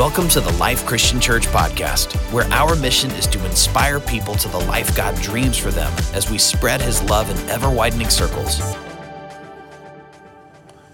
Welcome 0.00 0.28
to 0.28 0.40
the 0.40 0.52
Life 0.52 0.86
Christian 0.86 1.20
Church 1.20 1.46
podcast, 1.48 2.16
where 2.32 2.46
our 2.54 2.74
mission 2.74 3.10
is 3.10 3.26
to 3.26 3.44
inspire 3.44 4.00
people 4.00 4.34
to 4.36 4.48
the 4.48 4.60
life 4.60 4.96
God 4.96 5.14
dreams 5.16 5.58
for 5.58 5.70
them 5.70 5.92
as 6.14 6.30
we 6.30 6.38
spread 6.38 6.80
his 6.80 7.02
love 7.02 7.28
in 7.28 7.50
ever 7.50 7.68
widening 7.68 8.08
circles. 8.08 8.60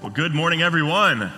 Well, 0.03 0.11
good 0.13 0.35
morning, 0.35 0.61
everyone. 0.61 1.31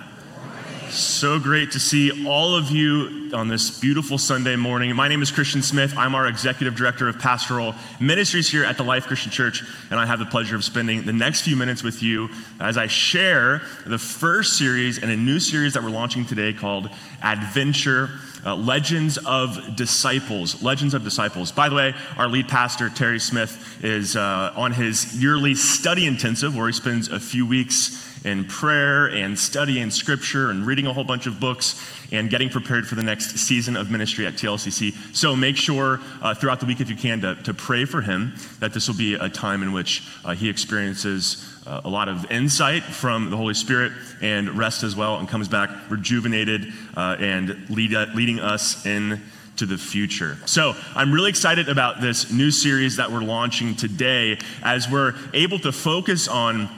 So 0.90 1.38
great 1.38 1.72
to 1.72 1.80
see 1.80 2.26
all 2.26 2.56
of 2.56 2.70
you 2.70 3.30
on 3.34 3.48
this 3.48 3.78
beautiful 3.78 4.16
Sunday 4.16 4.56
morning. 4.56 4.94
My 4.96 5.06
name 5.06 5.20
is 5.20 5.30
Christian 5.30 5.60
Smith. 5.60 5.92
I'm 5.98 6.14
our 6.14 6.26
Executive 6.26 6.74
Director 6.74 7.08
of 7.08 7.18
Pastoral 7.18 7.74
Ministries 8.00 8.50
here 8.50 8.64
at 8.64 8.78
the 8.78 8.84
Life 8.84 9.06
Christian 9.06 9.30
Church, 9.30 9.62
and 9.90 10.00
I 10.00 10.06
have 10.06 10.18
the 10.18 10.24
pleasure 10.24 10.56
of 10.56 10.64
spending 10.64 11.02
the 11.02 11.12
next 11.12 11.42
few 11.42 11.56
minutes 11.56 11.82
with 11.82 12.02
you 12.02 12.30
as 12.58 12.78
I 12.78 12.86
share 12.86 13.60
the 13.84 13.98
first 13.98 14.56
series 14.56 14.96
and 14.96 15.10
a 15.10 15.16
new 15.16 15.40
series 15.40 15.74
that 15.74 15.82
we're 15.82 15.90
launching 15.90 16.24
today 16.24 16.54
called 16.54 16.88
Adventure 17.22 18.08
uh, 18.44 18.54
Legends 18.54 19.18
of 19.18 19.76
Disciples. 19.76 20.62
Legends 20.62 20.94
of 20.94 21.04
Disciples. 21.04 21.52
By 21.52 21.68
the 21.68 21.74
way, 21.74 21.94
our 22.16 22.28
lead 22.28 22.48
pastor, 22.48 22.90
Terry 22.90 23.18
Smith, 23.18 23.82
is 23.82 24.16
uh, 24.16 24.52
on 24.56 24.72
his 24.72 25.20
yearly 25.20 25.54
study 25.54 26.06
intensive 26.06 26.56
where 26.56 26.66
he 26.66 26.72
spends 26.72 27.08
a 27.08 27.20
few 27.20 27.46
weeks 27.46 28.04
in 28.24 28.44
prayer 28.44 29.06
and 29.06 29.38
studying 29.38 29.90
scripture 29.90 30.50
and 30.50 30.66
reading 30.66 30.86
a 30.86 30.92
whole 30.92 31.04
bunch 31.04 31.26
of 31.26 31.38
books 31.40 31.80
and 32.12 32.30
getting 32.30 32.48
prepared 32.48 32.86
for 32.86 32.94
the 32.94 33.02
next 33.02 33.36
season 33.38 33.76
of 33.76 33.90
ministry 33.90 34.26
at 34.26 34.34
TLCC. 34.34 34.94
So 35.14 35.36
make 35.36 35.56
sure 35.56 36.00
uh, 36.22 36.34
throughout 36.34 36.60
the 36.60 36.66
week, 36.66 36.80
if 36.80 36.90
you 36.90 36.96
can, 36.96 37.20
to, 37.20 37.34
to, 37.36 37.54
pray 37.54 37.84
for 37.84 38.00
him 38.00 38.34
that 38.60 38.72
this 38.72 38.88
will 38.88 38.96
be 38.96 39.14
a 39.14 39.28
time 39.28 39.62
in 39.62 39.72
which 39.72 40.06
uh, 40.24 40.34
he 40.34 40.48
experiences 40.48 41.47
uh, 41.68 41.82
a 41.84 41.88
lot 41.88 42.08
of 42.08 42.30
insight 42.30 42.82
from 42.82 43.30
the 43.30 43.36
Holy 43.36 43.54
Spirit 43.54 43.92
and 44.22 44.56
rest 44.56 44.82
as 44.82 44.96
well 44.96 45.18
and 45.18 45.28
comes 45.28 45.48
back 45.48 45.70
rejuvenated 45.90 46.72
uh, 46.96 47.16
and 47.20 47.68
lead, 47.68 47.94
uh, 47.94 48.06
leading 48.14 48.40
us 48.40 48.86
in 48.86 49.20
to 49.56 49.66
the 49.66 49.76
future. 49.76 50.38
So, 50.46 50.74
I'm 50.94 51.12
really 51.12 51.30
excited 51.30 51.68
about 51.68 52.00
this 52.00 52.32
new 52.32 52.50
series 52.50 52.96
that 52.96 53.10
we're 53.10 53.22
launching 53.22 53.74
today 53.74 54.38
as 54.62 54.88
we're 54.88 55.14
able 55.34 55.58
to 55.60 55.72
focus 55.72 56.28
on 56.28 56.68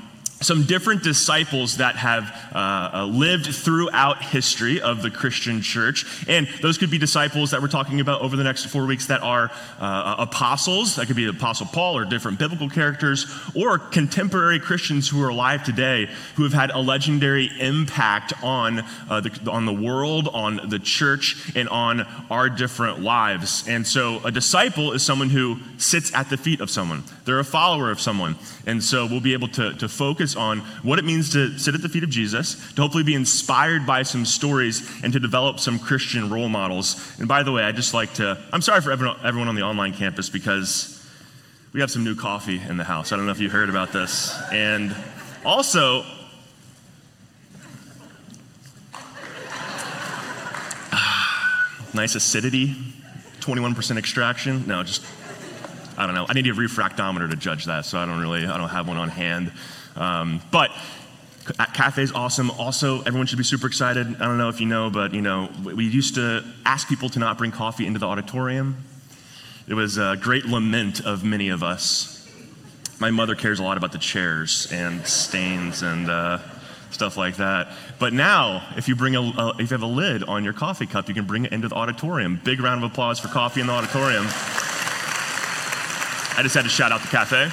some 0.40 0.64
different 0.64 1.02
disciples 1.02 1.76
that 1.76 1.96
have 1.96 2.24
uh, 2.54 2.90
uh, 2.92 3.04
lived 3.04 3.54
throughout 3.54 4.22
history 4.22 4.80
of 4.80 5.02
the 5.02 5.10
Christian 5.10 5.60
church. 5.60 6.06
And 6.28 6.48
those 6.62 6.78
could 6.78 6.90
be 6.90 6.98
disciples 6.98 7.50
that 7.50 7.60
we're 7.60 7.68
talking 7.68 8.00
about 8.00 8.22
over 8.22 8.36
the 8.36 8.44
next 8.44 8.66
four 8.66 8.86
weeks 8.86 9.06
that 9.06 9.22
are 9.22 9.50
uh, 9.78 10.16
apostles. 10.18 10.96
That 10.96 11.06
could 11.06 11.16
be 11.16 11.26
Apostle 11.26 11.66
Paul 11.66 11.96
or 11.96 12.04
different 12.04 12.38
biblical 12.38 12.70
characters, 12.70 13.26
or 13.54 13.78
contemporary 13.78 14.58
Christians 14.58 15.08
who 15.08 15.22
are 15.22 15.28
alive 15.28 15.62
today 15.64 16.08
who 16.36 16.44
have 16.44 16.54
had 16.54 16.70
a 16.70 16.78
legendary 16.78 17.50
impact 17.60 18.32
on, 18.42 18.80
uh, 19.10 19.20
the, 19.20 19.50
on 19.50 19.66
the 19.66 19.72
world, 19.72 20.28
on 20.32 20.68
the 20.68 20.78
church, 20.78 21.52
and 21.54 21.68
on 21.68 22.06
our 22.30 22.48
different 22.48 23.00
lives. 23.00 23.68
And 23.68 23.86
so 23.86 24.20
a 24.24 24.30
disciple 24.30 24.92
is 24.92 25.02
someone 25.02 25.28
who 25.28 25.58
sits 25.76 26.14
at 26.14 26.30
the 26.30 26.36
feet 26.36 26.60
of 26.60 26.70
someone, 26.70 27.04
they're 27.24 27.38
a 27.38 27.44
follower 27.44 27.90
of 27.90 28.00
someone. 28.00 28.36
And 28.66 28.82
so 28.82 29.06
we'll 29.06 29.20
be 29.20 29.32
able 29.32 29.48
to, 29.48 29.74
to 29.74 29.88
focus 29.88 30.36
on 30.36 30.60
what 30.82 30.98
it 30.98 31.04
means 31.04 31.32
to 31.32 31.58
sit 31.58 31.74
at 31.74 31.82
the 31.82 31.88
feet 31.88 32.04
of 32.04 32.10
Jesus, 32.10 32.72
to 32.74 32.82
hopefully 32.82 33.04
be 33.04 33.14
inspired 33.14 33.86
by 33.86 34.02
some 34.02 34.24
stories, 34.24 34.88
and 35.02 35.12
to 35.12 35.20
develop 35.20 35.60
some 35.60 35.78
Christian 35.78 36.30
role 36.30 36.48
models. 36.48 37.18
And 37.18 37.28
by 37.28 37.42
the 37.42 37.52
way, 37.52 37.62
I 37.62 37.72
just 37.72 37.94
like 37.94 38.14
to, 38.14 38.38
I'm 38.52 38.62
sorry 38.62 38.80
for 38.80 38.90
everyone, 38.90 39.18
everyone 39.24 39.48
on 39.48 39.54
the 39.54 39.62
online 39.62 39.92
campus 39.92 40.28
because 40.30 40.96
we 41.72 41.80
have 41.80 41.90
some 41.90 42.04
new 42.04 42.16
coffee 42.16 42.60
in 42.60 42.76
the 42.76 42.84
house. 42.84 43.12
I 43.12 43.16
don't 43.16 43.26
know 43.26 43.32
if 43.32 43.40
you 43.40 43.48
heard 43.48 43.68
about 43.70 43.92
this. 43.92 44.36
And 44.50 44.94
also, 45.44 46.04
nice 51.94 52.14
acidity, 52.16 52.74
21% 53.40 53.96
extraction. 53.96 54.66
No, 54.66 54.82
just 54.82 55.04
I 56.00 56.06
don't 56.06 56.14
know. 56.14 56.24
I 56.26 56.32
need 56.32 56.46
a 56.46 56.54
refractometer 56.54 57.28
to 57.28 57.36
judge 57.36 57.66
that, 57.66 57.84
so 57.84 57.98
I 57.98 58.06
don't 58.06 58.22
really, 58.22 58.46
I 58.46 58.56
don't 58.56 58.70
have 58.70 58.88
one 58.88 58.96
on 58.96 59.10
hand. 59.10 59.52
Um, 59.96 60.40
but 60.50 60.70
cafe 61.74 62.02
is 62.02 62.12
awesome. 62.12 62.50
Also, 62.52 63.02
everyone 63.02 63.26
should 63.26 63.36
be 63.36 63.44
super 63.44 63.66
excited. 63.66 64.06
I 64.06 64.24
don't 64.24 64.38
know 64.38 64.48
if 64.48 64.62
you 64.62 64.66
know, 64.66 64.88
but 64.88 65.12
you 65.12 65.20
know, 65.20 65.50
we 65.62 65.84
used 65.84 66.14
to 66.14 66.42
ask 66.64 66.88
people 66.88 67.10
to 67.10 67.18
not 67.18 67.36
bring 67.36 67.50
coffee 67.50 67.86
into 67.86 67.98
the 67.98 68.06
auditorium. 68.06 68.82
It 69.68 69.74
was 69.74 69.98
a 69.98 70.16
great 70.18 70.46
lament 70.46 71.04
of 71.04 71.22
many 71.22 71.50
of 71.50 71.62
us. 71.62 72.26
My 72.98 73.10
mother 73.10 73.34
cares 73.34 73.58
a 73.58 73.62
lot 73.62 73.76
about 73.76 73.92
the 73.92 73.98
chairs 73.98 74.68
and 74.72 75.06
stains 75.06 75.82
and 75.82 76.08
uh, 76.08 76.38
stuff 76.92 77.18
like 77.18 77.36
that. 77.36 77.72
But 77.98 78.14
now, 78.14 78.66
if 78.78 78.88
you 78.88 78.96
bring 78.96 79.16
a, 79.16 79.20
a, 79.20 79.48
if 79.58 79.70
you 79.70 79.74
have 79.74 79.82
a 79.82 79.86
lid 79.86 80.24
on 80.24 80.44
your 80.44 80.54
coffee 80.54 80.86
cup, 80.86 81.08
you 81.08 81.14
can 81.14 81.26
bring 81.26 81.44
it 81.44 81.52
into 81.52 81.68
the 81.68 81.74
auditorium. 81.74 82.40
Big 82.42 82.60
round 82.60 82.82
of 82.82 82.90
applause 82.90 83.20
for 83.20 83.28
coffee 83.28 83.60
in 83.60 83.66
the 83.66 83.74
auditorium. 83.74 84.26
I 86.40 86.42
just 86.42 86.54
had 86.54 86.64
to 86.64 86.70
shout 86.70 86.90
out 86.90 87.02
the 87.02 87.08
cafe. 87.08 87.50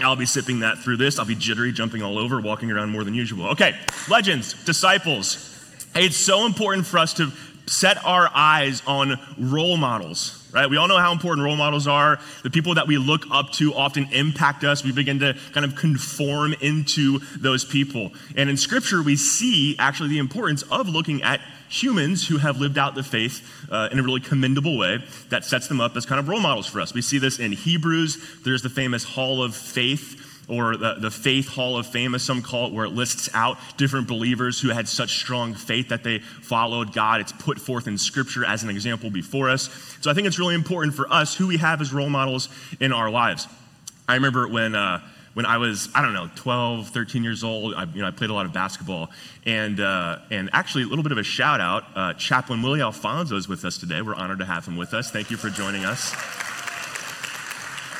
I'll 0.00 0.14
be 0.14 0.26
sipping 0.26 0.60
that 0.60 0.78
through 0.78 0.98
this. 0.98 1.18
I'll 1.18 1.24
be 1.24 1.34
jittery, 1.34 1.72
jumping 1.72 2.04
all 2.04 2.20
over, 2.20 2.40
walking 2.40 2.70
around 2.70 2.90
more 2.90 3.02
than 3.02 3.14
usual. 3.14 3.48
Okay, 3.48 3.76
legends, 4.08 4.64
disciples. 4.64 5.76
Hey, 5.92 6.06
it's 6.06 6.16
so 6.16 6.46
important 6.46 6.86
for 6.86 6.98
us 6.98 7.12
to 7.14 7.32
set 7.66 7.96
our 8.04 8.30
eyes 8.32 8.84
on 8.86 9.18
role 9.36 9.76
models, 9.76 10.39
right? 10.52 10.68
We 10.68 10.76
all 10.76 10.88
know 10.88 10.98
how 10.98 11.12
important 11.12 11.44
role 11.44 11.56
models 11.56 11.86
are. 11.86 12.18
The 12.42 12.50
people 12.50 12.74
that 12.74 12.86
we 12.86 12.98
look 12.98 13.24
up 13.30 13.50
to 13.52 13.74
often 13.74 14.08
impact 14.12 14.64
us. 14.64 14.84
We 14.84 14.92
begin 14.92 15.18
to 15.20 15.36
kind 15.52 15.64
of 15.64 15.76
conform 15.76 16.54
into 16.60 17.20
those 17.38 17.64
people. 17.64 18.12
And 18.36 18.50
in 18.50 18.56
scripture, 18.56 19.02
we 19.02 19.16
see 19.16 19.76
actually 19.78 20.10
the 20.10 20.18
importance 20.18 20.62
of 20.62 20.88
looking 20.88 21.22
at 21.22 21.40
humans 21.68 22.26
who 22.26 22.38
have 22.38 22.58
lived 22.58 22.78
out 22.78 22.94
the 22.94 23.02
faith 23.02 23.48
uh, 23.70 23.88
in 23.92 23.98
a 23.98 24.02
really 24.02 24.20
commendable 24.20 24.76
way 24.76 24.98
that 25.28 25.44
sets 25.44 25.68
them 25.68 25.80
up 25.80 25.96
as 25.96 26.04
kind 26.04 26.18
of 26.18 26.28
role 26.28 26.40
models 26.40 26.66
for 26.66 26.80
us. 26.80 26.92
We 26.92 27.02
see 27.02 27.18
this 27.18 27.38
in 27.38 27.52
Hebrews. 27.52 28.40
There's 28.44 28.62
the 28.62 28.68
famous 28.68 29.04
Hall 29.04 29.42
of 29.42 29.54
Faith 29.54 30.29
or 30.50 30.76
the, 30.76 30.94
the 30.94 31.10
Faith 31.10 31.48
Hall 31.48 31.78
of 31.78 31.86
Fame, 31.86 32.14
as 32.14 32.22
some 32.22 32.42
call 32.42 32.66
it, 32.66 32.72
where 32.72 32.84
it 32.84 32.92
lists 32.92 33.30
out 33.32 33.56
different 33.76 34.08
believers 34.08 34.60
who 34.60 34.70
had 34.70 34.88
such 34.88 35.18
strong 35.18 35.54
faith 35.54 35.88
that 35.88 36.02
they 36.02 36.18
followed 36.18 36.92
God. 36.92 37.20
It's 37.20 37.32
put 37.32 37.58
forth 37.58 37.86
in 37.86 37.96
Scripture 37.96 38.44
as 38.44 38.62
an 38.62 38.70
example 38.70 39.10
before 39.10 39.48
us. 39.48 39.70
So 40.00 40.10
I 40.10 40.14
think 40.14 40.26
it's 40.26 40.38
really 40.38 40.54
important 40.54 40.94
for 40.94 41.10
us 41.12 41.34
who 41.36 41.46
we 41.46 41.58
have 41.58 41.80
as 41.80 41.92
role 41.92 42.10
models 42.10 42.48
in 42.80 42.92
our 42.92 43.10
lives. 43.10 43.46
I 44.08 44.14
remember 44.14 44.48
when. 44.48 44.74
Uh, 44.74 45.00
when 45.34 45.46
I 45.46 45.58
was, 45.58 45.88
I 45.94 46.02
don't 46.02 46.12
know, 46.12 46.28
12, 46.34 46.88
13 46.88 47.22
years 47.22 47.44
old, 47.44 47.74
I, 47.74 47.84
you 47.84 48.02
know, 48.02 48.08
I 48.08 48.10
played 48.10 48.30
a 48.30 48.34
lot 48.34 48.46
of 48.46 48.52
basketball. 48.52 49.10
And, 49.46 49.78
uh, 49.78 50.18
and 50.30 50.50
actually, 50.52 50.82
a 50.82 50.86
little 50.86 51.04
bit 51.04 51.12
of 51.12 51.18
a 51.18 51.22
shout 51.22 51.60
out 51.60 51.84
uh, 51.94 52.14
Chaplain 52.14 52.62
Willie 52.62 52.80
Alfonso 52.80 53.36
is 53.36 53.48
with 53.48 53.64
us 53.64 53.78
today. 53.78 54.02
We're 54.02 54.16
honored 54.16 54.40
to 54.40 54.44
have 54.44 54.66
him 54.66 54.76
with 54.76 54.92
us. 54.92 55.10
Thank 55.10 55.30
you 55.30 55.36
for 55.36 55.48
joining 55.48 55.84
us. 55.84 56.49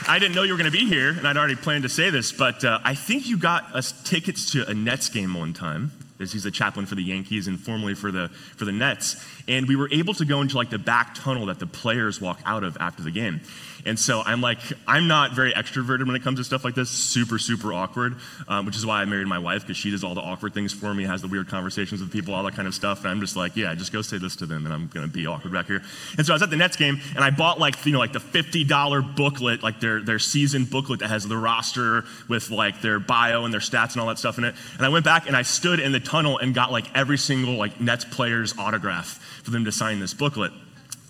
I 0.08 0.18
didn't 0.18 0.34
know 0.34 0.42
you 0.42 0.52
were 0.52 0.58
going 0.58 0.70
to 0.70 0.76
be 0.76 0.86
here, 0.86 1.10
and 1.10 1.26
I'd 1.26 1.36
already 1.36 1.56
planned 1.56 1.82
to 1.84 1.88
say 1.88 2.10
this, 2.10 2.32
but 2.32 2.64
uh, 2.64 2.80
I 2.82 2.94
think 2.94 3.26
you 3.26 3.36
got 3.36 3.74
us 3.74 3.92
tickets 4.02 4.52
to 4.52 4.68
a 4.68 4.74
Nets 4.74 5.08
game 5.08 5.34
one 5.34 5.52
time. 5.52 5.92
As 6.20 6.32
he's 6.32 6.46
a 6.46 6.50
chaplain 6.50 6.86
for 6.86 6.94
the 6.94 7.02
Yankees 7.02 7.46
and 7.46 7.58
formerly 7.58 7.94
for 7.94 8.12
the 8.12 8.28
for 8.56 8.64
the 8.64 8.72
Nets, 8.72 9.16
and 9.48 9.66
we 9.66 9.76
were 9.76 9.88
able 9.90 10.14
to 10.14 10.24
go 10.24 10.40
into 10.40 10.56
like 10.56 10.70
the 10.70 10.78
back 10.78 11.14
tunnel 11.14 11.46
that 11.46 11.58
the 11.58 11.66
players 11.66 12.20
walk 12.20 12.40
out 12.44 12.62
of 12.64 12.76
after 12.78 13.02
the 13.02 13.10
game. 13.10 13.40
And 13.86 13.98
so 13.98 14.22
I'm 14.24 14.40
like, 14.40 14.58
I'm 14.86 15.06
not 15.06 15.32
very 15.32 15.52
extroverted 15.52 16.06
when 16.06 16.16
it 16.16 16.22
comes 16.22 16.38
to 16.38 16.44
stuff 16.44 16.64
like 16.64 16.74
this, 16.74 16.90
super, 16.90 17.38
super 17.38 17.72
awkward, 17.72 18.16
um, 18.48 18.66
which 18.66 18.76
is 18.76 18.84
why 18.84 19.00
I 19.00 19.04
married 19.04 19.26
my 19.26 19.38
wife 19.38 19.62
because 19.62 19.76
she 19.76 19.90
does 19.90 20.04
all 20.04 20.14
the 20.14 20.20
awkward 20.20 20.54
things 20.54 20.72
for 20.72 20.92
me, 20.92 21.04
has 21.04 21.22
the 21.22 21.28
weird 21.28 21.48
conversations 21.48 22.00
with 22.00 22.12
people, 22.12 22.34
all 22.34 22.42
that 22.44 22.54
kind 22.54 22.68
of 22.68 22.74
stuff. 22.74 23.00
And 23.00 23.08
I'm 23.08 23.20
just 23.20 23.36
like, 23.36 23.56
yeah, 23.56 23.74
just 23.74 23.92
go 23.92 24.02
say 24.02 24.18
this 24.18 24.36
to 24.36 24.46
them 24.46 24.64
and 24.64 24.74
I'm 24.74 24.88
going 24.88 25.06
to 25.06 25.12
be 25.12 25.26
awkward 25.26 25.52
back 25.52 25.66
here. 25.66 25.82
And 26.16 26.26
so 26.26 26.32
I 26.32 26.34
was 26.34 26.42
at 26.42 26.50
the 26.50 26.56
Nets 26.56 26.76
game 26.76 27.00
and 27.14 27.24
I 27.24 27.30
bought 27.30 27.58
like, 27.58 27.84
you 27.86 27.92
know, 27.92 27.98
like 27.98 28.12
the 28.12 28.20
$50 28.20 29.16
booklet, 29.16 29.62
like 29.62 29.80
their, 29.80 30.00
their 30.02 30.18
season 30.18 30.64
booklet 30.64 31.00
that 31.00 31.08
has 31.08 31.26
the 31.26 31.36
roster 31.36 32.04
with 32.28 32.50
like 32.50 32.80
their 32.82 32.98
bio 32.98 33.44
and 33.44 33.52
their 33.52 33.60
stats 33.60 33.92
and 33.92 34.00
all 34.00 34.08
that 34.08 34.18
stuff 34.18 34.38
in 34.38 34.44
it. 34.44 34.54
And 34.76 34.84
I 34.84 34.88
went 34.88 35.04
back 35.04 35.26
and 35.26 35.36
I 35.36 35.42
stood 35.42 35.80
in 35.80 35.92
the 35.92 36.00
tunnel 36.10 36.38
and 36.38 36.54
got 36.54 36.72
like 36.72 36.86
every 36.94 37.16
single 37.16 37.54
like 37.54 37.80
Nets 37.80 38.04
player's 38.04 38.58
autograph 38.58 39.18
for 39.44 39.50
them 39.52 39.64
to 39.64 39.72
sign 39.72 40.00
this 40.00 40.12
booklet. 40.12 40.52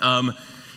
Um, 0.00 0.34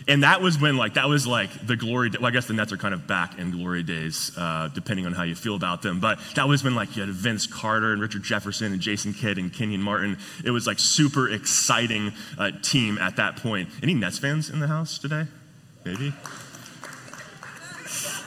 and 0.07 0.23
that 0.23 0.41
was 0.41 0.59
when, 0.59 0.75
like, 0.75 0.95
that 0.95 1.07
was 1.07 1.25
like 1.25 1.65
the 1.65 1.77
glory. 1.77 2.09
Well, 2.09 2.25
I 2.25 2.31
guess 2.31 2.47
the 2.47 2.53
Nets 2.53 2.73
are 2.73 2.77
kind 2.77 2.93
of 2.93 3.07
back 3.07 3.39
in 3.39 3.51
glory 3.51 3.83
days, 3.83 4.31
uh, 4.37 4.69
depending 4.73 5.05
on 5.05 5.13
how 5.13 5.23
you 5.23 5.33
feel 5.33 5.55
about 5.55 5.81
them. 5.81 6.01
But 6.01 6.19
that 6.35 6.45
was 6.45 6.61
when, 6.61 6.75
like, 6.75 6.97
you 6.97 7.03
had 7.03 7.11
Vince 7.11 7.47
Carter 7.47 7.93
and 7.93 8.01
Richard 8.01 8.21
Jefferson 8.21 8.73
and 8.73 8.81
Jason 8.81 9.13
Kidd 9.13 9.37
and 9.37 9.53
Kenyon 9.53 9.81
Martin. 9.81 10.17
It 10.43 10.51
was 10.51 10.67
like 10.67 10.77
super 10.79 11.29
exciting 11.29 12.11
uh, 12.37 12.51
team 12.61 12.97
at 12.97 13.15
that 13.15 13.37
point. 13.37 13.69
Any 13.81 13.93
Nets 13.93 14.19
fans 14.19 14.49
in 14.49 14.59
the 14.59 14.67
house 14.67 14.97
today? 14.97 15.25
Maybe. 15.85 16.13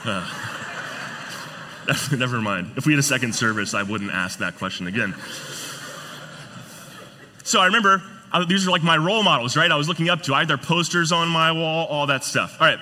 Uh, 0.04 0.26
never 2.16 2.40
mind. 2.40 2.72
If 2.76 2.86
we 2.86 2.94
had 2.94 3.00
a 3.00 3.02
second 3.02 3.34
service, 3.34 3.74
I 3.74 3.82
wouldn't 3.82 4.12
ask 4.12 4.38
that 4.38 4.56
question 4.56 4.86
again. 4.86 5.14
So 7.46 7.60
I 7.60 7.66
remember 7.66 8.02
I, 8.32 8.44
these 8.44 8.66
are 8.66 8.72
like 8.72 8.82
my 8.82 8.96
role 8.96 9.22
models, 9.22 9.56
right? 9.56 9.70
I 9.70 9.76
was 9.76 9.88
looking 9.88 10.08
up 10.08 10.22
to. 10.24 10.34
I 10.34 10.40
had 10.40 10.48
their 10.48 10.58
posters 10.58 11.12
on 11.12 11.28
my 11.28 11.52
wall, 11.52 11.86
all 11.86 12.08
that 12.08 12.24
stuff. 12.24 12.56
All 12.60 12.66
right. 12.66 12.80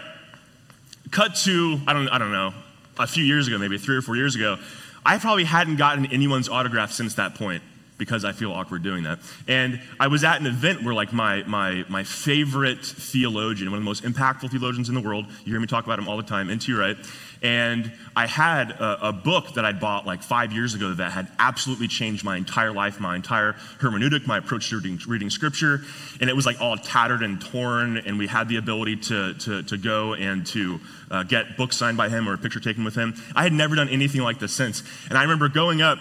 Cut 1.11 1.34
to, 1.44 1.78
I 1.87 1.93
don't, 1.93 2.08
I 2.08 2.16
don't 2.16 2.32
know, 2.32 2.55
a 2.99 3.06
few 3.06 3.25
years 3.25 3.46
ago, 3.46 3.58
maybe 3.58 3.76
three 3.76 3.94
or 3.94 4.02
four 4.02 4.16
years 4.16 4.34
ago. 4.34 4.56
I 5.05 5.19
probably 5.19 5.44
hadn't 5.44 5.76
gotten 5.76 6.06
anyone's 6.06 6.49
autograph 6.49 6.93
since 6.93 7.14
that 7.16 7.34
point. 7.34 7.62
Because 7.96 8.25
I 8.25 8.32
feel 8.32 8.52
awkward 8.52 8.82
doing 8.82 9.05
that. 9.05 9.20
And 9.46 9.81
I 10.00 10.08
was 10.08 10.25
at 10.25 10.41
an 10.41 10.46
event 10.46 10.82
where 10.82 10.94
like 10.94 11.12
my, 11.12 11.44
my, 11.44 11.85
my 11.88 12.02
favorite 12.02 12.85
theologian, 12.85 13.70
one 13.70 13.79
of 13.79 13.82
the 13.82 13.88
most 13.88 14.02
impactful 14.02 14.50
theologians 14.50 14.88
in 14.88 14.94
the 14.94 15.00
world, 15.00 15.26
you 15.44 15.52
hear 15.52 15.61
me 15.61 15.67
talk 15.67 15.85
about 15.85 15.99
him 15.99 16.08
all 16.08 16.17
the 16.17 16.23
time, 16.23 16.50
N.T. 16.50 16.73
Wright, 16.73 16.96
and 17.43 17.93
I 18.17 18.26
had 18.26 18.70
a, 18.70 19.08
a, 19.08 19.12
book 19.12 19.55
that 19.55 19.67
I'd 19.67 19.79
bought 19.79 20.06
like 20.06 20.23
five 20.23 20.52
years 20.52 20.75
ago 20.75 20.94
that 20.94 21.12
had 21.12 21.31
absolutely 21.38 21.88
changed 21.88 22.25
my 22.25 22.37
entire 22.37 22.73
life, 22.73 22.99
my 23.00 23.14
entire 23.17 23.52
hermeneutic, 23.81 24.26
my 24.26 24.38
approach 24.38 24.70
to 24.70 24.76
reading, 24.76 24.99
reading 25.06 25.29
scripture. 25.29 25.82
And 26.20 26.31
it 26.31 26.35
was 26.35 26.46
like 26.46 26.61
all 26.61 26.76
tattered 26.79 27.23
and 27.23 27.41
torn, 27.41 27.99
and 27.99 28.19
we 28.19 28.26
had 28.26 28.49
the 28.49 28.56
ability 28.56 28.96
to, 28.96 29.35
to, 29.35 29.62
to 29.64 29.76
go 29.76 30.14
and 30.14 30.46
to 30.49 30.81
uh, 31.11 31.23
get 31.25 31.58
books 31.58 31.76
signed 31.76 31.99
by 31.99 32.08
him 32.08 32.26
or 32.29 32.32
a 32.32 32.38
picture 32.38 32.61
taken 32.61 32.82
with 32.82 32.94
him. 32.94 33.14
I 33.37 33.43
had 33.43 33.52
never 33.52 33.76
done 33.76 33.91
anything 33.91 34.23
like 34.23 34.38
this 34.38 34.52
since. 34.52 34.82
And 35.11 35.19
I 35.19 35.23
remember 35.23 35.50
going 35.50 35.82
up 35.82 35.99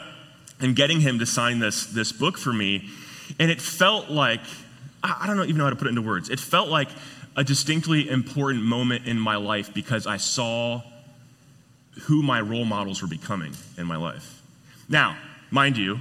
and 0.64 0.76
getting 0.76 1.02
him 1.02 1.20
to 1.20 1.26
sign 1.26 1.60
this, 1.60 1.86
this 1.88 2.12
book 2.12 2.38
for 2.38 2.54
me. 2.54 2.90
And 3.40 3.52
it 3.52 3.62
felt 3.62 4.10
like, 4.10 4.42
I 5.04 5.28
don't 5.28 5.40
even 5.44 5.58
know 5.58 5.66
how 5.66 5.70
to 5.70 5.76
put 5.76 5.88
it 5.88 5.90
into 5.90 6.02
words. 6.02 6.30
It 6.30 6.40
felt 6.40 6.70
like 6.70 6.90
a 7.36 7.44
distinctly 7.44 8.10
important 8.10 8.64
moment 8.64 9.06
in 9.06 9.20
my 9.20 9.36
life 9.36 9.74
because 9.74 10.08
I 10.08 10.18
saw 10.18 10.82
who 12.04 12.24
my 12.24 12.42
role 12.42 12.66
models 12.66 13.02
were 13.02 13.08
becoming 13.08 13.54
in 13.78 13.86
my 13.86 13.98
life. 13.98 14.42
Now, 14.88 15.18
mind 15.52 15.78
you, 15.78 16.00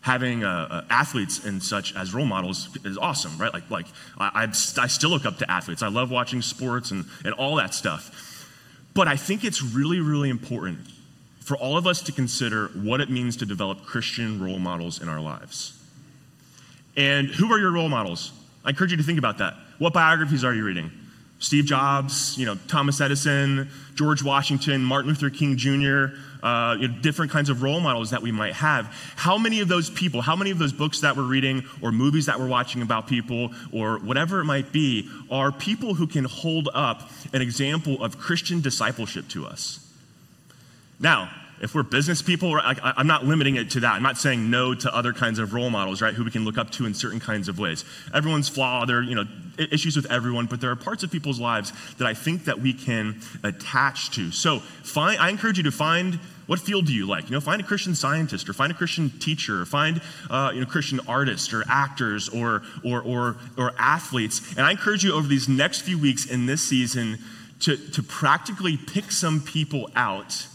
having 0.00 0.44
uh, 0.44 0.68
uh, 0.70 0.84
athletes 0.90 1.44
and 1.44 1.62
such 1.62 1.94
as 1.94 2.14
role 2.14 2.26
models 2.26 2.68
is 2.84 2.96
awesome, 2.96 3.36
right? 3.38 3.52
Like, 3.52 3.70
like 3.70 3.86
I, 4.18 4.44
I, 4.44 4.82
I 4.82 4.86
still 4.86 5.10
look 5.10 5.26
up 5.26 5.38
to 5.38 5.50
athletes. 5.50 5.82
I 5.82 5.88
love 5.88 6.10
watching 6.10 6.42
sports 6.42 6.90
and, 6.90 7.04
and 7.24 7.34
all 7.34 7.56
that 7.56 7.74
stuff. 7.74 8.46
But 8.94 9.06
I 9.06 9.16
think 9.16 9.44
it's 9.44 9.62
really, 9.62 10.00
really 10.00 10.30
important 10.30 10.78
for 11.48 11.56
all 11.56 11.78
of 11.78 11.86
us 11.86 12.02
to 12.02 12.12
consider 12.12 12.68
what 12.74 13.00
it 13.00 13.08
means 13.08 13.38
to 13.38 13.46
develop 13.46 13.82
Christian 13.82 14.38
role 14.38 14.58
models 14.58 15.00
in 15.00 15.08
our 15.08 15.18
lives. 15.18 15.72
And 16.94 17.28
who 17.28 17.50
are 17.50 17.58
your 17.58 17.72
role 17.72 17.88
models? 17.88 18.32
I 18.66 18.68
encourage 18.68 18.90
you 18.90 18.98
to 18.98 19.02
think 19.02 19.18
about 19.18 19.38
that. 19.38 19.54
What 19.78 19.94
biographies 19.94 20.44
are 20.44 20.52
you 20.52 20.62
reading? 20.62 20.90
Steve 21.38 21.64
Jobs, 21.64 22.36
you 22.36 22.44
know, 22.44 22.56
Thomas 22.66 23.00
Edison, 23.00 23.70
George 23.94 24.22
Washington, 24.22 24.84
Martin 24.84 25.08
Luther 25.08 25.30
King 25.30 25.56
Jr., 25.56 26.16
uh, 26.42 26.76
you 26.78 26.88
know, 26.88 26.94
different 27.00 27.32
kinds 27.32 27.48
of 27.48 27.62
role 27.62 27.80
models 27.80 28.10
that 28.10 28.20
we 28.20 28.30
might 28.30 28.52
have. 28.52 28.86
How 29.16 29.38
many 29.38 29.60
of 29.60 29.68
those 29.68 29.88
people, 29.88 30.20
how 30.20 30.36
many 30.36 30.50
of 30.50 30.58
those 30.58 30.74
books 30.74 31.00
that 31.00 31.16
we're 31.16 31.22
reading 31.22 31.64
or 31.80 31.92
movies 31.92 32.26
that 32.26 32.38
we're 32.38 32.48
watching 32.48 32.82
about 32.82 33.06
people 33.06 33.52
or 33.72 34.00
whatever 34.00 34.40
it 34.40 34.44
might 34.44 34.70
be 34.70 35.08
are 35.30 35.50
people 35.50 35.94
who 35.94 36.06
can 36.06 36.24
hold 36.24 36.68
up 36.74 37.10
an 37.32 37.40
example 37.40 38.04
of 38.04 38.18
Christian 38.18 38.60
discipleship 38.60 39.28
to 39.28 39.46
us? 39.46 39.87
Now, 41.00 41.30
if 41.60 41.74
we're 41.74 41.82
business 41.82 42.22
people, 42.22 42.54
I, 42.54 42.94
am 42.96 43.06
not 43.06 43.24
limiting 43.24 43.56
it 43.56 43.70
to 43.70 43.80
that. 43.80 43.94
I'm 43.94 44.02
not 44.02 44.16
saying 44.16 44.50
no 44.50 44.74
to 44.74 44.94
other 44.94 45.12
kinds 45.12 45.38
of 45.38 45.54
role 45.54 45.70
models, 45.70 46.00
right, 46.00 46.14
who 46.14 46.24
we 46.24 46.30
can 46.30 46.44
look 46.44 46.58
up 46.58 46.70
to 46.72 46.86
in 46.86 46.94
certain 46.94 47.20
kinds 47.20 47.48
of 47.48 47.58
ways. 47.58 47.84
Everyone's 48.14 48.48
flawed. 48.48 48.88
There 48.88 48.98
are, 48.98 49.02
you 49.02 49.14
know, 49.14 49.24
issues 49.58 49.96
with 49.96 50.10
everyone, 50.10 50.46
but 50.46 50.60
there 50.60 50.70
are 50.70 50.76
parts 50.76 51.02
of 51.02 51.10
people's 51.10 51.40
lives 51.40 51.72
that 51.96 52.06
I 52.06 52.14
think 52.14 52.44
that 52.44 52.60
we 52.60 52.72
can 52.72 53.20
attach 53.42 54.12
to. 54.12 54.30
So 54.30 54.60
find, 54.60 55.18
I 55.20 55.30
encourage 55.30 55.56
you 55.56 55.64
to 55.64 55.72
find 55.72 56.20
what 56.46 56.60
field 56.60 56.86
do 56.86 56.94
you 56.94 57.06
like? 57.06 57.28
You 57.28 57.32
know, 57.32 57.40
find 57.40 57.60
a 57.60 57.64
Christian 57.64 57.94
scientist 57.94 58.48
or 58.48 58.54
find 58.54 58.72
a 58.72 58.74
Christian 58.74 59.10
teacher 59.10 59.60
or 59.60 59.66
find, 59.66 60.00
uh, 60.30 60.52
you 60.54 60.60
know, 60.60 60.66
Christian 60.66 61.00
artists 61.06 61.52
or 61.52 61.62
actors 61.68 62.28
or, 62.30 62.62
or, 62.82 63.02
or, 63.02 63.36
or 63.58 63.74
athletes. 63.78 64.56
And 64.56 64.60
I 64.60 64.70
encourage 64.70 65.04
you 65.04 65.12
over 65.12 65.28
these 65.28 65.48
next 65.48 65.82
few 65.82 65.98
weeks 65.98 66.24
in 66.24 66.46
this 66.46 66.62
season 66.62 67.18
to, 67.60 67.76
to 67.76 68.02
practically 68.02 68.78
pick 68.78 69.10
some 69.10 69.42
people 69.42 69.90
out 69.94 70.46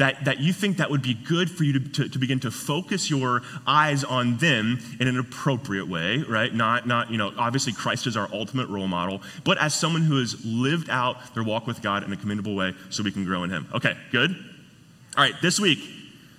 that, 0.00 0.24
that 0.24 0.40
you 0.40 0.54
think 0.54 0.78
that 0.78 0.90
would 0.90 1.02
be 1.02 1.12
good 1.12 1.50
for 1.50 1.62
you 1.62 1.74
to, 1.74 1.88
to, 1.90 2.08
to, 2.08 2.18
begin 2.18 2.40
to 2.40 2.50
focus 2.50 3.10
your 3.10 3.42
eyes 3.66 4.02
on 4.02 4.38
them 4.38 4.78
in 4.98 5.06
an 5.06 5.18
appropriate 5.18 5.88
way, 5.88 6.24
right? 6.26 6.54
Not, 6.54 6.86
not, 6.86 7.10
you 7.10 7.18
know, 7.18 7.34
obviously 7.36 7.74
Christ 7.74 8.06
is 8.06 8.16
our 8.16 8.26
ultimate 8.32 8.70
role 8.70 8.88
model, 8.88 9.20
but 9.44 9.58
as 9.58 9.74
someone 9.74 10.00
who 10.00 10.18
has 10.18 10.42
lived 10.42 10.88
out 10.88 11.34
their 11.34 11.44
walk 11.44 11.66
with 11.66 11.82
God 11.82 12.02
in 12.02 12.10
a 12.14 12.16
commendable 12.16 12.54
way 12.54 12.72
so 12.88 13.02
we 13.02 13.12
can 13.12 13.26
grow 13.26 13.44
in 13.44 13.50
Him. 13.50 13.68
Okay, 13.74 13.94
good? 14.10 14.30
All 14.30 15.22
right, 15.22 15.34
this 15.42 15.60
week 15.60 15.80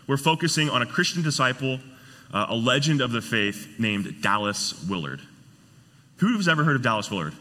we're 0.08 0.18
focusing 0.18 0.68
on 0.68 0.81
a 0.81 0.88
Christian 0.88 1.22
disciple, 1.22 1.80
uh, 2.34 2.48
a 2.50 2.56
legend 2.56 3.00
of 3.00 3.12
the 3.12 3.22
faith 3.22 3.75
named 3.78 4.24
Dallas 4.24 4.84
Willard. 4.90 5.22
Who's 6.18 6.48
ever 6.48 6.63
heard 6.63 6.78
of 6.78 6.81
Dallas 6.81 7.12
Willard? 7.12 7.34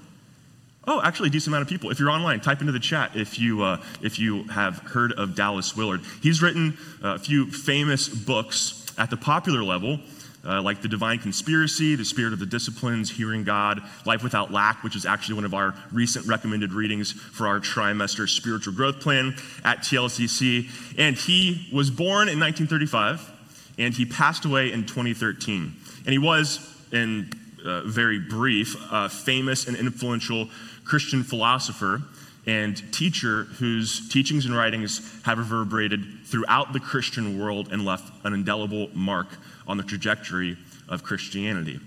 Oh, 0.87 1.03
actually, 1.03 1.29
a 1.29 1.31
decent 1.31 1.49
amount 1.49 1.63
of 1.63 1.69
people. 1.69 1.91
If 1.91 1.99
you're 1.99 2.11
online, 2.11 2.41
type 2.41 2.61
into 2.61 2.73
the 2.73 2.81
chat 2.81 3.15
if 3.15 3.39
you, 3.39 3.63
uh, 3.63 3.83
if 4.01 4.19
you 4.19 4.45
have 4.45 4.79
heard 4.79 5.13
of 5.13 5.35
Dallas 5.35 5.77
Willard. 5.77 6.01
He's 6.23 6.41
written 6.41 6.79
a 7.03 7.19
few 7.19 7.51
famous 7.51 8.09
books 8.09 8.87
at 8.97 9.11
the 9.11 9.17
popular 9.17 9.63
level, 9.63 10.01
uh, 10.43 10.63
like 10.63 10.81
The 10.81 10.89
Divine 10.89 11.19
Conspiracy, 11.19 11.97
The 11.97 12.05
Spirit 12.05 12.33
of 12.33 12.39
the 12.39 12.47
Disciplines, 12.47 13.11
Hearing 13.11 13.45
God, 13.45 13.83
Life 14.07 14.23
Without 14.23 14.53
Lack, 14.53 14.83
which 14.83 14.97
is 14.97 15.05
actually 15.05 15.35
one 15.35 15.45
of 15.45 15.53
our 15.53 15.75
recent 15.93 16.27
recommended 16.27 16.73
readings 16.73 17.13
for 17.13 17.47
our 17.47 17.61
trimester 17.61 18.27
spiritual 18.27 18.73
growth 18.73 19.01
plan 19.01 19.35
at 19.65 19.81
TLCC. 19.81 20.97
And 20.99 21.15
he 21.15 21.69
was 21.75 21.91
born 21.91 22.31
in 22.31 22.41
1935, 22.41 23.31
and 23.79 23.93
he 23.93 24.07
passed 24.07 24.47
away 24.47 24.73
in 24.73 24.87
2013. 24.87 25.75
And 26.07 26.13
he 26.13 26.19
was, 26.19 26.67
in 26.91 27.31
uh, 27.65 27.83
very 27.83 28.19
brief, 28.19 28.77
uh, 28.93 29.09
famous 29.09 29.67
and 29.67 29.77
influential 29.77 30.49
Christian 30.85 31.23
philosopher 31.23 32.03
and 32.47 32.93
teacher 32.93 33.45
whose 33.45 34.09
teachings 34.09 34.47
and 34.47 34.57
writings 34.57 35.01
have 35.25 35.39
reverberated 35.39 36.05
throughout 36.25 36.73
the 36.73 36.81
Christian 36.81 37.39
world 37.39 37.71
and 37.71 37.85
left 37.85 38.13
an 38.25 38.33
indelible 38.33 38.89
mark 38.95 39.29
on 39.67 39.77
the 39.77 39.83
trajectory 39.83 40.57
of 40.89 41.03
Christianity. 41.03 41.81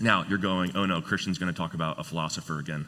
Now, 0.00 0.24
you're 0.28 0.38
going, 0.38 0.74
oh 0.74 0.86
no, 0.86 1.02
Christian's 1.02 1.38
going 1.38 1.52
to 1.52 1.56
talk 1.56 1.74
about 1.74 2.00
a 2.00 2.04
philosopher 2.04 2.58
again. 2.58 2.86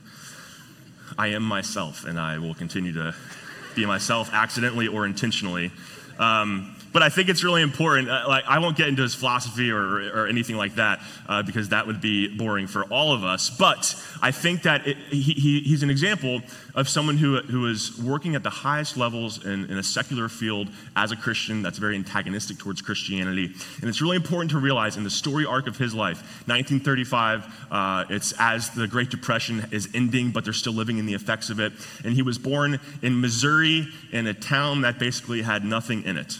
I 1.18 1.28
am 1.28 1.42
myself, 1.42 2.04
and 2.06 2.18
I 2.18 2.38
will 2.38 2.54
continue 2.54 2.92
to 2.94 3.14
be 3.74 3.84
myself 3.84 4.32
accidentally 4.32 4.88
or 4.88 5.04
intentionally. 5.04 5.70
Um, 6.18 6.74
but 6.92 7.02
I 7.02 7.08
think 7.08 7.28
it's 7.28 7.42
really 7.42 7.62
important. 7.62 8.10
Uh, 8.10 8.24
like, 8.28 8.44
I 8.46 8.58
won't 8.58 8.76
get 8.76 8.88
into 8.88 9.02
his 9.02 9.14
philosophy 9.14 9.70
or, 9.70 9.82
or 10.14 10.26
anything 10.26 10.56
like 10.56 10.74
that 10.76 11.00
uh, 11.28 11.42
because 11.42 11.70
that 11.70 11.86
would 11.86 12.00
be 12.00 12.28
boring 12.28 12.66
for 12.66 12.84
all 12.84 13.12
of 13.12 13.24
us. 13.24 13.50
But 13.50 13.94
I 14.20 14.30
think 14.30 14.62
that 14.62 14.86
it, 14.86 14.96
he, 14.96 15.60
he's 15.60 15.82
an 15.82 15.90
example 15.90 16.42
of 16.74 16.88
someone 16.88 17.16
who, 17.16 17.38
who 17.38 17.66
is 17.66 17.98
working 18.00 18.34
at 18.34 18.42
the 18.42 18.50
highest 18.50 18.96
levels 18.96 19.44
in, 19.44 19.70
in 19.70 19.78
a 19.78 19.82
secular 19.82 20.28
field 20.28 20.68
as 20.96 21.12
a 21.12 21.16
Christian 21.16 21.62
that's 21.62 21.78
very 21.78 21.96
antagonistic 21.96 22.58
towards 22.58 22.82
Christianity. 22.82 23.52
And 23.80 23.88
it's 23.88 24.00
really 24.00 24.16
important 24.16 24.50
to 24.52 24.58
realize 24.58 24.96
in 24.96 25.04
the 25.04 25.10
story 25.10 25.44
arc 25.44 25.66
of 25.66 25.76
his 25.76 25.94
life, 25.94 26.18
1935, 26.46 27.66
uh, 27.70 28.04
it's 28.10 28.32
as 28.38 28.70
the 28.70 28.86
Great 28.86 29.10
Depression 29.10 29.66
is 29.70 29.88
ending, 29.94 30.30
but 30.30 30.44
they're 30.44 30.52
still 30.52 30.72
living 30.72 30.98
in 30.98 31.06
the 31.06 31.14
effects 31.14 31.50
of 31.50 31.60
it. 31.60 31.72
And 32.04 32.14
he 32.14 32.22
was 32.22 32.38
born 32.38 32.80
in 33.02 33.20
Missouri 33.20 33.88
in 34.12 34.26
a 34.26 34.34
town 34.34 34.82
that 34.82 34.98
basically 34.98 35.42
had 35.42 35.64
nothing 35.64 36.04
in 36.04 36.16
it. 36.16 36.38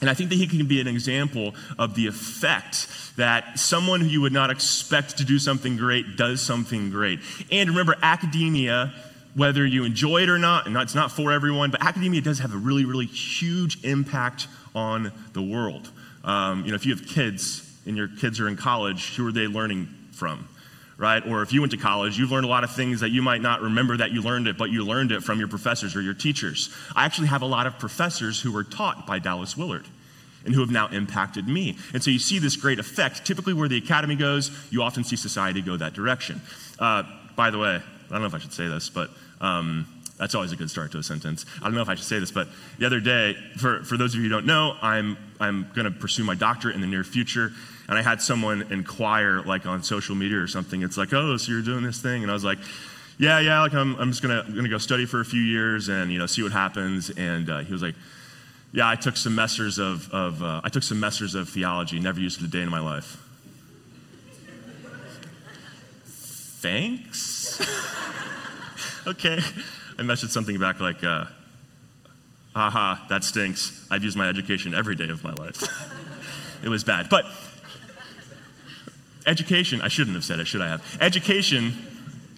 And 0.00 0.08
I 0.08 0.14
think 0.14 0.30
that 0.30 0.36
he 0.36 0.46
can 0.46 0.66
be 0.66 0.80
an 0.80 0.88
example 0.88 1.54
of 1.78 1.94
the 1.94 2.06
effect 2.06 2.88
that 3.16 3.58
someone 3.58 4.00
who 4.00 4.06
you 4.06 4.20
would 4.22 4.32
not 4.32 4.50
expect 4.50 5.18
to 5.18 5.24
do 5.24 5.38
something 5.38 5.76
great 5.76 6.16
does 6.16 6.40
something 6.40 6.90
great. 6.90 7.20
And 7.50 7.68
remember, 7.68 7.96
academia, 8.02 8.94
whether 9.34 9.64
you 9.66 9.84
enjoy 9.84 10.22
it 10.22 10.28
or 10.28 10.38
not, 10.38 10.66
and 10.66 10.76
it's 10.76 10.94
not 10.94 11.12
for 11.12 11.32
everyone, 11.32 11.70
but 11.70 11.82
academia 11.82 12.20
does 12.20 12.38
have 12.38 12.54
a 12.54 12.56
really, 12.56 12.84
really 12.84 13.06
huge 13.06 13.84
impact 13.84 14.48
on 14.74 15.12
the 15.34 15.42
world. 15.42 15.90
Um, 16.24 16.64
you 16.64 16.70
know, 16.70 16.76
if 16.76 16.86
you 16.86 16.94
have 16.94 17.06
kids 17.06 17.66
and 17.86 17.96
your 17.96 18.08
kids 18.08 18.40
are 18.40 18.48
in 18.48 18.56
college, 18.56 19.16
who 19.16 19.26
are 19.26 19.32
they 19.32 19.46
learning 19.46 19.88
from? 20.12 20.48
Right? 21.00 21.26
Or 21.26 21.40
if 21.40 21.50
you 21.50 21.62
went 21.62 21.72
to 21.72 21.78
college, 21.78 22.18
you've 22.18 22.30
learned 22.30 22.44
a 22.44 22.48
lot 22.48 22.62
of 22.62 22.72
things 22.72 23.00
that 23.00 23.08
you 23.08 23.22
might 23.22 23.40
not 23.40 23.62
remember 23.62 23.96
that 23.96 24.12
you 24.12 24.20
learned 24.20 24.46
it, 24.46 24.58
but 24.58 24.70
you 24.70 24.84
learned 24.84 25.12
it 25.12 25.22
from 25.22 25.38
your 25.38 25.48
professors 25.48 25.96
or 25.96 26.02
your 26.02 26.12
teachers. 26.12 26.68
I 26.94 27.06
actually 27.06 27.28
have 27.28 27.40
a 27.40 27.46
lot 27.46 27.66
of 27.66 27.78
professors 27.78 28.38
who 28.38 28.52
were 28.52 28.64
taught 28.64 29.06
by 29.06 29.18
Dallas 29.18 29.56
Willard 29.56 29.86
and 30.44 30.54
who 30.54 30.60
have 30.60 30.70
now 30.70 30.88
impacted 30.88 31.48
me. 31.48 31.78
And 31.94 32.02
so 32.04 32.10
you 32.10 32.18
see 32.18 32.38
this 32.38 32.54
great 32.54 32.78
effect. 32.78 33.24
Typically, 33.24 33.54
where 33.54 33.66
the 33.66 33.78
academy 33.78 34.14
goes, 34.14 34.50
you 34.70 34.82
often 34.82 35.02
see 35.02 35.16
society 35.16 35.62
go 35.62 35.78
that 35.78 35.94
direction. 35.94 36.42
Uh, 36.78 37.04
by 37.34 37.50
the 37.50 37.58
way, 37.58 37.76
I 37.76 38.12
don't 38.12 38.20
know 38.20 38.26
if 38.26 38.34
I 38.34 38.38
should 38.38 38.52
say 38.52 38.68
this, 38.68 38.90
but 38.90 39.08
um, 39.40 39.86
that's 40.18 40.34
always 40.34 40.52
a 40.52 40.56
good 40.56 40.70
start 40.70 40.92
to 40.92 40.98
a 40.98 41.02
sentence. 41.02 41.46
I 41.62 41.64
don't 41.64 41.74
know 41.74 41.82
if 41.82 41.88
I 41.88 41.94
should 41.94 42.06
say 42.06 42.18
this, 42.18 42.30
but 42.30 42.48
the 42.78 42.84
other 42.84 43.00
day, 43.00 43.36
for, 43.56 43.84
for 43.84 43.96
those 43.96 44.12
of 44.12 44.20
you 44.20 44.24
who 44.24 44.28
don't 44.28 44.46
know, 44.46 44.76
I'm, 44.82 45.16
I'm 45.40 45.70
going 45.74 45.86
to 45.86 45.90
pursue 45.90 46.22
my 46.22 46.34
doctorate 46.34 46.74
in 46.74 46.80
the 46.80 46.86
near 46.86 47.02
future 47.02 47.52
and 47.88 47.98
I 47.98 48.02
had 48.02 48.22
someone 48.22 48.70
inquire, 48.70 49.40
like 49.40 49.66
on 49.66 49.82
social 49.82 50.14
media 50.14 50.38
or 50.38 50.46
something. 50.46 50.82
It's 50.82 50.96
like, 50.96 51.12
oh, 51.12 51.36
so 51.38 51.50
you're 51.50 51.62
doing 51.62 51.82
this 51.82 52.00
thing? 52.00 52.22
And 52.22 52.30
I 52.30 52.34
was 52.34 52.44
like, 52.44 52.58
yeah, 53.18 53.40
yeah, 53.40 53.60
like 53.62 53.74
I'm, 53.74 53.96
I'm 53.96 54.10
just 54.10 54.22
gonna, 54.22 54.44
gonna 54.54 54.68
go 54.68 54.78
study 54.78 55.06
for 55.06 55.20
a 55.20 55.24
few 55.24 55.40
years 55.40 55.88
and, 55.88 56.12
you 56.12 56.18
know, 56.18 56.26
see 56.26 56.42
what 56.42 56.52
happens. 56.52 57.10
And 57.10 57.50
uh, 57.50 57.58
he 57.60 57.72
was 57.72 57.82
like, 57.82 57.96
yeah, 58.72 58.88
I 58.88 58.94
took 58.94 59.16
semesters 59.16 59.78
of, 59.78 60.08
of 60.12 60.42
uh, 60.42 60.60
I 60.62 60.68
took 60.68 60.84
semesters 60.84 61.34
of 61.34 61.48
theology, 61.48 61.98
never 61.98 62.20
used 62.20 62.40
it 62.40 62.44
a 62.44 62.48
day 62.48 62.62
in 62.62 62.70
my 62.70 62.78
life. 62.78 63.16
Thanks? 66.60 67.60
okay. 69.06 69.38
I 69.98 70.02
messaged 70.02 70.30
something 70.30 70.58
back 70.58 70.78
like, 70.78 71.02
uh, 71.02 71.24
Aha, 72.54 73.06
that 73.08 73.22
stinks. 73.24 73.86
I've 73.90 74.02
used 74.02 74.16
my 74.16 74.28
education 74.28 74.74
every 74.74 74.96
day 74.96 75.08
of 75.08 75.22
my 75.22 75.32
life. 75.34 75.62
it 76.64 76.68
was 76.68 76.82
bad. 76.84 77.08
But 77.08 77.26
education, 79.26 79.80
I 79.80 79.88
shouldn't 79.88 80.14
have 80.14 80.24
said 80.24 80.40
it, 80.40 80.46
should 80.46 80.60
I 80.60 80.68
have? 80.68 80.98
Education 81.00 81.74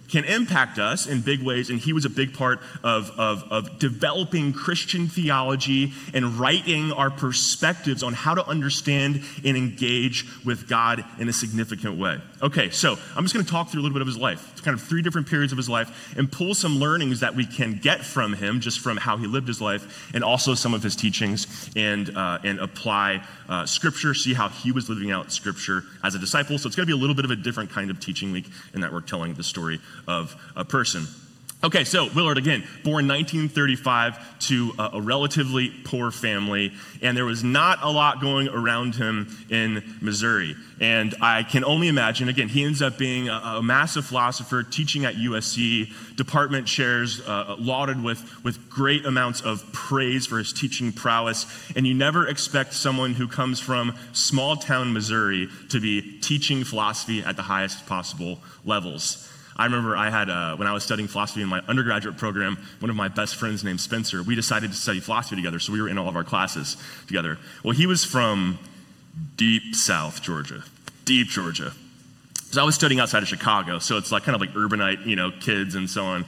can 0.08 0.24
impact 0.24 0.78
us 0.78 1.06
in 1.06 1.20
big 1.20 1.42
ways, 1.42 1.70
and 1.70 1.78
he 1.78 1.92
was 1.92 2.04
a 2.04 2.10
big 2.10 2.34
part 2.34 2.60
of, 2.84 3.10
of, 3.18 3.44
of, 3.50 3.78
developing 3.78 4.52
Christian 4.52 5.08
theology 5.08 5.92
and 6.12 6.38
writing 6.38 6.92
our 6.92 7.10
perspectives 7.10 8.02
on 8.02 8.12
how 8.12 8.34
to 8.34 8.46
understand 8.46 9.22
and 9.44 9.56
engage 9.56 10.26
with 10.44 10.68
God 10.68 11.04
in 11.18 11.28
a 11.28 11.32
significant 11.32 11.98
way. 11.98 12.20
Okay, 12.42 12.70
so 12.70 12.98
I'm 13.16 13.24
just 13.24 13.34
going 13.34 13.44
to 13.44 13.50
talk 13.50 13.70
through 13.70 13.80
a 13.80 13.84
little 13.84 13.94
bit 13.94 14.02
of 14.02 14.08
his 14.08 14.18
life, 14.18 14.62
kind 14.62 14.74
of 14.74 14.82
three 14.82 15.00
different 15.00 15.28
periods 15.28 15.52
of 15.52 15.56
his 15.56 15.68
life, 15.68 16.14
and 16.16 16.30
pull 16.30 16.54
some 16.54 16.76
learnings 16.76 17.20
that 17.20 17.34
we 17.34 17.46
can 17.46 17.78
get 17.78 18.04
from 18.04 18.34
him, 18.34 18.60
just 18.60 18.80
from 18.80 18.98
how 18.98 19.16
he 19.16 19.26
lived 19.26 19.48
his 19.48 19.60
life, 19.60 20.10
and 20.14 20.22
also 20.22 20.54
some 20.54 20.74
of 20.74 20.82
his 20.82 20.94
teachings, 20.94 21.70
and, 21.74 22.14
uh, 22.16 22.38
and 22.44 22.58
apply 22.58 23.22
uh, 23.48 23.64
Scripture, 23.66 24.14
see 24.14 24.34
how 24.34 24.48
he 24.48 24.72
was 24.72 24.88
living 24.88 25.10
out 25.10 25.32
Scripture 25.32 25.84
as 26.02 26.14
a 26.14 26.18
disciple. 26.18 26.58
So 26.58 26.66
it's 26.66 26.76
going 26.76 26.86
to 26.86 26.94
be 26.94 26.98
a 26.98 27.00
little 27.00 27.14
bit 27.14 27.24
of 27.24 27.30
a 27.30 27.36
different 27.36 27.70
kind 27.70 27.90
of 27.90 28.00
teaching 28.00 28.32
week 28.32 28.46
in 28.74 28.80
that 28.80 28.92
we're 28.92 29.00
telling 29.00 29.34
the 29.34 29.42
story 29.42 29.80
of 30.06 30.34
a 30.56 30.64
person. 30.64 31.06
Okay, 31.64 31.84
so 31.84 32.08
Willard 32.12 32.38
again, 32.38 32.64
born 32.82 33.06
1935 33.06 34.40
to 34.48 34.72
a, 34.80 34.82
a, 34.94 35.00
relatively 35.00 35.70
poor 35.84 36.10
family, 36.10 36.72
and 37.00 37.16
there 37.16 37.24
was 37.24 37.44
not 37.44 37.78
a 37.84 37.88
lot 37.88 38.20
going 38.20 38.48
around 38.48 38.96
him 38.96 39.28
in 39.48 39.96
Missouri. 40.00 40.56
And 40.80 41.14
I 41.20 41.44
can 41.44 41.64
only 41.64 41.86
imagine, 41.86 42.28
again, 42.28 42.48
he 42.48 42.64
ends 42.64 42.82
up 42.82 42.98
being 42.98 43.28
a, 43.28 43.34
a 43.34 43.62
massive 43.62 44.04
philosopher, 44.04 44.64
teaching 44.64 45.04
at 45.04 45.14
USC, 45.14 46.16
department 46.16 46.66
chairs, 46.66 47.20
uh, 47.20 47.54
lauded 47.60 48.02
with, 48.02 48.42
with 48.42 48.68
great 48.68 49.06
amounts 49.06 49.40
of 49.40 49.64
praise 49.72 50.26
for 50.26 50.38
his 50.38 50.52
teaching 50.52 50.90
prowess. 50.90 51.46
And 51.76 51.86
you 51.86 51.94
never 51.94 52.26
expect 52.26 52.74
someone 52.74 53.14
who 53.14 53.28
comes 53.28 53.60
from 53.60 53.96
small 54.12 54.56
town 54.56 54.92
Missouri 54.92 55.48
to 55.68 55.78
be 55.78 56.18
teaching 56.18 56.64
philosophy 56.64 57.22
at 57.22 57.36
the 57.36 57.42
highest 57.42 57.86
possible 57.86 58.40
levels. 58.64 59.31
I 59.56 59.64
remember 59.64 59.96
I 59.96 60.10
had, 60.10 60.30
uh, 60.30 60.56
when 60.56 60.66
I 60.66 60.72
was 60.72 60.82
studying 60.82 61.08
philosophy 61.08 61.42
in 61.42 61.48
my 61.48 61.60
undergraduate 61.68 62.16
program, 62.16 62.56
one 62.80 62.90
of 62.90 62.96
my 62.96 63.08
best 63.08 63.36
friends 63.36 63.62
named 63.62 63.80
Spencer, 63.80 64.22
we 64.22 64.34
decided 64.34 64.70
to 64.70 64.76
study 64.76 65.00
philosophy 65.00 65.36
together, 65.36 65.58
so 65.58 65.72
we 65.72 65.82
were 65.82 65.88
in 65.88 65.98
all 65.98 66.08
of 66.08 66.16
our 66.16 66.24
classes 66.24 66.76
together. 67.06 67.38
Well, 67.62 67.74
he 67.74 67.86
was 67.86 68.04
from 68.04 68.58
deep 69.36 69.74
South 69.74 70.22
Georgia, 70.22 70.64
deep 71.04 71.28
Georgia. 71.28 71.72
So 72.50 72.60
I 72.62 72.64
was 72.64 72.74
studying 72.74 73.00
outside 73.00 73.22
of 73.22 73.28
Chicago, 73.28 73.78
so 73.78 73.96
it's 73.96 74.12
like 74.12 74.24
kind 74.24 74.34
of 74.34 74.40
like 74.40 74.52
urbanite, 74.54 75.06
you 75.06 75.16
know, 75.16 75.30
kids 75.30 75.74
and 75.74 75.88
so 75.88 76.04
on. 76.04 76.24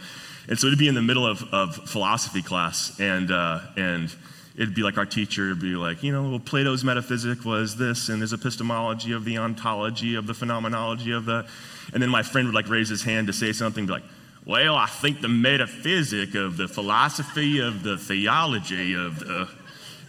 And 0.48 0.58
so 0.58 0.66
it'd 0.66 0.78
be 0.78 0.88
in 0.88 0.94
the 0.94 1.02
middle 1.02 1.26
of, 1.26 1.42
of 1.52 1.76
philosophy 1.88 2.42
class, 2.42 2.98
and, 3.00 3.30
uh, 3.30 3.60
and 3.76 4.14
it'd 4.56 4.74
be 4.74 4.82
like 4.82 4.98
our 4.98 5.06
teacher 5.06 5.48
would 5.48 5.60
be 5.60 5.74
like, 5.74 6.02
you 6.02 6.12
know, 6.12 6.30
well, 6.30 6.38
Plato's 6.38 6.84
metaphysic 6.84 7.44
was 7.44 7.76
this, 7.76 8.08
and 8.08 8.22
his 8.22 8.32
epistemology 8.32 9.12
of 9.12 9.24
the 9.24 9.38
ontology, 9.38 10.14
of 10.14 10.26
the 10.26 10.34
phenomenology 10.34 11.12
of 11.12 11.24
the. 11.24 11.46
And 11.92 12.02
then 12.02 12.10
my 12.10 12.22
friend 12.22 12.46
would 12.48 12.54
like 12.54 12.68
raise 12.68 12.88
his 12.88 13.02
hand 13.02 13.26
to 13.26 13.32
say 13.32 13.52
something, 13.52 13.86
be 13.86 13.92
like, 13.92 14.04
well, 14.46 14.74
I 14.76 14.86
think 14.86 15.20
the 15.20 15.28
metaphysic 15.28 16.34
of 16.34 16.56
the 16.56 16.68
philosophy 16.68 17.60
of 17.60 17.82
the 17.82 17.98
theology 17.98 18.94
of 18.94 19.18
the. 19.18 19.48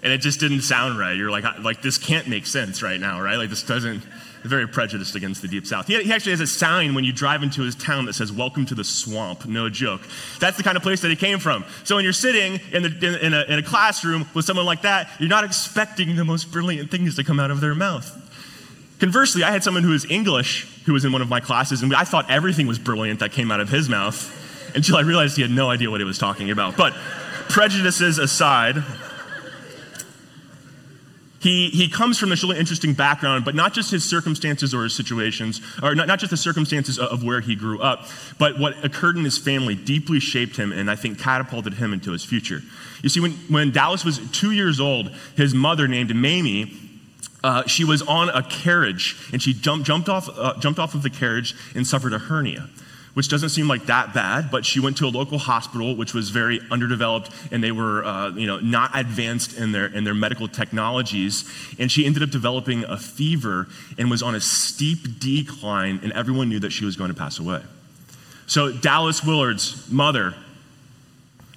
And 0.03 0.13
it 0.13 0.19
just 0.19 0.39
didn't 0.39 0.61
sound 0.61 0.99
right. 0.99 1.17
You're 1.17 1.31
like, 1.31 1.59
like 1.59 1.81
this 1.81 1.97
can't 1.97 2.27
make 2.27 2.45
sense 2.45 2.83
right 2.83 2.99
now, 2.99 3.21
right? 3.21 3.37
Like 3.37 3.49
this 3.49 3.63
doesn't 3.63 4.03
very 4.45 4.67
prejudiced 4.67 5.15
against 5.15 5.41
the 5.41 5.47
Deep 5.47 5.65
South. 5.65 5.87
He, 5.87 6.01
he, 6.03 6.11
actually 6.11 6.31
has 6.31 6.41
a 6.41 6.47
sign 6.47 6.93
when 6.95 7.03
you 7.03 7.11
drive 7.11 7.43
into 7.43 7.61
his 7.61 7.75
town 7.75 8.05
that 8.05 8.13
says, 8.13 8.31
Welcome 8.31 8.65
to 8.67 8.75
the 8.75 8.83
swamp. 8.83 9.45
No 9.45 9.69
joke. 9.69 10.01
That's 10.39 10.57
the 10.57 10.63
kind 10.63 10.77
of 10.77 10.83
place 10.83 11.01
that 11.01 11.09
he 11.09 11.15
came 11.15 11.39
from. 11.39 11.65
So 11.83 11.95
when 11.95 12.03
you're 12.03 12.13
sitting 12.13 12.59
in, 12.71 12.83
the, 12.83 12.89
in, 12.89 13.15
in, 13.25 13.33
a, 13.33 13.43
in 13.43 13.59
a 13.59 13.63
classroom 13.63 14.25
with 14.33 14.45
someone 14.45 14.65
like 14.65 14.83
that, 14.83 15.09
you're 15.19 15.29
not 15.29 15.43
expecting 15.43 16.15
the 16.15 16.25
most 16.25 16.51
brilliant 16.51 16.91
things 16.91 17.15
to 17.15 17.23
come 17.23 17.39
out 17.39 17.51
of 17.51 17.61
their 17.61 17.75
mouth. 17.75 18.21
Conversely, 18.99 19.43
I 19.43 19.51
had 19.51 19.63
someone 19.63 19.83
who 19.83 19.91
was 19.91 20.09
English 20.09 20.83
who 20.85 20.93
was 20.93 21.03
in 21.03 21.11
one 21.11 21.21
of 21.21 21.27
my 21.27 21.39
classes, 21.39 21.81
and 21.81 21.93
I 21.93 22.03
thought 22.03 22.29
everything 22.29 22.67
was 22.67 22.79
brilliant 22.79 23.19
that 23.19 23.31
came 23.31 23.51
out 23.51 23.59
of 23.59 23.69
his 23.69 23.89
mouth 23.89 24.31
until 24.75 24.97
I 24.97 25.01
realized 25.01 25.35
he 25.35 25.41
had 25.41 25.51
no 25.51 25.69
idea 25.69 25.89
what 25.89 25.99
he 25.99 26.05
was 26.05 26.17
talking 26.17 26.51
about. 26.51 26.77
But 26.77 26.93
prejudices 27.49 28.17
aside, 28.19 28.83
he, 31.45 31.69
he 31.69 31.87
comes 31.87 32.17
from 32.17 32.29
this 32.29 32.41
really 32.41 32.57
interesting 32.57 32.95
background, 32.95 33.45
but 33.45 33.53
not 33.53 33.71
just 33.71 33.91
his 33.91 34.03
circumstances 34.03 34.73
or 34.73 34.83
his 34.83 34.95
situations, 34.95 35.61
or 35.83 35.93
not, 35.93 36.07
not 36.07 36.17
just 36.17 36.31
the 36.31 36.37
circumstances 36.37 36.97
of 36.97 37.23
where 37.23 37.39
he 37.39 37.55
grew 37.55 37.79
up, 37.79 38.07
but 38.39 38.57
what 38.57 38.83
occurred 38.83 39.15
in 39.15 39.23
his 39.23 39.37
family 39.37 39.75
deeply 39.75 40.19
shaped 40.19 40.57
him 40.57 40.71
and 40.71 40.89
I 40.89 40.95
think 40.95 41.19
catapulted 41.19 41.75
him 41.75 41.93
into 41.93 42.11
his 42.11 42.25
future. 42.25 42.63
You 43.03 43.09
see, 43.09 43.19
when, 43.19 43.33
when 43.47 43.69
Dallas 43.69 44.03
was 44.03 44.19
two 44.31 44.53
years 44.53 44.79
old, 44.79 45.11
his 45.37 45.53
mother, 45.53 45.87
named 45.87 46.15
Mamie, 46.15 46.73
uh, 47.43 47.67
she 47.67 47.83
was 47.83 48.01
on 48.01 48.29
a 48.29 48.41
carriage 48.41 49.15
and 49.31 49.39
she 49.39 49.53
jumped, 49.53 49.85
jumped, 49.85 50.09
off, 50.09 50.27
uh, 50.35 50.57
jumped 50.57 50.79
off 50.79 50.95
of 50.95 51.03
the 51.03 51.11
carriage 51.11 51.53
and 51.75 51.85
suffered 51.85 52.13
a 52.13 52.17
hernia 52.17 52.67
which 53.15 53.29
doesn't 53.29 53.50
seem 53.50 53.67
like 53.67 53.86
that 53.86 54.13
bad, 54.13 54.51
but 54.51 54.65
she 54.65 54.79
went 54.79 54.98
to 54.98 55.05
a 55.05 55.10
local 55.10 55.38
hospital, 55.38 55.95
which 55.95 56.13
was 56.13 56.29
very 56.29 56.60
underdeveloped, 56.69 57.31
and 57.50 57.63
they 57.63 57.72
were, 57.72 58.03
uh, 58.05 58.29
you 58.31 58.45
know, 58.45 58.60
not 58.60 58.91
advanced 58.93 59.57
in 59.57 59.72
their, 59.72 59.88
in 59.88 60.03
their 60.03 60.13
medical 60.13 60.48
technologies. 60.50 61.50
And 61.79 61.89
she 61.89 62.05
ended 62.05 62.22
up 62.22 62.29
developing 62.29 62.84
a 62.84 62.98
fever 62.98 63.67
and 63.98 64.12
was 64.12 64.22
on 64.22 64.36
a 64.36 64.41
steep 64.41 65.19
decline, 65.19 66.01
and 66.03 66.12
everyone 66.12 66.50
knew 66.50 66.60
that 66.60 66.72
she 66.72 66.84
was 66.84 66.98
going 66.98 67.10
to 67.10 67.17
pass 67.17 67.39
away. 67.39 67.62
So 68.48 68.72
Dallas 68.72 69.24
Willard's 69.24 69.89
mother 69.89 70.36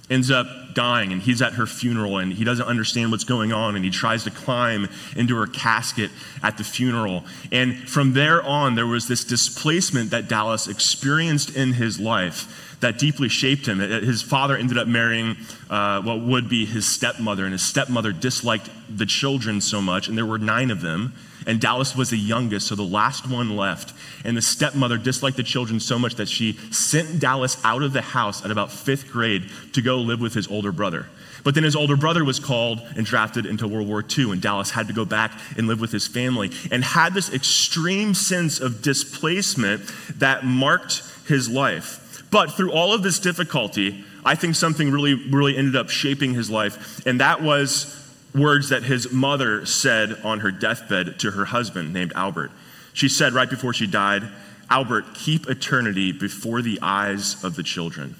ends 0.09 0.31
up 0.31 0.47
dying 0.73 1.11
and 1.11 1.21
he's 1.21 1.41
at 1.41 1.53
her 1.53 1.65
funeral 1.65 2.17
and 2.17 2.33
he 2.33 2.43
doesn't 2.43 2.65
understand 2.65 3.11
what's 3.11 3.23
going 3.23 3.51
on 3.51 3.75
and 3.75 3.83
he 3.83 3.91
tries 3.91 4.23
to 4.23 4.31
climb 4.31 4.87
into 5.15 5.35
her 5.35 5.47
casket 5.47 6.11
at 6.41 6.57
the 6.57 6.63
funeral. 6.63 7.23
And 7.51 7.89
from 7.89 8.13
there 8.13 8.41
on, 8.43 8.75
there 8.75 8.87
was 8.87 9.07
this 9.07 9.23
displacement 9.23 10.11
that 10.11 10.27
Dallas 10.27 10.67
experienced 10.67 11.55
in 11.55 11.73
his 11.73 11.99
life 11.99 12.77
that 12.79 12.97
deeply 12.97 13.27
shaped 13.27 13.67
him. 13.67 13.79
His 13.79 14.21
father 14.21 14.55
ended 14.55 14.77
up 14.77 14.87
marrying 14.87 15.35
uh, 15.69 16.01
what 16.01 16.21
would 16.21 16.47
be 16.47 16.65
his 16.65 16.87
stepmother, 16.87 17.43
and 17.43 17.51
his 17.51 17.61
stepmother 17.61 18.13
disliked 18.13 18.69
the 18.89 19.05
children 19.05 19.59
so 19.59 19.81
much, 19.81 20.07
and 20.07 20.17
there 20.17 20.25
were 20.25 20.37
nine 20.37 20.71
of 20.71 20.81
them. 20.81 21.13
And 21.49 21.59
Dallas 21.59 21.95
was 21.95 22.11
the 22.11 22.17
youngest, 22.17 22.67
so 22.67 22.75
the 22.75 22.83
last 22.83 23.27
one 23.27 23.57
left. 23.57 23.91
And 24.23 24.37
the 24.37 24.41
stepmother 24.41 24.99
disliked 24.99 25.35
the 25.35 25.41
children 25.41 25.79
so 25.79 25.97
much 25.97 26.13
that 26.15 26.29
she 26.29 26.53
sent 26.69 27.19
Dallas 27.19 27.57
out 27.65 27.81
of 27.81 27.91
the 27.91 28.03
house 28.03 28.45
at 28.45 28.51
about 28.51 28.71
fifth 28.71 29.11
grade 29.11 29.49
to 29.73 29.81
go 29.81 29.97
live 29.97 30.21
with 30.21 30.35
his 30.35 30.47
older 30.47 30.71
brother. 30.71 31.07
But 31.43 31.55
then 31.55 31.63
his 31.63 31.75
older 31.75 31.97
brother 31.97 32.23
was 32.23 32.39
called 32.39 32.81
and 32.95 33.03
drafted 33.03 33.47
into 33.47 33.67
World 33.67 33.87
War 33.87 34.05
II, 34.15 34.31
and 34.31 34.39
Dallas 34.39 34.69
had 34.69 34.89
to 34.89 34.93
go 34.93 35.05
back 35.05 35.31
and 35.57 35.67
live 35.67 35.81
with 35.81 35.91
his 35.91 36.05
family 36.05 36.51
and 36.69 36.83
had 36.83 37.15
this 37.15 37.33
extreme 37.33 38.13
sense 38.13 38.59
of 38.59 38.83
displacement 38.83 39.91
that 40.19 40.45
marked 40.45 41.01
his 41.27 41.49
life. 41.49 42.23
But 42.29 42.51
through 42.51 42.73
all 42.73 42.93
of 42.93 43.01
this 43.01 43.17
difficulty, 43.17 44.05
I 44.23 44.35
think 44.35 44.53
something 44.53 44.91
really, 44.91 45.15
really 45.15 45.57
ended 45.57 45.75
up 45.75 45.89
shaping 45.89 46.35
his 46.35 46.51
life, 46.51 47.03
and 47.07 47.19
that 47.21 47.41
was 47.41 47.98
words 48.33 48.69
that 48.69 48.83
his 48.83 49.11
mother 49.11 49.65
said 49.65 50.19
on 50.23 50.41
her 50.41 50.51
deathbed 50.51 51.19
to 51.19 51.31
her 51.31 51.45
husband 51.45 51.93
named 51.93 52.13
Albert. 52.15 52.51
She 52.93 53.09
said 53.09 53.33
right 53.33 53.49
before 53.49 53.73
she 53.73 53.87
died, 53.87 54.23
Albert, 54.69 55.15
keep 55.15 55.49
eternity 55.49 56.11
before 56.11 56.61
the 56.61 56.79
eyes 56.81 57.43
of 57.43 57.55
the 57.55 57.63
children. 57.63 58.15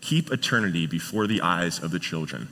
Keep 0.00 0.32
eternity 0.32 0.86
before 0.86 1.26
the 1.26 1.42
eyes 1.42 1.82
of 1.82 1.90
the 1.90 1.98
children. 1.98 2.48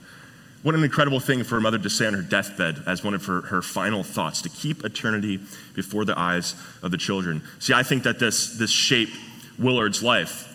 What 0.62 0.74
an 0.74 0.84
incredible 0.84 1.20
thing 1.20 1.44
for 1.44 1.56
a 1.56 1.60
mother 1.60 1.78
to 1.78 1.88
say 1.88 2.06
on 2.06 2.14
her 2.14 2.22
deathbed 2.22 2.82
as 2.86 3.04
one 3.04 3.14
of 3.14 3.24
her, 3.26 3.42
her 3.42 3.62
final 3.62 4.02
thoughts 4.02 4.42
to 4.42 4.48
keep 4.48 4.84
eternity 4.84 5.38
before 5.74 6.04
the 6.04 6.18
eyes 6.18 6.56
of 6.82 6.90
the 6.90 6.96
children. 6.98 7.42
See, 7.60 7.72
I 7.72 7.84
think 7.84 8.02
that 8.02 8.18
this, 8.18 8.58
this 8.58 8.70
shaped 8.70 9.12
Willard's 9.58 10.02
life. 10.02 10.52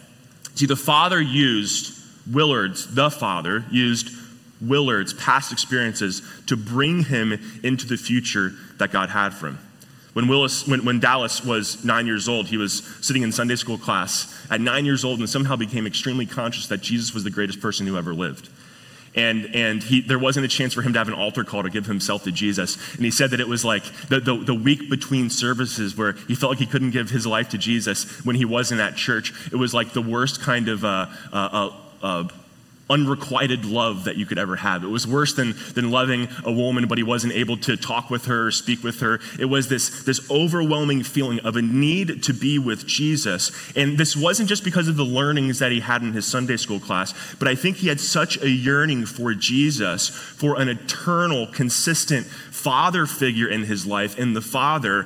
See, 0.56 0.66
the 0.66 0.76
father 0.76 1.22
used, 1.22 1.98
Willard's, 2.30 2.94
the 2.94 3.10
father, 3.10 3.64
used 3.72 4.10
Willard's 4.62 5.14
past 5.14 5.52
experiences 5.52 6.22
to 6.48 6.56
bring 6.56 7.04
him 7.04 7.40
into 7.64 7.88
the 7.88 7.98
future 7.98 8.54
that 8.78 8.92
God 8.92 9.10
had 9.10 9.34
for 9.34 9.48
him. 9.48 9.60
When, 10.14 10.28
Willis, 10.28 10.68
when, 10.68 10.84
when 10.84 11.00
Dallas 11.00 11.44
was 11.44 11.86
nine 11.86 12.06
years 12.06 12.28
old, 12.28 12.48
he 12.48 12.58
was 12.58 12.84
sitting 13.00 13.24
in 13.24 13.32
Sunday 13.32 13.56
school 13.56 13.78
class 13.78 14.38
at 14.50 14.60
nine 14.60 14.86
years 14.86 15.06
old 15.06 15.20
and 15.20 15.30
somehow 15.30 15.56
became 15.56 15.88
extremely 15.88 16.26
conscious 16.26 16.68
that 16.68 16.82
Jesus 16.82 17.14
was 17.14 17.24
the 17.24 17.30
greatest 17.30 17.62
person 17.62 17.88
who 17.88 17.98
ever 17.98 18.14
lived. 18.14 18.50
And, 19.16 19.54
and 19.54 19.84
he, 19.84 20.02
there 20.02 20.20
wasn't 20.20 20.46
a 20.46 20.50
chance 20.50 20.74
for 20.74 20.82
him 20.82 20.94
to 20.94 21.00
have 21.00 21.08
an 21.08 21.14
altar 21.14 21.44
call 21.44 21.64
to 21.64 21.70
give 21.70 21.86
himself 21.86 22.24
to 22.24 22.32
Jesus. 22.32 22.78
And 22.96 23.04
he 23.04 23.12
said 23.12 23.32
that 23.32 23.40
it 23.40 23.48
was 23.48 23.66
like 23.66 23.84
the, 24.08 24.20
the, 24.20 24.38
the 24.38 24.54
week 24.54 24.90
between 24.90 25.30
services 25.30 25.98
where 25.98 26.14
he 26.14 26.36
felt 26.36 26.52
like 26.52 26.60
he 26.60 26.66
couldn't 26.66 26.92
give 26.92 27.10
his 27.10 27.28
life 27.28 27.50
to 27.50 27.58
Jesus 27.58 28.26
when 28.26 28.38
he 28.38 28.46
wasn't 28.46 28.80
at 28.80 28.96
church. 28.96 29.34
It 29.52 29.58
was 29.58 29.74
like 29.74 29.92
the 29.92 30.02
worst 30.02 30.42
kind 30.42 30.70
of 30.70 30.86
uh, 30.86 31.08
uh, 31.32 31.36
uh, 31.36 32.06
uh 32.06 32.28
unrequited 32.90 33.64
love 33.64 34.04
that 34.04 34.18
you 34.18 34.26
could 34.26 34.38
ever 34.38 34.58
have. 34.58 34.84
It 34.84 34.88
was 34.88 35.08
worse 35.08 35.34
than, 35.34 35.56
than 35.74 35.92
loving 35.92 36.28
a 36.44 36.52
woman, 36.52 36.88
but 36.88 36.98
he 36.98 37.04
wasn't 37.04 37.34
able 37.34 37.58
to 37.58 37.78
talk 37.78 38.10
with 38.10 38.26
her 38.26 38.48
or 38.48 38.52
speak 38.52 38.84
with 38.84 39.00
her. 39.00 39.20
It 39.40 39.46
was 39.46 39.70
this, 39.70 40.04
this 40.04 40.30
overwhelming 40.30 41.04
feeling 41.04 41.40
of 41.40 41.56
a 41.56 41.62
need 41.62 42.24
to 42.24 42.34
be 42.34 42.60
with 42.60 42.86
Jesus. 42.86 43.52
And 43.76 43.98
this 43.98 44.16
wasn't 44.16 44.50
just 44.50 44.64
because 44.64 44.88
of 44.88 44.98
the 44.98 45.06
learnings 45.06 45.60
that 45.60 45.72
he 45.72 45.80
had 45.80 46.02
in 46.02 46.14
his 46.14 46.26
Sunday 46.26 46.58
school 46.58 46.80
class, 46.80 47.14
but 47.40 47.48
I 47.48 47.56
think 47.56 47.78
he 47.78 47.88
had 47.88 48.00
such 48.00 48.42
a 48.42 48.50
yearning 48.50 49.06
for 49.06 49.34
Jesus, 49.34 50.10
for 50.10 50.60
an 50.60 50.68
eternal, 50.68 51.48
consistent 51.48 52.28
father 52.28 53.06
figure 53.06 53.48
in 53.48 53.64
his 53.64 53.86
life. 53.86 54.20
And 54.20 54.36
the 54.36 54.42
father 54.42 55.06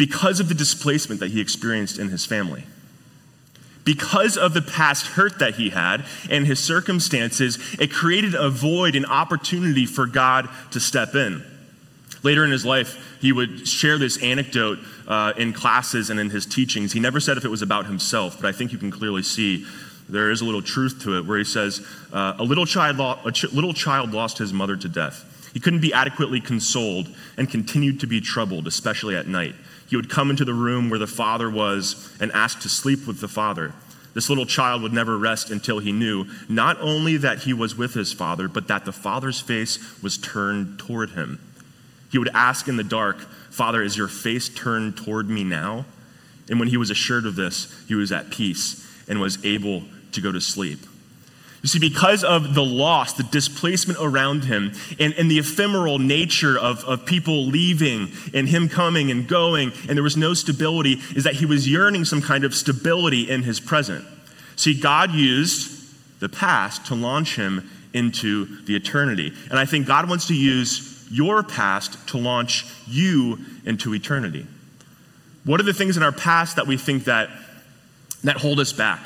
because 0.00 0.40
of 0.40 0.48
the 0.48 0.54
displacement 0.54 1.20
that 1.20 1.30
he 1.30 1.42
experienced 1.42 1.98
in 1.98 2.08
his 2.08 2.24
family. 2.24 2.64
Because 3.84 4.36
of 4.36 4.52
the 4.52 4.62
past 4.62 5.06
hurt 5.06 5.38
that 5.38 5.54
he 5.54 5.70
had 5.70 6.04
and 6.28 6.46
his 6.46 6.60
circumstances, 6.60 7.58
it 7.78 7.92
created 7.92 8.34
a 8.34 8.50
void, 8.50 8.94
an 8.94 9.06
opportunity 9.06 9.86
for 9.86 10.06
God 10.06 10.48
to 10.72 10.80
step 10.80 11.14
in. 11.14 11.42
Later 12.22 12.44
in 12.44 12.50
his 12.50 12.66
life, 12.66 13.18
he 13.20 13.32
would 13.32 13.66
share 13.66 13.96
this 13.96 14.22
anecdote 14.22 14.78
uh, 15.08 15.32
in 15.38 15.52
classes 15.52 16.10
and 16.10 16.20
in 16.20 16.30
his 16.30 16.44
teachings. 16.44 16.92
He 16.92 17.00
never 17.00 17.20
said 17.20 17.38
if 17.38 17.44
it 17.44 17.48
was 17.48 17.62
about 17.62 17.86
himself, 17.86 18.36
but 18.40 18.46
I 18.46 18.52
think 18.52 18.72
you 18.72 18.78
can 18.78 18.90
clearly 18.90 19.22
see 19.22 19.66
there 20.08 20.30
is 20.30 20.40
a 20.40 20.44
little 20.44 20.62
truth 20.62 21.02
to 21.04 21.16
it 21.16 21.24
where 21.24 21.38
he 21.38 21.44
says, 21.44 21.86
uh, 22.12 22.34
a, 22.38 22.44
little 22.44 22.66
child 22.66 22.98
lo- 22.98 23.18
a 23.24 23.32
ch- 23.32 23.52
little 23.52 23.72
child 23.72 24.12
lost 24.12 24.38
his 24.38 24.52
mother 24.52 24.76
to 24.76 24.88
death. 24.88 25.50
He 25.54 25.60
couldn't 25.60 25.80
be 25.80 25.92
adequately 25.92 26.40
consoled 26.40 27.08
and 27.36 27.48
continued 27.48 28.00
to 28.00 28.06
be 28.06 28.20
troubled, 28.20 28.66
especially 28.66 29.16
at 29.16 29.26
night. 29.26 29.54
He 29.90 29.96
would 29.96 30.08
come 30.08 30.30
into 30.30 30.44
the 30.44 30.54
room 30.54 30.88
where 30.88 31.00
the 31.00 31.08
father 31.08 31.50
was 31.50 32.16
and 32.20 32.30
ask 32.30 32.60
to 32.60 32.68
sleep 32.68 33.08
with 33.08 33.20
the 33.20 33.28
father. 33.28 33.74
This 34.14 34.28
little 34.28 34.46
child 34.46 34.82
would 34.82 34.92
never 34.92 35.18
rest 35.18 35.50
until 35.50 35.80
he 35.80 35.90
knew 35.90 36.26
not 36.48 36.80
only 36.80 37.16
that 37.16 37.40
he 37.40 37.52
was 37.52 37.76
with 37.76 37.94
his 37.94 38.12
father, 38.12 38.46
but 38.46 38.68
that 38.68 38.84
the 38.84 38.92
father's 38.92 39.40
face 39.40 40.00
was 40.00 40.16
turned 40.16 40.78
toward 40.78 41.10
him. 41.10 41.40
He 42.10 42.18
would 42.18 42.30
ask 42.34 42.68
in 42.68 42.76
the 42.76 42.84
dark, 42.84 43.20
Father, 43.50 43.82
is 43.82 43.96
your 43.96 44.08
face 44.08 44.48
turned 44.48 44.96
toward 44.96 45.28
me 45.28 45.42
now? 45.42 45.86
And 46.48 46.60
when 46.60 46.68
he 46.68 46.76
was 46.76 46.90
assured 46.90 47.26
of 47.26 47.34
this, 47.34 47.84
he 47.88 47.96
was 47.96 48.12
at 48.12 48.30
peace 48.30 48.86
and 49.08 49.20
was 49.20 49.44
able 49.44 49.82
to 50.12 50.20
go 50.20 50.30
to 50.30 50.40
sleep. 50.40 50.80
You 51.62 51.68
see, 51.68 51.78
because 51.78 52.24
of 52.24 52.54
the 52.54 52.64
loss, 52.64 53.12
the 53.12 53.22
displacement 53.22 53.98
around 54.00 54.44
him, 54.44 54.72
and, 54.98 55.12
and 55.14 55.30
the 55.30 55.38
ephemeral 55.38 55.98
nature 55.98 56.58
of, 56.58 56.82
of 56.84 57.04
people 57.04 57.46
leaving 57.46 58.08
and 58.32 58.48
him 58.48 58.68
coming 58.68 59.10
and 59.10 59.28
going, 59.28 59.72
and 59.86 59.96
there 59.96 60.02
was 60.02 60.16
no 60.16 60.32
stability, 60.32 61.00
is 61.14 61.24
that 61.24 61.34
he 61.34 61.44
was 61.44 61.68
yearning 61.68 62.06
some 62.06 62.22
kind 62.22 62.44
of 62.44 62.54
stability 62.54 63.28
in 63.28 63.42
his 63.42 63.60
present. 63.60 64.04
See, 64.56 64.78
God 64.78 65.12
used 65.12 66.20
the 66.20 66.30
past 66.30 66.86
to 66.86 66.94
launch 66.94 67.36
him 67.36 67.68
into 67.92 68.62
the 68.64 68.74
eternity. 68.74 69.32
And 69.50 69.58
I 69.58 69.66
think 69.66 69.86
God 69.86 70.08
wants 70.08 70.28
to 70.28 70.34
use 70.34 71.06
your 71.10 71.42
past 71.42 72.08
to 72.08 72.18
launch 72.18 72.64
you 72.86 73.38
into 73.66 73.94
eternity. 73.94 74.46
What 75.44 75.60
are 75.60 75.64
the 75.64 75.74
things 75.74 75.96
in 75.96 76.02
our 76.02 76.12
past 76.12 76.56
that 76.56 76.66
we 76.66 76.76
think 76.76 77.04
that, 77.04 77.28
that 78.24 78.36
hold 78.36 78.60
us 78.60 78.72
back? 78.72 79.00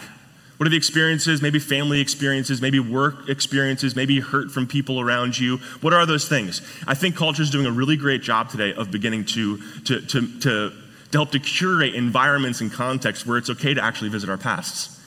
What 0.56 0.68
are 0.68 0.70
the 0.70 0.76
experiences, 0.76 1.42
maybe 1.42 1.58
family 1.58 2.00
experiences, 2.00 2.62
maybe 2.62 2.78
work 2.78 3.28
experiences, 3.28 3.96
maybe 3.96 4.20
hurt 4.20 4.52
from 4.52 4.66
people 4.66 5.00
around 5.00 5.38
you? 5.38 5.56
What 5.80 5.92
are 5.92 6.06
those 6.06 6.28
things? 6.28 6.62
I 6.86 6.94
think 6.94 7.16
culture 7.16 7.42
is 7.42 7.50
doing 7.50 7.66
a 7.66 7.72
really 7.72 7.96
great 7.96 8.22
job 8.22 8.50
today 8.50 8.72
of 8.72 8.90
beginning 8.90 9.24
to, 9.26 9.58
to, 9.82 10.00
to, 10.00 10.40
to, 10.40 10.70
to 10.70 10.72
help 11.12 11.32
to 11.32 11.40
curate 11.40 11.94
environments 11.94 12.60
and 12.60 12.72
contexts 12.72 13.26
where 13.26 13.36
it's 13.36 13.50
okay 13.50 13.74
to 13.74 13.82
actually 13.82 14.10
visit 14.10 14.30
our 14.30 14.38
pasts. 14.38 15.00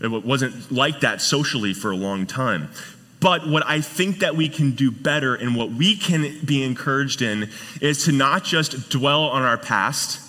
It 0.00 0.08
wasn't 0.08 0.70
like 0.70 1.00
that 1.00 1.20
socially 1.20 1.74
for 1.74 1.90
a 1.92 1.96
long 1.96 2.26
time. 2.26 2.68
But 3.20 3.48
what 3.48 3.66
I 3.66 3.80
think 3.80 4.20
that 4.20 4.36
we 4.36 4.48
can 4.48 4.72
do 4.72 4.90
better 4.90 5.34
and 5.34 5.56
what 5.56 5.70
we 5.70 5.96
can 5.96 6.38
be 6.44 6.62
encouraged 6.62 7.22
in 7.22 7.50
is 7.80 8.04
to 8.04 8.12
not 8.12 8.44
just 8.44 8.90
dwell 8.90 9.24
on 9.24 9.42
our 9.42 9.58
past 9.58 10.20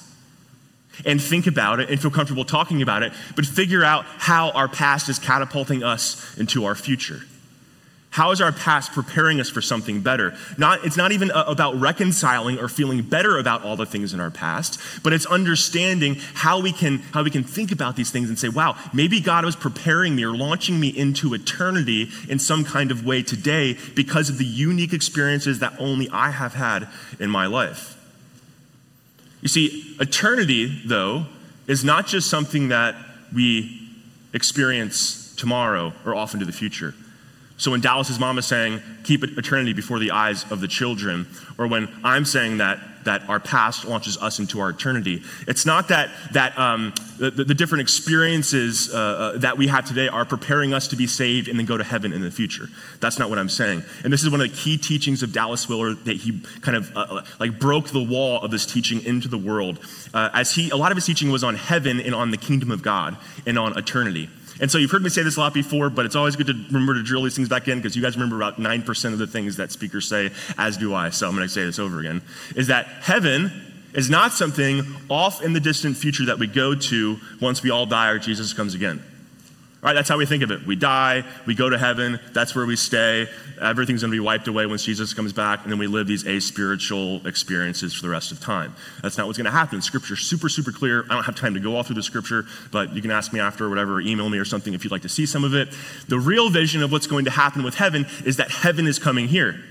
and 1.05 1.21
think 1.21 1.47
about 1.47 1.79
it 1.79 1.89
and 1.89 2.01
feel 2.01 2.11
comfortable 2.11 2.45
talking 2.45 2.81
about 2.81 3.03
it, 3.03 3.13
but 3.35 3.45
figure 3.45 3.83
out 3.83 4.05
how 4.17 4.51
our 4.51 4.67
past 4.67 5.09
is 5.09 5.19
catapulting 5.19 5.83
us 5.83 6.37
into 6.37 6.65
our 6.65 6.75
future. 6.75 7.21
How 8.11 8.31
is 8.31 8.41
our 8.41 8.51
past 8.51 8.91
preparing 8.91 9.39
us 9.39 9.49
for 9.49 9.61
something 9.61 10.01
better? 10.01 10.35
Not, 10.57 10.83
it's 10.83 10.97
not 10.97 11.11
even 11.11 11.29
uh, 11.29 11.43
about 11.47 11.79
reconciling 11.79 12.57
or 12.57 12.67
feeling 12.67 13.03
better 13.03 13.37
about 13.37 13.63
all 13.63 13.75
the 13.75 13.85
things 13.85 14.15
in 14.15 14.19
our 14.19 14.31
past, 14.31 14.79
but 15.03 15.13
it's 15.13 15.27
understanding 15.27 16.15
how 16.33 16.59
we 16.59 16.71
can, 16.71 16.97
how 17.13 17.21
we 17.23 17.29
can 17.29 17.43
think 17.43 17.71
about 17.71 17.95
these 17.95 18.09
things 18.09 18.27
and 18.27 18.39
say, 18.39 18.49
wow, 18.49 18.75
maybe 18.93 19.21
God 19.21 19.45
was 19.45 19.55
preparing 19.55 20.15
me 20.15 20.23
or 20.23 20.35
launching 20.35 20.79
me 20.79 20.87
into 20.87 21.35
eternity 21.35 22.09
in 22.27 22.39
some 22.39 22.65
kind 22.65 22.89
of 22.89 23.05
way 23.05 23.21
today 23.21 23.77
because 23.95 24.29
of 24.29 24.39
the 24.39 24.45
unique 24.45 24.93
experiences 24.93 25.59
that 25.59 25.73
only 25.77 26.09
I 26.09 26.31
have 26.31 26.55
had 26.55 26.87
in 27.19 27.29
my 27.29 27.45
life. 27.45 27.98
You 29.41 29.47
see, 29.47 29.95
eternity, 29.99 30.81
though, 30.85 31.25
is 31.67 31.83
not 31.83 32.07
just 32.07 32.29
something 32.29 32.69
that 32.69 32.95
we 33.33 33.89
experience 34.33 35.33
tomorrow 35.35 35.93
or 36.05 36.15
off 36.15 36.33
into 36.33 36.45
the 36.45 36.51
future. 36.51 36.93
So 37.59 37.71
when 37.71 37.81
Dallas's 37.81 38.19
mom 38.19 38.37
is 38.37 38.45
saying, 38.45 38.81
keep 39.03 39.21
eternity 39.21 39.73
before 39.73 39.99
the 39.99 40.11
eyes 40.11 40.49
of 40.49 40.61
the 40.61 40.67
children, 40.67 41.27
or 41.57 41.67
when 41.67 41.93
I'm 42.05 42.23
saying 42.23 42.59
that, 42.59 42.79
that 43.03 43.27
our 43.27 43.41
past 43.41 43.83
launches 43.83 44.17
us 44.17 44.39
into 44.39 44.61
our 44.61 44.69
eternity, 44.69 45.23
it's 45.45 45.65
not 45.65 45.89
that, 45.89 46.09
that 46.31 46.57
um, 46.57 46.93
the, 47.17 47.31
the, 47.31 47.53
different 47.53 47.81
experiences 47.81 48.93
uh, 48.93 48.97
uh, 48.97 49.37
that 49.39 49.57
we 49.57 49.67
have 49.67 49.85
today 49.85 50.07
are 50.07 50.23
preparing 50.23 50.73
us 50.73 50.87
to 50.87 50.95
be 50.95 51.05
saved 51.05 51.49
and 51.49 51.59
then 51.59 51.65
go 51.65 51.77
to 51.77 51.83
heaven 51.83 52.13
in 52.13 52.21
the 52.21 52.31
future. 52.31 52.69
That's 53.01 53.19
not 53.19 53.29
what 53.29 53.37
I'm 53.37 53.49
saying. 53.49 53.83
And 54.05 54.13
this 54.13 54.23
is 54.23 54.29
one 54.29 54.39
of 54.39 54.49
the 54.49 54.55
key 54.55 54.77
teachings 54.77 55.21
of 55.21 55.33
Dallas 55.33 55.67
Willard 55.67 56.05
that 56.05 56.15
he 56.15 56.39
kind 56.61 56.77
of 56.77 56.95
uh, 56.95 56.99
uh 57.09 57.25
like 57.41 57.59
broke 57.59 57.89
the 57.89 58.03
wall 58.03 58.41
of 58.41 58.51
this 58.51 58.65
teaching 58.65 59.03
into 59.03 59.27
the 59.27 59.37
world. 59.37 59.79
Uh, 60.13 60.29
as 60.33 60.55
he, 60.55 60.69
a 60.69 60.77
lot 60.77 60.93
of 60.93 60.97
his 60.97 61.05
teaching 61.05 61.29
was 61.29 61.43
on 61.43 61.55
heaven 61.55 61.99
and 61.99 62.15
on 62.15 62.31
the 62.31 62.37
kingdom 62.37 62.71
of 62.71 62.81
God 62.81 63.17
and 63.45 63.59
on 63.59 63.77
eternity. 63.77 64.29
And 64.59 64.69
so 64.69 64.77
you've 64.77 64.91
heard 64.91 65.03
me 65.03 65.09
say 65.09 65.23
this 65.23 65.37
a 65.37 65.39
lot 65.39 65.53
before, 65.53 65.89
but 65.89 66.05
it's 66.05 66.15
always 66.15 66.35
good 66.35 66.47
to 66.47 66.53
remember 66.53 66.93
to 66.95 67.03
drill 67.03 67.23
these 67.23 67.35
things 67.35 67.47
back 67.47 67.67
in 67.67 67.77
because 67.79 67.95
you 67.95 68.01
guys 68.01 68.15
remember 68.15 68.35
about 68.35 68.57
9% 68.57 69.13
of 69.13 69.19
the 69.19 69.27
things 69.27 69.57
that 69.57 69.71
speakers 69.71 70.07
say, 70.07 70.31
as 70.57 70.77
do 70.77 70.93
I. 70.93 71.11
So 71.11 71.27
I'm 71.27 71.35
going 71.35 71.47
to 71.47 71.53
say 71.53 71.63
this 71.63 71.79
over 71.79 71.99
again. 71.99 72.21
Is 72.55 72.67
that 72.67 72.85
heaven 72.85 73.51
is 73.93 74.09
not 74.09 74.33
something 74.33 74.83
off 75.09 75.41
in 75.41 75.53
the 75.53 75.59
distant 75.59 75.97
future 75.97 76.25
that 76.25 76.39
we 76.39 76.47
go 76.47 76.75
to 76.75 77.17
once 77.41 77.63
we 77.63 77.69
all 77.69 77.85
die 77.85 78.09
or 78.09 78.19
Jesus 78.19 78.53
comes 78.53 78.75
again. 78.75 79.03
Right, 79.81 79.93
that's 79.93 80.09
how 80.09 80.17
we 80.17 80.25
think 80.25 80.43
of 80.43 80.51
it. 80.51 80.65
We 80.67 80.75
die, 80.75 81.23
we 81.45 81.55
go 81.55 81.69
to 81.69 81.77
heaven, 81.77 82.19
that's 82.33 82.53
where 82.53 82.65
we 82.65 82.75
stay. 82.75 83.29
Everything's 83.61 84.01
going 84.01 84.11
to 84.11 84.15
be 84.15 84.19
wiped 84.19 84.49
away 84.49 84.65
when 84.65 84.77
Jesus 84.77 85.13
comes 85.13 85.31
back, 85.31 85.63
and 85.63 85.71
then 85.71 85.79
we 85.79 85.87
live 85.87 86.05
these 86.05 86.27
aspiritual 86.27 87.25
experiences 87.25 87.93
for 87.93 88.01
the 88.01 88.09
rest 88.09 88.33
of 88.33 88.41
time. 88.41 88.75
That's 89.01 89.17
not 89.17 89.27
what's 89.27 89.37
going 89.37 89.45
to 89.45 89.51
happen. 89.51 89.81
Scripture's 89.81 90.19
super, 90.19 90.49
super 90.49 90.73
clear. 90.73 91.05
I 91.09 91.13
don't 91.13 91.23
have 91.23 91.37
time 91.37 91.53
to 91.53 91.61
go 91.61 91.77
all 91.77 91.83
through 91.83 91.95
the 91.95 92.03
scripture, 92.03 92.45
but 92.73 92.93
you 92.93 93.01
can 93.01 93.09
ask 93.09 93.31
me 93.31 93.39
after 93.39 93.67
or 93.67 93.69
whatever, 93.69 93.95
or 93.95 94.01
email 94.01 94.27
me 94.27 94.37
or 94.37 94.43
something 94.43 94.73
if 94.73 94.83
you'd 94.83 94.91
like 94.91 95.03
to 95.03 95.09
see 95.09 95.25
some 95.25 95.45
of 95.45 95.53
it. 95.53 95.69
The 96.09 96.19
real 96.19 96.49
vision 96.49 96.83
of 96.83 96.91
what's 96.91 97.07
going 97.07 97.23
to 97.23 97.31
happen 97.31 97.63
with 97.63 97.75
heaven 97.75 98.05
is 98.25 98.35
that 98.35 98.51
heaven 98.51 98.85
is 98.85 98.99
coming 98.99 99.29
here. 99.29 99.63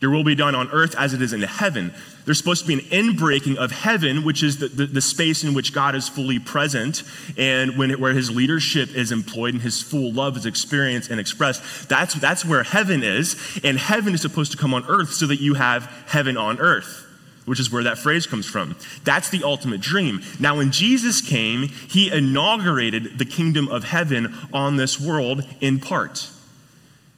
Your 0.00 0.12
will 0.12 0.22
be 0.22 0.36
done 0.36 0.54
on 0.54 0.70
earth 0.70 0.94
as 0.96 1.12
it 1.12 1.20
is 1.20 1.32
in 1.32 1.42
heaven. 1.42 1.92
There's 2.24 2.38
supposed 2.38 2.62
to 2.62 2.68
be 2.68 2.74
an 2.74 2.80
inbreaking 2.90 3.56
of 3.56 3.72
heaven, 3.72 4.22
which 4.22 4.44
is 4.44 4.58
the, 4.58 4.68
the, 4.68 4.86
the 4.86 5.00
space 5.00 5.42
in 5.42 5.54
which 5.54 5.72
God 5.72 5.96
is 5.96 6.08
fully 6.08 6.38
present 6.38 7.02
and 7.36 7.76
when 7.76 7.90
it, 7.90 7.98
where 7.98 8.12
his 8.12 8.30
leadership 8.30 8.94
is 8.94 9.10
employed 9.10 9.54
and 9.54 9.62
his 9.62 9.82
full 9.82 10.12
love 10.12 10.36
is 10.36 10.46
experienced 10.46 11.10
and 11.10 11.18
expressed. 11.18 11.88
That's, 11.88 12.14
that's 12.14 12.44
where 12.44 12.62
heaven 12.62 13.02
is. 13.02 13.60
And 13.64 13.76
heaven 13.76 14.14
is 14.14 14.22
supposed 14.22 14.52
to 14.52 14.58
come 14.58 14.72
on 14.72 14.84
earth 14.86 15.10
so 15.10 15.26
that 15.26 15.40
you 15.40 15.54
have 15.54 15.84
heaven 16.06 16.36
on 16.36 16.60
earth 16.60 17.06
which 17.48 17.58
is 17.58 17.72
where 17.72 17.84
that 17.84 17.96
phrase 17.96 18.26
comes 18.26 18.44
from. 18.44 18.76
That's 19.04 19.30
the 19.30 19.42
ultimate 19.42 19.80
dream. 19.80 20.20
Now, 20.38 20.58
when 20.58 20.70
Jesus 20.70 21.22
came, 21.22 21.62
he 21.62 22.12
inaugurated 22.12 23.18
the 23.18 23.24
kingdom 23.24 23.68
of 23.68 23.84
heaven 23.84 24.34
on 24.52 24.76
this 24.76 25.00
world 25.00 25.42
in 25.58 25.80
part. 25.80 26.28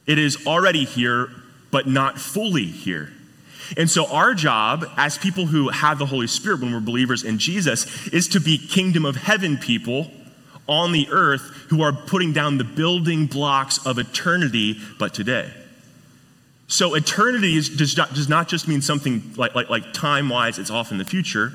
It 0.07 0.17
is 0.17 0.47
already 0.47 0.85
here, 0.85 1.29
but 1.71 1.87
not 1.87 2.19
fully 2.19 2.65
here. 2.65 3.11
And 3.77 3.89
so, 3.89 4.05
our 4.07 4.33
job 4.33 4.85
as 4.97 5.17
people 5.17 5.45
who 5.45 5.69
have 5.69 5.97
the 5.97 6.05
Holy 6.05 6.27
Spirit 6.27 6.59
when 6.59 6.73
we're 6.73 6.81
believers 6.81 7.23
in 7.23 7.37
Jesus 7.37 8.07
is 8.07 8.27
to 8.29 8.39
be 8.39 8.57
kingdom 8.57 9.05
of 9.05 9.15
heaven 9.15 9.57
people 9.57 10.11
on 10.67 10.91
the 10.91 11.07
earth 11.09 11.41
who 11.69 11.81
are 11.81 11.93
putting 11.93 12.33
down 12.33 12.57
the 12.57 12.63
building 12.63 13.27
blocks 13.27 13.85
of 13.85 13.97
eternity, 13.97 14.77
but 14.99 15.13
today. 15.13 15.51
So, 16.67 16.95
eternity 16.95 17.55
is, 17.55 17.69
does, 17.69 17.95
not, 17.95 18.13
does 18.13 18.29
not 18.29 18.47
just 18.47 18.67
mean 18.67 18.81
something 18.81 19.33
like, 19.37 19.55
like, 19.55 19.69
like 19.69 19.93
time 19.93 20.29
wise, 20.29 20.59
it's 20.59 20.71
off 20.71 20.91
in 20.91 20.97
the 20.97 21.05
future. 21.05 21.53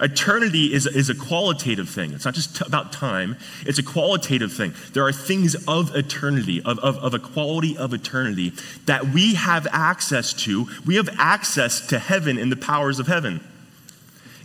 Eternity 0.00 0.72
is, 0.72 0.86
is 0.86 1.08
a 1.08 1.14
qualitative 1.14 1.88
thing. 1.88 2.12
It's 2.12 2.24
not 2.24 2.34
just 2.34 2.56
t- 2.56 2.64
about 2.66 2.92
time, 2.92 3.36
it's 3.64 3.78
a 3.78 3.82
qualitative 3.82 4.52
thing. 4.52 4.74
There 4.92 5.06
are 5.06 5.12
things 5.12 5.54
of 5.66 5.94
eternity, 5.94 6.60
of, 6.62 6.78
of, 6.80 6.98
of 6.98 7.14
a 7.14 7.18
quality 7.18 7.76
of 7.76 7.94
eternity 7.94 8.52
that 8.84 9.08
we 9.08 9.34
have 9.34 9.66
access 9.72 10.32
to. 10.44 10.66
We 10.84 10.96
have 10.96 11.08
access 11.18 11.86
to 11.88 11.98
heaven 11.98 12.38
and 12.38 12.52
the 12.52 12.56
powers 12.56 12.98
of 12.98 13.06
heaven. 13.06 13.40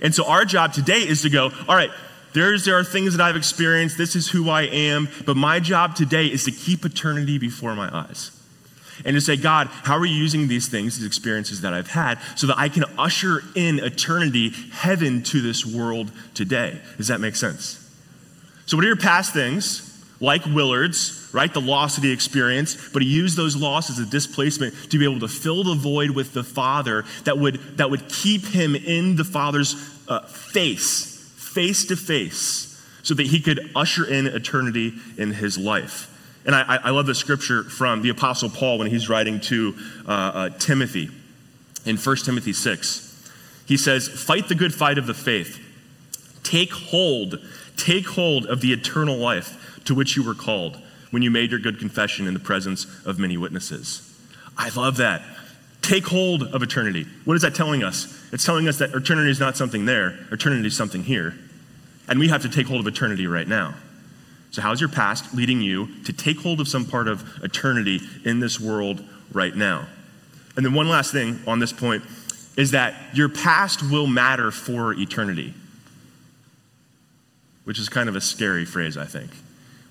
And 0.02 0.16
so 0.16 0.26
our 0.26 0.46
job 0.46 0.74
today 0.74 1.00
is 1.00 1.22
to 1.24 1.30
go, 1.30 1.52
all 1.68 1.76
right, 1.76 1.92
there's, 2.34 2.66
there 2.66 2.78
are 2.78 2.84
things 2.84 3.16
that 3.16 3.24
I've 3.24 3.36
experienced. 3.36 3.98
This 3.98 4.16
is 4.16 4.30
who 4.30 4.50
I 4.50 4.64
am. 4.64 5.10
But 5.26 5.36
my 5.36 5.60
job 5.60 5.96
today 5.96 6.28
is 6.28 6.46
to 6.46 6.52
keep 6.52 6.86
eternity 6.86 7.38
before 7.38 7.76
my 7.76 7.90
eyes 7.96 8.32
and 9.06 9.16
to 9.16 9.22
say, 9.22 9.38
God, 9.38 9.68
how 9.68 9.98
are 9.98 10.06
you 10.06 10.16
using 10.16 10.48
these 10.48 10.68
things, 10.68 10.98
these 10.98 11.08
experiences 11.08 11.62
that 11.62 11.74
I've 11.74 11.90
had, 11.90 12.20
so 12.36 12.48
that 12.48 12.58
I 12.58 12.70
can 12.70 12.86
usher 12.98 13.44
in 13.56 13.80
eternity, 13.80 14.52
heaven 14.72 15.24
to 15.24 15.42
this 15.42 15.66
world 15.66 16.12
today? 16.34 16.80
Does 16.98 17.08
that 17.08 17.20
make 17.20 17.36
sense? 17.36 17.78
So, 18.66 18.78
what 18.78 18.84
are 18.84 18.88
your 18.88 18.98
past 18.98 19.34
things? 19.34 19.92
like 20.22 20.46
Willard's, 20.46 21.30
right? 21.34 21.52
The 21.52 21.60
loss 21.60 21.96
that 21.96 22.04
he 22.04 22.12
experienced, 22.12 22.94
but 22.94 23.02
he 23.02 23.10
used 23.10 23.36
those 23.36 23.56
losses 23.56 24.00
as 24.00 24.08
a 24.08 24.10
displacement 24.10 24.74
to 24.92 25.00
be 25.00 25.04
able 25.04 25.20
to 25.20 25.28
fill 25.28 25.64
the 25.64 25.76
void 25.76 26.12
with 26.12 26.34
the 26.34 26.44
Father 26.44 27.04
that 27.26 27.38
would, 27.38 27.78
that 27.78 27.90
would 27.90 28.08
keep 28.08 28.46
him 28.46 28.76
in 28.76 29.16
the 29.16 29.24
Father's 29.24 29.76
uh, 30.08 30.22
face, 30.28 31.34
face 31.36 31.86
to 31.86 31.96
face, 31.96 32.68
so 33.02 33.16
that 33.16 33.28
he 33.28 33.42
could 33.42 33.72
usher 33.76 34.06
in 34.06 34.28
eternity 34.28 34.94
in 35.18 35.34
his 35.34 35.58
life. 35.58 36.08
And 36.46 36.56
I, 36.56 36.80
I 36.84 36.90
love 36.90 37.06
the 37.06 37.16
scripture 37.16 37.64
from 37.64 38.02
the 38.02 38.10
Apostle 38.10 38.50
Paul 38.50 38.80
when 38.80 38.88
he's 38.88 39.10
writing 39.10 39.40
to 39.42 39.76
uh, 40.08 40.12
uh, 40.12 40.50
Timothy 40.50 41.10
in 41.86 41.98
1 41.98 42.16
Timothy 42.18 42.54
6. 42.54 43.32
He 43.68 43.78
says, 43.78 44.08
Fight 44.08 44.48
the 44.50 44.56
good 44.56 44.74
fight 44.74 44.98
of 44.98 45.06
the 45.06 45.14
faith. 45.14 45.60
Take 46.44 46.72
hold, 46.72 47.40
take 47.78 48.08
hold 48.08 48.46
of 48.48 48.62
the 48.62 48.74
eternal 48.74 49.18
life 49.18 49.82
to 49.86 49.96
which 49.96 50.16
you 50.16 50.24
were 50.24 50.34
called 50.34 50.82
when 51.12 51.22
you 51.22 51.30
made 51.30 51.52
your 51.52 51.60
good 51.60 51.80
confession 51.80 52.28
in 52.28 52.34
the 52.34 52.40
presence 52.40 52.86
of 53.06 53.20
many 53.20 53.38
witnesses. 53.38 54.08
I 54.58 54.70
love 54.70 54.98
that. 54.98 55.22
Take 55.82 56.06
hold 56.08 56.44
of 56.44 56.62
eternity. 56.62 57.06
What 57.26 57.36
is 57.36 57.42
that 57.42 57.56
telling 57.56 57.84
us? 57.84 58.08
It's 58.32 58.46
telling 58.46 58.68
us 58.68 58.78
that 58.80 58.94
eternity 58.94 59.30
is 59.30 59.40
not 59.40 59.58
something 59.58 59.86
there, 59.86 60.18
eternity 60.32 60.68
is 60.68 60.76
something 60.76 61.04
here. 61.04 61.36
And 62.08 62.20
we 62.20 62.28
have 62.30 62.42
to 62.42 62.50
take 62.50 62.68
hold 62.68 62.82
of 62.82 62.88
eternity 62.88 63.28
right 63.28 63.48
now. 63.48 63.76
So, 64.52 64.62
how's 64.62 64.82
your 64.82 64.90
past 64.90 65.34
leading 65.34 65.62
you 65.62 66.04
to 66.04 66.14
take 66.14 66.40
hold 66.40 66.60
of 66.60 66.68
some 66.68 66.86
part 66.86 67.08
of 67.08 67.24
eternity 67.42 68.02
in 68.26 68.42
this 68.42 68.60
world 68.60 69.04
right 69.32 69.56
now? 69.56 69.88
And 70.58 70.66
then, 70.66 70.74
one 70.74 70.90
last 70.90 71.14
thing 71.14 71.40
on 71.48 71.60
this 71.60 71.72
point 71.72 72.04
is 72.58 72.72
that 72.72 72.94
your 73.14 73.30
past 73.30 73.82
will 73.82 74.08
matter 74.08 74.52
for 74.52 74.94
eternity, 74.94 75.54
which 77.64 77.80
is 77.80 77.88
kind 77.88 78.10
of 78.10 78.16
a 78.18 78.22
scary 78.22 78.66
phrase, 78.66 78.98
I 78.98 79.06
think. 79.06 79.32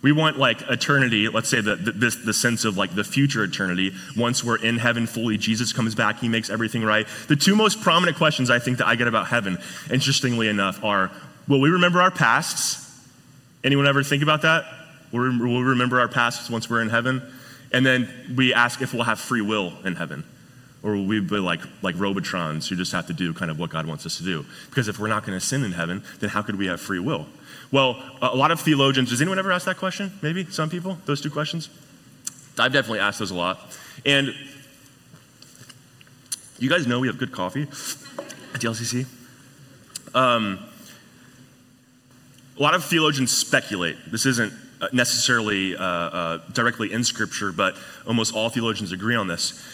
We 0.03 0.13
want 0.13 0.39
like 0.39 0.63
eternity, 0.63 1.29
let's 1.29 1.49
say 1.49 1.61
the, 1.61 1.77
the, 1.77 1.93
this, 1.93 2.17
the 2.17 2.33
sense 2.33 2.65
of 2.65 2.77
like 2.77 2.95
the 2.95 3.05
future 3.05 3.45
eternity. 3.45 3.93
Once 4.17 4.43
we're 4.45 4.57
in 4.57 4.79
heaven 4.79 5.07
fully, 5.07 5.37
Jesus 5.37 5.73
comes 5.73 5.95
back, 5.95 6.21
he 6.21 6.29
makes 6.29 6.49
everything 6.49 6.83
right. 6.83 7.07
The 7.29 7.37
two 7.37 7.55
most 7.55 7.83
prominent 7.83 8.17
questions 8.17 8.51
I 8.51 8.59
think 8.59 8.79
that 8.79 8.87
I 8.87 8.97
get 8.97 9.09
about 9.09 9.29
heaven, 9.29 9.59
interestingly 9.91 10.49
enough, 10.49 10.83
are 10.85 11.11
will 11.49 11.61
we 11.61 11.71
remember 11.71 12.01
our 12.01 12.11
pasts? 12.11 12.90
Anyone 13.63 13.87
ever 13.87 14.03
think 14.03 14.23
about 14.23 14.43
that? 14.43 14.65
We'll, 15.13 15.39
we 15.39 15.63
remember 15.63 16.01
our 16.01 16.09
pasts 16.09 16.49
once 16.49 16.71
we're 16.71 16.83
in 16.83 16.89
heaven? 16.89 17.23
And 17.73 17.85
then 17.85 18.09
we 18.37 18.55
ask 18.55 18.81
if 18.83 18.93
we'll 18.93 19.05
have 19.05 19.21
free 19.21 19.41
will 19.43 19.73
in 19.85 19.97
heaven. 19.97 20.25
Or 20.83 20.93
will 20.93 21.05
we 21.05 21.21
be 21.21 21.39
like, 21.39 21.61
like 21.83 21.95
Robotrons 21.97 22.69
who 22.69 22.77
just 22.77 22.93
have 22.93 23.07
to 23.09 23.13
do 23.13 23.35
kind 23.35 23.51
of 23.51 23.59
what 23.59 23.71
God 23.71 23.87
wants 23.87 24.07
us 24.07 24.17
to 24.19 24.25
do? 24.25 24.47
Because 24.71 24.89
if 24.89 24.99
we're 24.99 25.09
not 25.09 25.27
going 25.27 25.39
to 25.39 25.45
sin 25.45 25.63
in 25.63 25.73
heaven, 25.73 26.03
then 26.21 26.31
how 26.31 26.43
could 26.43 26.57
we 26.57 26.67
have 26.67 26.81
free 26.81 26.99
will? 26.99 27.27
Well, 27.71 28.03
a 28.23 28.35
lot 28.35 28.51
of 28.51 28.61
theologians, 28.61 29.11
does 29.11 29.21
anyone 29.21 29.39
ever 29.39 29.53
ask 29.53 29.67
that 29.67 29.77
question? 29.77 30.13
Maybe 30.23 30.45
some 30.47 30.71
people, 30.71 30.99
those 31.05 31.21
two 31.21 31.31
questions? 31.31 31.69
I've 32.59 32.73
definitely 32.73 33.01
asked 33.01 33.19
those 33.19 33.31
a 33.31 33.35
lot. 33.35 33.77
And 34.07 34.35
you 36.59 36.69
guys 36.69 36.87
know 36.87 36.99
we 36.99 37.09
have 37.09 37.19
good 37.19 37.33
coffee 37.33 37.63
at 37.63 38.61
the 38.61 38.69
LCC. 38.69 39.07
Um, 40.15 40.59
a 42.61 42.63
lot 42.63 42.75
of 42.75 42.85
theologians 42.85 43.33
speculate. 43.33 43.97
This 44.11 44.27
isn't 44.27 44.53
uh, 44.83 44.89
necessarily 44.93 45.75
uh, 45.75 45.83
uh, 45.83 46.39
directly 46.53 46.93
in 46.93 47.03
Scripture, 47.05 47.53
but 47.53 47.75
almost 48.07 48.35
all 48.35 48.51
theologians 48.51 48.93
agree 48.93 49.17
on 49.17 49.29
this. 49.29 49.67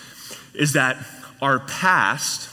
Is 0.55 0.75
that 0.75 0.97
our 1.43 1.59
past 1.59 2.49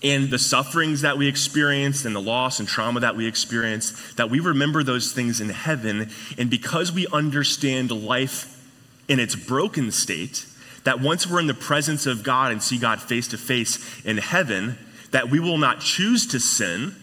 and 0.00 0.30
the 0.30 0.38
sufferings 0.38 1.00
that 1.00 1.18
we 1.18 1.26
experienced 1.26 2.04
and 2.04 2.14
the 2.14 2.20
loss 2.20 2.60
and 2.60 2.68
trauma 2.68 3.00
that 3.00 3.16
we 3.16 3.26
experienced, 3.26 4.16
that 4.16 4.30
we 4.30 4.38
remember 4.38 4.84
those 4.84 5.12
things 5.12 5.40
in 5.40 5.48
heaven. 5.48 6.08
And 6.38 6.48
because 6.48 6.92
we 6.92 7.08
understand 7.08 7.90
life 7.90 8.64
in 9.08 9.18
its 9.18 9.34
broken 9.34 9.90
state, 9.90 10.46
that 10.84 11.00
once 11.00 11.26
we're 11.26 11.40
in 11.40 11.48
the 11.48 11.54
presence 11.54 12.06
of 12.06 12.22
God 12.22 12.52
and 12.52 12.62
see 12.62 12.78
God 12.78 13.02
face 13.02 13.26
to 13.28 13.38
face 13.38 14.04
in 14.04 14.18
heaven, 14.18 14.78
that 15.10 15.30
we 15.30 15.40
will 15.40 15.58
not 15.58 15.80
choose 15.80 16.28
to 16.28 16.38
sin. 16.38 16.94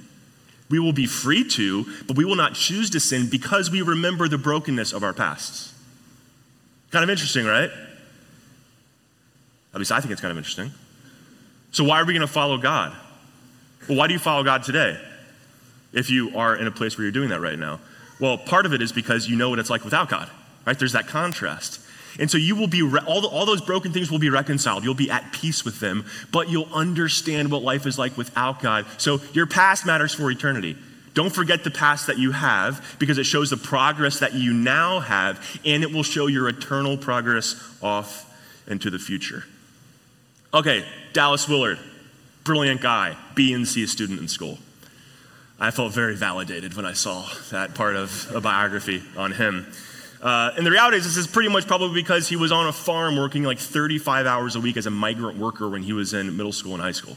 We 0.69 0.79
will 0.79 0.93
be 0.93 1.05
free 1.05 1.47
to, 1.49 1.85
but 2.07 2.17
we 2.17 2.25
will 2.25 2.35
not 2.35 2.55
choose 2.55 2.89
to 2.91 2.99
sin 2.99 3.29
because 3.29 3.69
we 3.69 3.81
remember 3.81 4.27
the 4.27 4.37
brokenness 4.37 4.93
of 4.93 5.03
our 5.03 5.13
pasts. 5.13 5.73
Kind 6.91 7.03
of 7.03 7.09
interesting, 7.09 7.45
right? 7.45 7.69
At 9.73 9.79
least 9.79 9.91
I 9.91 9.99
think 9.99 10.11
it's 10.11 10.21
kind 10.21 10.31
of 10.31 10.37
interesting. 10.37 10.71
So, 11.71 11.83
why 11.83 11.99
are 11.99 12.05
we 12.05 12.13
going 12.13 12.21
to 12.25 12.31
follow 12.31 12.57
God? 12.57 12.95
Well, 13.87 13.97
why 13.97 14.07
do 14.07 14.13
you 14.13 14.19
follow 14.19 14.43
God 14.43 14.63
today 14.63 14.99
if 15.93 16.09
you 16.09 16.35
are 16.37 16.55
in 16.55 16.65
a 16.67 16.71
place 16.71 16.97
where 16.97 17.03
you're 17.03 17.11
doing 17.11 17.29
that 17.29 17.41
right 17.41 17.59
now? 17.59 17.79
Well, 18.19 18.37
part 18.37 18.65
of 18.65 18.73
it 18.73 18.81
is 18.81 18.91
because 18.91 19.27
you 19.27 19.35
know 19.35 19.49
what 19.49 19.59
it's 19.59 19.69
like 19.69 19.83
without 19.83 20.09
God, 20.09 20.29
right? 20.65 20.79
There's 20.79 20.93
that 20.93 21.07
contrast. 21.07 21.81
And 22.19 22.31
so 22.31 22.37
you 22.37 22.55
will 22.55 22.67
be, 22.67 22.81
re- 22.81 23.01
all, 23.05 23.21
the, 23.21 23.27
all 23.27 23.45
those 23.45 23.61
broken 23.61 23.91
things 23.91 24.09
will 24.09 24.19
be 24.19 24.29
reconciled. 24.29 24.83
You'll 24.83 24.93
be 24.93 25.11
at 25.11 25.33
peace 25.33 25.65
with 25.65 25.79
them, 25.79 26.05
but 26.31 26.49
you'll 26.49 26.73
understand 26.73 27.51
what 27.51 27.61
life 27.61 27.85
is 27.85 27.99
like 27.99 28.17
without 28.17 28.61
God. 28.61 28.85
So 28.97 29.19
your 29.33 29.47
past 29.47 29.85
matters 29.85 30.13
for 30.13 30.31
eternity. 30.31 30.77
Don't 31.13 31.33
forget 31.33 31.63
the 31.63 31.71
past 31.71 32.07
that 32.07 32.17
you 32.17 32.31
have 32.31 32.95
because 32.99 33.17
it 33.17 33.23
shows 33.25 33.49
the 33.49 33.57
progress 33.57 34.19
that 34.19 34.33
you 34.33 34.53
now 34.53 34.99
have, 34.99 35.59
and 35.65 35.83
it 35.83 35.91
will 35.91 36.03
show 36.03 36.27
your 36.27 36.49
eternal 36.49 36.97
progress 36.97 37.55
off 37.81 38.25
into 38.67 38.89
the 38.89 38.99
future. 38.99 39.45
Okay, 40.53 40.85
Dallas 41.13 41.47
Willard, 41.47 41.79
brilliant 42.43 42.81
guy, 42.81 43.15
B 43.33 43.53
and 43.53 43.67
C 43.67 43.87
student 43.87 44.19
in 44.19 44.27
school. 44.27 44.57
I 45.57 45.71
felt 45.71 45.93
very 45.93 46.15
validated 46.15 46.73
when 46.73 46.85
I 46.85 46.93
saw 46.93 47.25
that 47.51 47.75
part 47.75 47.95
of 47.95 48.29
a 48.35 48.41
biography 48.41 49.01
on 49.15 49.31
him. 49.31 49.67
Uh, 50.25 50.51
and 50.57 50.65
the 50.65 50.71
reality 50.71 50.97
is, 50.97 51.03
this 51.03 51.17
is 51.17 51.27
pretty 51.27 51.49
much 51.49 51.67
probably 51.67 52.01
because 52.01 52.27
he 52.27 52.35
was 52.35 52.51
on 52.51 52.65
a 52.65 52.73
farm 52.73 53.15
working 53.15 53.43
like 53.43 53.59
35 53.59 54.25
hours 54.25 54.55
a 54.55 54.59
week 54.59 54.75
as 54.75 54.87
a 54.87 54.89
migrant 54.89 55.37
worker 55.37 55.69
when 55.69 55.83
he 55.83 55.93
was 55.93 56.15
in 56.15 56.35
middle 56.35 56.51
school 56.51 56.73
and 56.73 56.81
high 56.81 56.93
school. 56.93 57.15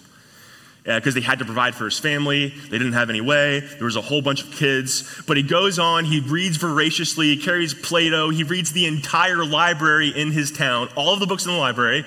Because 0.84 1.14
uh, 1.14 1.20
they 1.20 1.24
had 1.24 1.38
to 1.38 1.46
provide 1.46 1.74
for 1.74 1.86
his 1.86 1.98
family, 1.98 2.48
they 2.48 2.76
didn't 2.76 2.92
have 2.92 3.08
any 3.08 3.22
way. 3.22 3.60
There 3.60 3.86
was 3.86 3.96
a 3.96 4.02
whole 4.02 4.20
bunch 4.20 4.44
of 4.44 4.50
kids. 4.52 5.22
But 5.26 5.38
he 5.38 5.42
goes 5.42 5.78
on, 5.78 6.04
he 6.04 6.20
reads 6.20 6.58
voraciously, 6.58 7.34
he 7.34 7.42
carries 7.42 7.72
Plato, 7.72 8.28
he 8.28 8.44
reads 8.44 8.72
the 8.72 8.84
entire 8.84 9.42
library 9.42 10.10
in 10.10 10.30
his 10.30 10.52
town, 10.52 10.90
all 10.94 11.14
of 11.14 11.20
the 11.20 11.26
books 11.26 11.46
in 11.46 11.52
the 11.52 11.58
library. 11.58 12.04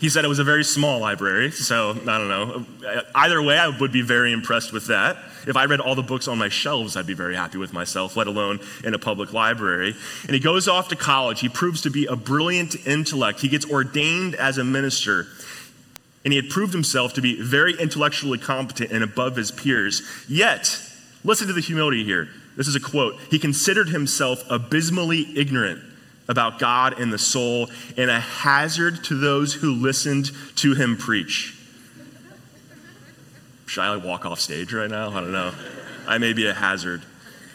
He 0.00 0.10
said 0.10 0.26
it 0.26 0.28
was 0.28 0.38
a 0.38 0.44
very 0.44 0.64
small 0.64 1.00
library, 1.00 1.50
so 1.50 1.92
I 1.92 2.18
don't 2.18 2.28
know. 2.28 2.66
Either 3.14 3.40
way, 3.40 3.58
I 3.58 3.68
would 3.68 3.92
be 3.92 4.02
very 4.02 4.32
impressed 4.32 4.70
with 4.70 4.88
that. 4.88 5.16
If 5.46 5.56
I 5.56 5.64
read 5.64 5.80
all 5.80 5.94
the 5.94 6.02
books 6.02 6.26
on 6.26 6.38
my 6.38 6.48
shelves, 6.48 6.96
I'd 6.96 7.06
be 7.06 7.14
very 7.14 7.36
happy 7.36 7.56
with 7.56 7.72
myself, 7.72 8.16
let 8.16 8.26
alone 8.26 8.60
in 8.82 8.94
a 8.94 8.98
public 8.98 9.32
library. 9.32 9.94
And 10.24 10.32
he 10.32 10.40
goes 10.40 10.66
off 10.66 10.88
to 10.88 10.96
college. 10.96 11.40
He 11.40 11.48
proves 11.48 11.82
to 11.82 11.90
be 11.90 12.06
a 12.06 12.16
brilliant 12.16 12.86
intellect. 12.86 13.40
He 13.40 13.48
gets 13.48 13.64
ordained 13.70 14.34
as 14.34 14.58
a 14.58 14.64
minister. 14.64 15.26
And 16.24 16.32
he 16.32 16.36
had 16.36 16.50
proved 16.50 16.72
himself 16.72 17.14
to 17.14 17.22
be 17.22 17.40
very 17.40 17.78
intellectually 17.78 18.38
competent 18.38 18.90
and 18.90 19.04
above 19.04 19.36
his 19.36 19.52
peers. 19.52 20.02
Yet, 20.28 20.80
listen 21.22 21.46
to 21.46 21.52
the 21.52 21.60
humility 21.60 22.02
here. 22.02 22.28
This 22.56 22.66
is 22.66 22.74
a 22.74 22.80
quote. 22.80 23.20
He 23.30 23.38
considered 23.38 23.90
himself 23.90 24.42
abysmally 24.50 25.38
ignorant 25.38 25.80
about 26.28 26.58
God 26.58 26.98
and 26.98 27.12
the 27.12 27.18
soul 27.18 27.68
and 27.96 28.10
a 28.10 28.18
hazard 28.18 29.04
to 29.04 29.14
those 29.14 29.54
who 29.54 29.72
listened 29.72 30.30
to 30.56 30.74
him 30.74 30.96
preach. 30.96 31.55
Should 33.66 33.82
I 33.82 33.96
walk 33.96 34.24
off 34.24 34.40
stage 34.40 34.72
right 34.72 34.90
now? 34.90 35.10
I 35.10 35.20
don't 35.20 35.32
know. 35.32 35.52
I 36.06 36.18
may 36.18 36.32
be 36.32 36.46
a 36.46 36.54
hazard. 36.54 37.02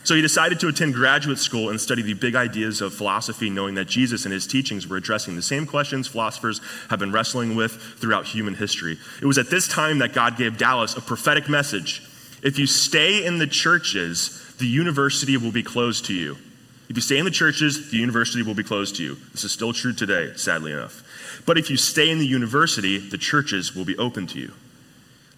So 0.03 0.15
he 0.15 0.21
decided 0.21 0.59
to 0.61 0.67
attend 0.67 0.95
graduate 0.95 1.37
school 1.37 1.69
and 1.69 1.79
study 1.79 2.01
the 2.01 2.13
big 2.13 2.35
ideas 2.35 2.81
of 2.81 2.93
philosophy, 2.93 3.49
knowing 3.49 3.75
that 3.75 3.85
Jesus 3.85 4.25
and 4.25 4.33
his 4.33 4.47
teachings 4.47 4.87
were 4.87 4.97
addressing 4.97 5.35
the 5.35 5.41
same 5.43 5.67
questions 5.67 6.07
philosophers 6.07 6.59
have 6.89 6.99
been 6.99 7.11
wrestling 7.11 7.55
with 7.55 7.73
throughout 7.73 8.25
human 8.25 8.55
history. 8.55 8.97
It 9.21 9.25
was 9.25 9.37
at 9.37 9.49
this 9.49 9.67
time 9.67 9.99
that 9.99 10.13
God 10.13 10.37
gave 10.37 10.57
Dallas 10.57 10.97
a 10.97 11.01
prophetic 11.01 11.47
message. 11.47 12.01
If 12.41 12.57
you 12.57 12.65
stay 12.65 13.23
in 13.23 13.37
the 13.37 13.45
churches, 13.45 14.55
the 14.57 14.65
university 14.65 15.37
will 15.37 15.51
be 15.51 15.63
closed 15.63 16.05
to 16.05 16.13
you. 16.13 16.35
If 16.89 16.97
you 16.97 17.01
stay 17.01 17.19
in 17.19 17.25
the 17.25 17.31
churches, 17.31 17.91
the 17.91 17.97
university 17.97 18.41
will 18.41 18.55
be 18.55 18.63
closed 18.63 18.95
to 18.97 19.03
you. 19.03 19.17
This 19.31 19.43
is 19.43 19.51
still 19.51 19.71
true 19.71 19.93
today, 19.93 20.33
sadly 20.35 20.73
enough. 20.73 21.03
But 21.45 21.57
if 21.57 21.69
you 21.69 21.77
stay 21.77 22.09
in 22.09 22.17
the 22.17 22.25
university, 22.25 22.97
the 22.97 23.17
churches 23.17 23.75
will 23.75 23.85
be 23.85 23.97
open 23.97 24.27
to 24.27 24.39
you. 24.39 24.51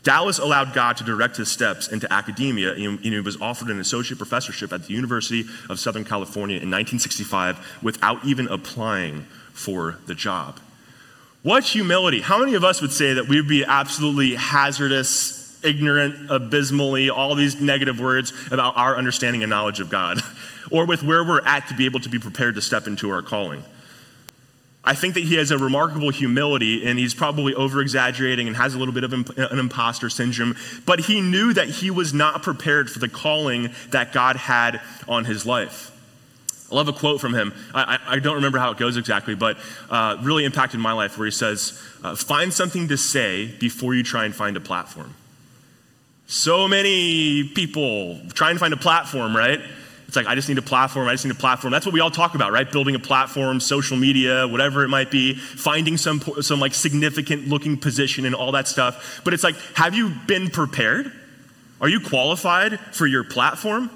Dallas 0.03 0.37
allowed 0.37 0.73
God 0.73 0.97
to 0.97 1.03
direct 1.03 1.37
his 1.37 1.49
steps 1.49 1.87
into 1.87 2.11
academia, 2.11 2.73
and 2.73 2.99
he 2.99 3.19
was 3.21 3.39
offered 3.39 3.69
an 3.69 3.79
associate 3.79 4.17
professorship 4.17 4.73
at 4.73 4.85
the 4.85 4.93
University 4.93 5.45
of 5.69 5.79
Southern 5.79 6.03
California 6.03 6.55
in 6.55 6.69
1965 6.69 7.79
without 7.81 8.23
even 8.25 8.47
applying 8.49 9.25
for 9.53 9.97
the 10.05 10.13
job. 10.13 10.59
What 11.41 11.63
humility. 11.63 12.21
How 12.21 12.39
many 12.39 12.53
of 12.53 12.63
us 12.63 12.81
would 12.81 12.91
say 12.91 13.13
that 13.13 13.27
we 13.27 13.37
would 13.37 13.49
be 13.49 13.65
absolutely 13.65 14.35
hazardous, 14.35 15.57
ignorant, 15.63 16.29
abysmally, 16.29 17.09
all 17.09 17.35
these 17.35 17.59
negative 17.59 17.99
words 17.99 18.33
about 18.51 18.77
our 18.77 18.97
understanding 18.97 19.43
and 19.43 19.49
knowledge 19.49 19.79
of 19.79 19.89
God? 19.89 20.19
or 20.71 20.85
with 20.85 21.03
where 21.03 21.23
we're 21.23 21.45
at 21.45 21.67
to 21.67 21.75
be 21.75 21.85
able 21.85 21.99
to 22.01 22.09
be 22.09 22.19
prepared 22.19 22.55
to 22.55 22.61
step 22.61 22.87
into 22.87 23.09
our 23.09 23.21
calling. 23.21 23.63
I 24.85 24.95
think 24.95 25.13
that 25.13 25.23
he 25.23 25.35
has 25.35 25.49
a 25.49 25.57
remarkable 25.57 26.09
humility 26.09 26.85
and 26.85 26.99
he's 26.99 27.13
probably 27.13 27.53
over 27.55 27.79
exaggerating 27.79 28.47
and 28.47 28.57
has 28.57 28.75
a 28.75 28.79
little 28.79 28.93
bit 28.93 29.05
of 29.05 29.13
an 29.13 29.59
imposter 29.59 30.09
syndrome, 30.09 30.57
but 30.85 31.01
he 31.01 31.21
knew 31.21 31.53
that 31.53 31.69
he 31.69 31.89
was 31.89 32.13
not 32.13 32.43
prepared 32.43 32.89
for 32.89 32.99
the 32.99 33.07
calling 33.07 33.69
that 33.91 34.11
God 34.11 34.35
had 34.35 34.81
on 35.07 35.23
his 35.23 35.45
life. 35.45 35.91
I 36.69 36.75
love 36.75 36.87
a 36.87 36.93
quote 36.93 37.21
from 37.21 37.33
him. 37.33 37.53
I, 37.73 37.99
I, 38.07 38.19
don't 38.19 38.35
remember 38.35 38.57
how 38.57 38.71
it 38.71 38.77
goes 38.77 38.97
exactly, 38.97 39.35
but 39.35 39.57
uh, 39.91 40.17
really 40.21 40.43
impacted 40.43 40.79
my 40.79 40.91
life 40.91 41.17
where 41.17 41.25
he 41.25 41.31
says, 41.31 41.79
uh, 42.03 42.15
Find 42.15 42.51
something 42.51 42.87
to 42.87 42.97
say 42.97 43.45
before 43.59 43.93
you 43.93 44.01
try 44.01 44.25
and 44.25 44.35
find 44.35 44.57
a 44.57 44.59
platform. 44.59 45.13
So 46.25 46.67
many 46.67 47.43
people 47.43 48.19
try 48.33 48.49
and 48.49 48.59
find 48.59 48.73
a 48.73 48.77
platform, 48.77 49.37
right? 49.37 49.61
It's 50.13 50.15
like, 50.15 50.27
I 50.27 50.35
just 50.35 50.47
need 50.47 50.59
a 50.59 50.61
platform, 50.61 51.07
I 51.07 51.13
just 51.13 51.25
need 51.25 51.31
a 51.31 51.33
platform. 51.33 51.71
That's 51.71 51.87
what 51.87 51.93
we 51.93 51.99
all 51.99 52.11
talk 52.11 52.35
about, 52.35 52.51
right? 52.51 52.71
Building 52.71 52.93
a 52.93 52.99
platform, 52.99 53.59
social 53.59 53.97
media, 53.97 54.47
whatever 54.47 54.83
it 54.83 54.89
might 54.89 55.09
be, 55.09 55.33
finding 55.33 55.97
some, 55.97 56.21
some 56.41 56.59
like 56.59 56.75
significant 56.75 57.47
looking 57.47 57.77
position 57.77 58.23
and 58.25 58.35
all 58.35 58.51
that 58.51 58.67
stuff. 58.67 59.21
But 59.23 59.33
it's 59.33 59.43
like, 59.43 59.55
have 59.73 59.95
you 59.95 60.09
been 60.27 60.51
prepared? 60.51 61.11
Are 61.81 61.89
you 61.89 61.99
qualified 61.99 62.79
for 62.91 63.07
your 63.07 63.23
platform? 63.23 63.89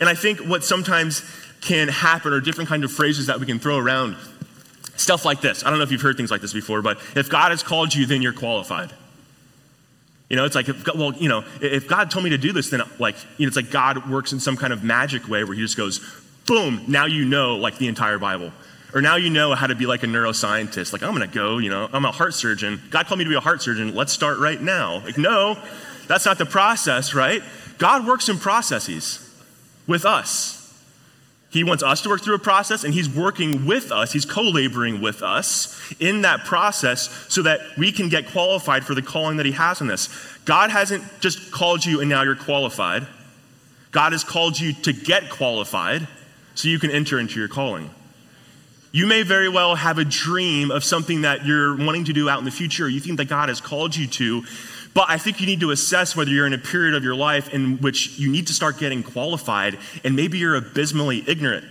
And 0.00 0.08
I 0.08 0.14
think 0.14 0.40
what 0.40 0.64
sometimes 0.64 1.22
can 1.60 1.86
happen 1.86 2.32
are 2.32 2.40
different 2.40 2.68
kind 2.68 2.82
of 2.82 2.90
phrases 2.90 3.28
that 3.28 3.38
we 3.38 3.46
can 3.46 3.60
throw 3.60 3.78
around. 3.78 4.16
Stuff 4.96 5.24
like 5.24 5.40
this. 5.40 5.64
I 5.64 5.70
don't 5.70 5.78
know 5.78 5.84
if 5.84 5.92
you've 5.92 6.02
heard 6.02 6.16
things 6.16 6.32
like 6.32 6.40
this 6.40 6.52
before, 6.52 6.82
but 6.82 6.98
if 7.14 7.30
God 7.30 7.52
has 7.52 7.62
called 7.62 7.94
you, 7.94 8.06
then 8.06 8.22
you're 8.22 8.32
qualified. 8.32 8.90
You 10.28 10.36
know, 10.36 10.44
it's 10.44 10.54
like, 10.54 10.68
if, 10.68 10.86
well, 10.94 11.12
you 11.12 11.28
know, 11.28 11.44
if 11.60 11.86
God 11.86 12.10
told 12.10 12.24
me 12.24 12.30
to 12.30 12.38
do 12.38 12.52
this, 12.52 12.70
then 12.70 12.82
like, 12.98 13.16
you 13.36 13.46
know, 13.46 13.48
it's 13.48 13.56
like 13.56 13.70
God 13.70 14.10
works 14.10 14.32
in 14.32 14.40
some 14.40 14.56
kind 14.56 14.72
of 14.72 14.82
magic 14.82 15.28
way 15.28 15.44
where 15.44 15.54
he 15.54 15.60
just 15.60 15.76
goes, 15.76 16.00
boom, 16.46 16.84
now 16.88 17.06
you 17.06 17.24
know 17.24 17.56
like 17.56 17.78
the 17.78 17.88
entire 17.88 18.18
Bible. 18.18 18.52
Or 18.94 19.02
now 19.02 19.16
you 19.16 19.28
know 19.28 19.54
how 19.54 19.66
to 19.66 19.74
be 19.74 19.86
like 19.86 20.04
a 20.04 20.06
neuroscientist. 20.06 20.92
Like, 20.92 21.02
I'm 21.02 21.14
going 21.14 21.28
to 21.28 21.34
go, 21.34 21.58
you 21.58 21.68
know, 21.68 21.88
I'm 21.92 22.04
a 22.04 22.12
heart 22.12 22.32
surgeon. 22.32 22.80
God 22.90 23.06
called 23.06 23.18
me 23.18 23.24
to 23.24 23.30
be 23.30 23.36
a 23.36 23.40
heart 23.40 23.60
surgeon. 23.60 23.94
Let's 23.94 24.12
start 24.12 24.38
right 24.38 24.60
now. 24.60 25.02
Like, 25.04 25.18
no, 25.18 25.58
that's 26.06 26.24
not 26.24 26.38
the 26.38 26.46
process, 26.46 27.12
right? 27.12 27.42
God 27.78 28.06
works 28.06 28.28
in 28.28 28.38
processes 28.38 29.18
with 29.88 30.04
us. 30.04 30.63
He 31.54 31.62
wants 31.62 31.84
us 31.84 32.02
to 32.02 32.08
work 32.08 32.20
through 32.20 32.34
a 32.34 32.40
process, 32.40 32.82
and 32.82 32.92
He's 32.92 33.08
working 33.08 33.64
with 33.64 33.92
us. 33.92 34.12
He's 34.12 34.24
co 34.24 34.42
laboring 34.42 35.00
with 35.00 35.22
us 35.22 35.94
in 36.00 36.22
that 36.22 36.44
process 36.44 37.08
so 37.28 37.42
that 37.42 37.60
we 37.78 37.92
can 37.92 38.08
get 38.08 38.26
qualified 38.26 38.84
for 38.84 38.96
the 38.96 39.02
calling 39.02 39.36
that 39.36 39.46
He 39.46 39.52
has 39.52 39.80
on 39.80 39.88
us. 39.88 40.08
God 40.44 40.70
hasn't 40.70 41.04
just 41.20 41.52
called 41.52 41.86
you 41.86 42.00
and 42.00 42.10
now 42.10 42.22
you're 42.22 42.34
qualified. 42.34 43.06
God 43.92 44.10
has 44.10 44.24
called 44.24 44.58
you 44.58 44.72
to 44.82 44.92
get 44.92 45.30
qualified 45.30 46.08
so 46.56 46.66
you 46.66 46.80
can 46.80 46.90
enter 46.90 47.20
into 47.20 47.38
your 47.38 47.48
calling. 47.48 47.88
You 48.90 49.06
may 49.06 49.22
very 49.22 49.48
well 49.48 49.76
have 49.76 49.98
a 49.98 50.04
dream 50.04 50.72
of 50.72 50.82
something 50.82 51.22
that 51.22 51.46
you're 51.46 51.76
wanting 51.76 52.06
to 52.06 52.12
do 52.12 52.28
out 52.28 52.40
in 52.40 52.44
the 52.44 52.50
future, 52.50 52.86
or 52.86 52.88
you 52.88 52.98
think 52.98 53.18
that 53.18 53.28
God 53.28 53.48
has 53.48 53.60
called 53.60 53.94
you 53.94 54.08
to, 54.08 54.42
but 54.94 55.06
I 55.08 55.18
think 55.18 55.40
you 55.40 55.46
need 55.46 55.60
to 55.60 55.72
assess 55.72 56.16
whether 56.16 56.30
you're 56.30 56.46
in 56.46 56.52
a 56.52 56.58
period 56.58 56.94
of 56.94 57.02
your 57.02 57.16
life 57.16 57.52
in 57.52 57.78
which 57.78 58.16
you 58.18 58.30
need 58.30 58.46
to 58.46 58.52
start 58.52 58.78
getting 58.78 59.02
qualified 59.02 59.76
and 60.04 60.14
maybe 60.14 60.38
you're 60.38 60.54
abysmally 60.54 61.24
ignorant. 61.26 61.64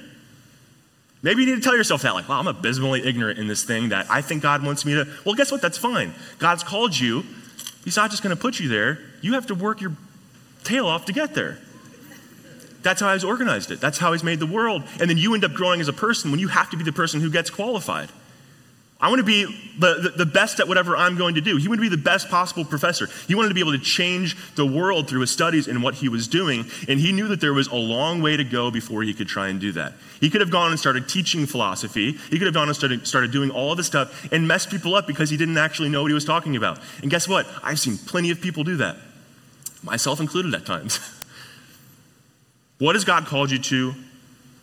Maybe 1.21 1.43
you 1.43 1.47
need 1.47 1.55
to 1.55 1.61
tell 1.61 1.75
yourself 1.75 2.01
that, 2.01 2.13
like, 2.13 2.27
wow, 2.27 2.39
I'm 2.39 2.47
abysmally 2.47 3.01
ignorant 3.05 3.39
in 3.39 3.47
this 3.47 3.63
thing 3.63 3.89
that 3.89 4.07
I 4.09 4.21
think 4.21 4.43
God 4.43 4.61
wants 4.61 4.85
me 4.85 4.93
to. 4.95 5.07
Well, 5.25 5.35
guess 5.35 5.53
what? 5.53 5.61
That's 5.61 5.77
fine. 5.77 6.13
God's 6.37 6.63
called 6.63 6.99
you. 6.99 7.23
He's 7.85 7.95
not 7.95 8.11
just 8.11 8.23
going 8.23 8.35
to 8.35 8.41
put 8.41 8.59
you 8.59 8.67
there. 8.67 8.99
You 9.21 9.33
have 9.33 9.47
to 9.47 9.55
work 9.55 9.79
your 9.79 9.93
tail 10.65 10.85
off 10.85 11.05
to 11.05 11.13
get 11.13 11.33
there. 11.33 11.59
That's 12.81 12.99
how 12.99 13.13
He's 13.13 13.23
organized 13.23 13.71
it. 13.71 13.79
That's 13.79 13.97
how 13.97 14.11
He's 14.11 14.23
made 14.23 14.39
the 14.39 14.45
world. 14.45 14.83
And 14.99 15.09
then 15.09 15.17
you 15.17 15.33
end 15.33 15.45
up 15.45 15.53
growing 15.53 15.79
as 15.79 15.87
a 15.87 15.93
person 15.93 16.29
when 16.29 16.41
you 16.41 16.49
have 16.49 16.69
to 16.71 16.77
be 16.77 16.83
the 16.83 16.91
person 16.91 17.21
who 17.21 17.31
gets 17.31 17.49
qualified. 17.49 18.09
I 19.03 19.09
want 19.09 19.19
to 19.19 19.25
be 19.25 19.43
the, 19.77 20.13
the, 20.15 20.25
best 20.25 20.61
at 20.61 20.67
whatever 20.69 20.95
I'm 20.95 21.17
going 21.17 21.35
to 21.35 21.41
do. 21.41 21.57
He 21.57 21.67
wanted 21.67 21.83
to 21.83 21.89
be 21.89 21.95
the 21.97 22.01
best 22.01 22.29
possible 22.29 22.63
professor. 22.63 23.09
He 23.27 23.35
wanted 23.35 23.49
to 23.49 23.53
be 23.53 23.59
able 23.59 23.73
to 23.73 23.79
change 23.79 24.37
the 24.55 24.65
world 24.65 25.09
through 25.09 25.19
his 25.19 25.29
studies 25.29 25.67
and 25.67 25.83
what 25.83 25.95
he 25.95 26.07
was 26.07 26.29
doing. 26.29 26.67
And 26.87 27.01
he 27.01 27.11
knew 27.11 27.27
that 27.27 27.41
there 27.41 27.51
was 27.53 27.67
a 27.67 27.75
long 27.75 28.21
way 28.21 28.37
to 28.37 28.45
go 28.45 28.71
before 28.71 29.03
he 29.03 29.13
could 29.13 29.27
try 29.27 29.49
and 29.49 29.59
do 29.59 29.73
that. 29.73 29.95
He 30.21 30.29
could 30.29 30.39
have 30.39 30.51
gone 30.51 30.71
and 30.71 30.79
started 30.79 31.09
teaching 31.09 31.45
philosophy. 31.45 32.13
He 32.13 32.37
could 32.37 32.45
have 32.45 32.53
gone 32.53 32.69
and 32.69 32.77
started, 32.77 33.05
started 33.05 33.31
doing 33.31 33.51
all 33.51 33.71
of 33.71 33.77
this 33.77 33.87
stuff 33.87 34.31
and 34.31 34.47
messed 34.47 34.69
people 34.69 34.95
up 34.95 35.05
because 35.05 35.29
he 35.29 35.35
didn't 35.35 35.57
actually 35.57 35.89
know 35.89 36.01
what 36.01 36.09
he 36.09 36.15
was 36.15 36.23
talking 36.23 36.55
about. 36.55 36.79
And 37.01 37.11
guess 37.11 37.27
what? 37.27 37.45
I've 37.61 37.81
seen 37.81 37.97
plenty 37.97 38.31
of 38.31 38.39
people 38.39 38.63
do 38.63 38.77
that, 38.77 38.95
myself 39.83 40.21
included 40.21 40.53
at 40.53 40.65
times. 40.65 41.01
what 42.79 42.95
has 42.95 43.03
God 43.03 43.25
called 43.25 43.51
you 43.51 43.59
to? 43.59 43.95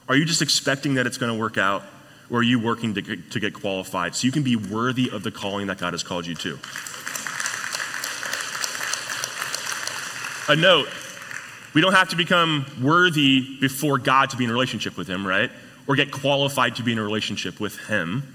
Are 0.08 0.16
you 0.16 0.24
just 0.24 0.40
expecting 0.40 0.94
that 0.94 1.06
it's 1.06 1.18
going 1.18 1.30
to 1.30 1.38
work 1.38 1.58
out? 1.58 1.82
Or 2.30 2.40
are 2.40 2.42
you 2.42 2.58
working 2.58 2.94
to 2.94 3.02
get, 3.02 3.30
to 3.32 3.40
get 3.40 3.54
qualified 3.54 4.14
so 4.14 4.26
you 4.26 4.32
can 4.32 4.42
be 4.42 4.56
worthy 4.56 5.10
of 5.10 5.22
the 5.22 5.30
calling 5.30 5.66
that 5.66 5.78
God 5.78 5.92
has 5.92 6.02
called 6.02 6.26
you 6.26 6.34
to? 6.36 6.58
A 10.48 10.56
note 10.56 10.88
we 11.72 11.80
don't 11.80 11.92
have 11.92 12.08
to 12.08 12.16
become 12.16 12.66
worthy 12.82 13.58
before 13.60 13.98
God 13.98 14.30
to 14.30 14.36
be 14.36 14.44
in 14.44 14.50
a 14.50 14.52
relationship 14.52 14.96
with 14.96 15.08
Him, 15.08 15.26
right? 15.26 15.50
Or 15.86 15.94
get 15.94 16.10
qualified 16.10 16.76
to 16.76 16.82
be 16.82 16.92
in 16.92 16.98
a 16.98 17.02
relationship 17.02 17.60
with 17.60 17.78
Him. 17.86 18.34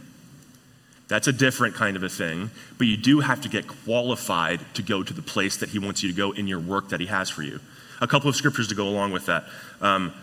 That's 1.08 1.28
a 1.28 1.34
different 1.34 1.76
kind 1.76 1.98
of 1.98 2.04
a 2.04 2.10
thing. 2.10 2.50
But 2.78 2.88
you 2.88 2.98
do 2.98 3.20
have 3.20 3.42
to 3.42 3.50
get 3.50 3.68
qualified 3.68 4.62
to 4.76 4.82
go 4.82 5.04
to 5.04 5.14
the 5.14 5.22
place 5.22 5.58
that 5.58 5.70
He 5.70 5.80
wants 5.80 6.02
you 6.02 6.10
to 6.10 6.16
go 6.16 6.32
in 6.32 6.48
your 6.48 6.60
work 6.60 6.90
that 6.90 7.00
He 7.00 7.08
has 7.08 7.30
for 7.30 7.44
you. 7.44 7.60
A 8.02 8.08
couple 8.08 8.30
of 8.30 8.36
scriptures 8.36 8.70
to 8.70 8.76
go 8.76 8.88
along 8.88 9.12
with 9.12 9.26
that. 9.26 9.46
Um, 9.82 10.14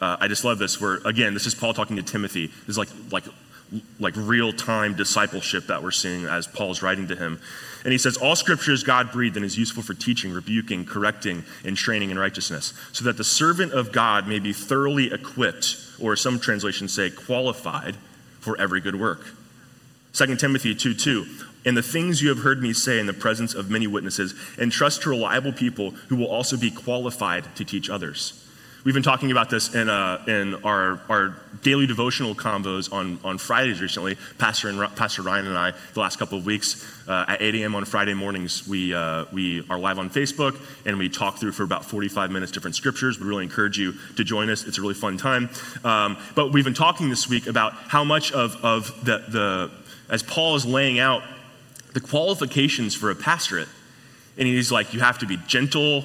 uh, 0.00 0.16
I 0.20 0.28
just 0.28 0.44
love 0.44 0.58
this. 0.58 0.80
Where 0.80 0.96
again, 1.04 1.34
this 1.34 1.46
is 1.46 1.54
Paul 1.54 1.74
talking 1.74 1.96
to 1.96 2.02
Timothy. 2.02 2.46
This 2.46 2.68
is 2.68 2.78
like 2.78 2.88
like 3.10 3.24
like 4.00 4.14
real 4.16 4.52
time 4.52 4.94
discipleship 4.96 5.66
that 5.68 5.82
we're 5.82 5.90
seeing 5.90 6.24
as 6.24 6.46
Paul's 6.46 6.82
writing 6.82 7.06
to 7.08 7.16
him. 7.16 7.40
And 7.84 7.92
he 7.92 7.98
says, 7.98 8.16
All 8.16 8.36
scripture 8.36 8.72
is 8.72 8.82
God 8.82 9.12
breathed 9.12 9.36
and 9.36 9.44
is 9.44 9.56
useful 9.56 9.82
for 9.82 9.94
teaching, 9.94 10.32
rebuking, 10.32 10.84
correcting, 10.84 11.44
and 11.64 11.76
training 11.76 12.10
in 12.10 12.18
righteousness, 12.18 12.74
so 12.92 13.04
that 13.04 13.16
the 13.16 13.24
servant 13.24 13.72
of 13.72 13.92
God 13.92 14.26
may 14.26 14.38
be 14.38 14.52
thoroughly 14.52 15.12
equipped, 15.12 15.76
or 16.00 16.16
some 16.16 16.40
translations 16.40 16.92
say 16.92 17.10
qualified, 17.10 17.96
for 18.40 18.60
every 18.60 18.80
good 18.80 18.98
work. 18.98 19.26
2 20.14 20.36
Timothy 20.36 20.74
2 20.74 20.94
2. 20.94 21.26
And 21.66 21.76
the 21.76 21.82
things 21.82 22.22
you 22.22 22.30
have 22.30 22.38
heard 22.38 22.62
me 22.62 22.72
say 22.72 22.98
in 22.98 23.06
the 23.06 23.12
presence 23.12 23.54
of 23.54 23.70
many 23.70 23.86
witnesses, 23.86 24.34
entrust 24.58 25.02
to 25.02 25.10
reliable 25.10 25.52
people 25.52 25.90
who 25.90 26.16
will 26.16 26.26
also 26.26 26.56
be 26.56 26.70
qualified 26.70 27.54
to 27.56 27.64
teach 27.66 27.90
others. 27.90 28.49
We've 28.82 28.94
been 28.94 29.02
talking 29.02 29.30
about 29.30 29.50
this 29.50 29.74
in, 29.74 29.90
uh, 29.90 30.24
in 30.26 30.54
our, 30.64 31.02
our 31.10 31.36
daily 31.62 31.86
devotional 31.86 32.34
convos 32.34 32.90
on, 32.90 33.18
on 33.22 33.36
Fridays 33.36 33.82
recently. 33.82 34.16
Pastor, 34.38 34.70
and, 34.70 34.96
Pastor 34.96 35.20
Ryan 35.20 35.48
and 35.48 35.58
I, 35.58 35.74
the 35.92 36.00
last 36.00 36.18
couple 36.18 36.38
of 36.38 36.46
weeks, 36.46 36.86
uh, 37.06 37.26
at 37.28 37.42
8 37.42 37.56
a.m. 37.56 37.74
on 37.74 37.84
Friday 37.84 38.14
mornings, 38.14 38.66
we, 38.66 38.94
uh, 38.94 39.26
we 39.34 39.66
are 39.68 39.78
live 39.78 39.98
on 39.98 40.08
Facebook 40.08 40.58
and 40.86 40.98
we 40.98 41.10
talk 41.10 41.36
through 41.36 41.52
for 41.52 41.62
about 41.62 41.84
45 41.84 42.30
minutes 42.30 42.52
different 42.52 42.74
scriptures. 42.74 43.20
We 43.20 43.26
really 43.26 43.44
encourage 43.44 43.78
you 43.78 43.92
to 44.16 44.24
join 44.24 44.48
us. 44.48 44.64
It's 44.64 44.78
a 44.78 44.80
really 44.80 44.94
fun 44.94 45.18
time. 45.18 45.50
Um, 45.84 46.16
but 46.34 46.50
we've 46.50 46.64
been 46.64 46.72
talking 46.72 47.10
this 47.10 47.28
week 47.28 47.48
about 47.48 47.74
how 47.74 48.02
much 48.02 48.32
of, 48.32 48.56
of 48.64 49.04
the, 49.04 49.18
the, 49.28 49.70
as 50.08 50.22
Paul 50.22 50.56
is 50.56 50.64
laying 50.64 50.98
out 50.98 51.22
the 51.92 52.00
qualifications 52.00 52.94
for 52.94 53.10
a 53.10 53.14
pastorate, 53.14 53.68
and 54.38 54.48
he's 54.48 54.72
like, 54.72 54.94
you 54.94 55.00
have 55.00 55.18
to 55.18 55.26
be 55.26 55.36
gentle 55.46 56.04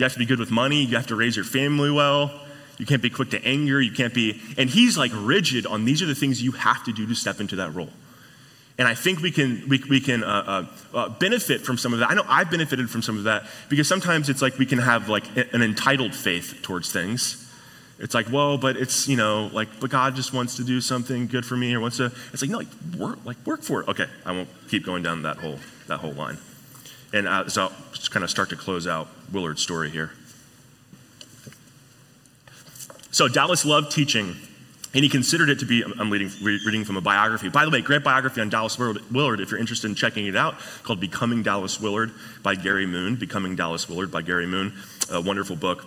you 0.00 0.04
have 0.04 0.14
to 0.14 0.18
be 0.18 0.26
good 0.26 0.40
with 0.40 0.50
money. 0.50 0.82
You 0.84 0.96
have 0.96 1.08
to 1.08 1.16
raise 1.16 1.36
your 1.36 1.44
family 1.44 1.90
well. 1.90 2.32
You 2.78 2.86
can't 2.86 3.02
be 3.02 3.10
quick 3.10 3.30
to 3.30 3.44
anger. 3.44 3.80
You 3.80 3.92
can't 3.92 4.14
be. 4.14 4.40
And 4.56 4.70
he's 4.70 4.96
like 4.96 5.12
rigid 5.14 5.66
on 5.66 5.84
these 5.84 6.02
are 6.02 6.06
the 6.06 6.14
things 6.14 6.42
you 6.42 6.52
have 6.52 6.82
to 6.84 6.92
do 6.92 7.06
to 7.06 7.14
step 7.14 7.40
into 7.40 7.56
that 7.56 7.74
role. 7.74 7.90
And 8.78 8.88
I 8.88 8.94
think 8.94 9.20
we 9.20 9.30
can, 9.30 9.68
we, 9.68 9.84
we 9.90 10.00
can 10.00 10.24
uh, 10.24 10.66
uh, 10.94 10.96
uh, 10.96 11.08
benefit 11.10 11.60
from 11.60 11.76
some 11.76 11.92
of 11.92 11.98
that. 11.98 12.10
I 12.10 12.14
know 12.14 12.24
I've 12.26 12.50
benefited 12.50 12.88
from 12.88 13.02
some 13.02 13.18
of 13.18 13.24
that 13.24 13.44
because 13.68 13.86
sometimes 13.86 14.30
it's 14.30 14.40
like 14.40 14.56
we 14.56 14.64
can 14.64 14.78
have 14.78 15.10
like 15.10 15.24
an 15.36 15.60
entitled 15.60 16.14
faith 16.14 16.60
towards 16.62 16.90
things. 16.90 17.46
It's 17.98 18.14
like, 18.14 18.32
well, 18.32 18.56
but 18.56 18.78
it's, 18.78 19.06
you 19.06 19.18
know, 19.18 19.50
like, 19.52 19.68
but 19.78 19.90
God 19.90 20.16
just 20.16 20.32
wants 20.32 20.56
to 20.56 20.64
do 20.64 20.80
something 20.80 21.26
good 21.26 21.44
for 21.44 21.54
me 21.54 21.74
or 21.74 21.80
wants 21.80 21.98
to, 21.98 22.06
it's 22.32 22.40
like, 22.40 22.50
no, 22.50 22.56
like, 22.56 22.68
work, 22.96 23.18
like, 23.26 23.36
work 23.44 23.62
for 23.62 23.82
it. 23.82 23.88
Okay, 23.88 24.06
I 24.24 24.32
won't 24.32 24.48
keep 24.70 24.86
going 24.86 25.02
down 25.02 25.20
that 25.22 25.36
whole, 25.36 25.58
that 25.86 25.98
whole 25.98 26.12
line. 26.12 26.38
And 27.12 27.26
uh, 27.26 27.48
so 27.48 27.64
I'll 27.64 27.72
just 27.92 28.10
kind 28.10 28.24
of 28.24 28.30
start 28.30 28.50
to 28.50 28.56
close 28.56 28.86
out 28.86 29.08
Willard's 29.32 29.62
story 29.62 29.90
here. 29.90 30.12
So 33.10 33.26
Dallas 33.26 33.64
loved 33.64 33.90
teaching, 33.90 34.36
and 34.94 35.02
he 35.02 35.08
considered 35.08 35.48
it 35.48 35.58
to 35.58 35.66
be, 35.66 35.82
I'm 35.82 36.10
reading, 36.10 36.30
reading 36.42 36.84
from 36.84 36.96
a 36.96 37.00
biography. 37.00 37.48
By 37.48 37.64
the 37.64 37.70
way, 37.70 37.80
great 37.80 38.04
biography 38.04 38.40
on 38.40 38.48
Dallas 38.48 38.78
Willard, 38.78 39.40
if 39.40 39.50
you're 39.50 39.58
interested 39.58 39.88
in 39.88 39.96
checking 39.96 40.26
it 40.26 40.36
out, 40.36 40.54
called 40.84 41.00
Becoming 41.00 41.42
Dallas 41.42 41.80
Willard 41.80 42.12
by 42.42 42.54
Gary 42.54 42.86
Moon. 42.86 43.16
Becoming 43.16 43.56
Dallas 43.56 43.88
Willard 43.88 44.12
by 44.12 44.22
Gary 44.22 44.46
Moon, 44.46 44.72
a 45.10 45.20
wonderful 45.20 45.56
book. 45.56 45.86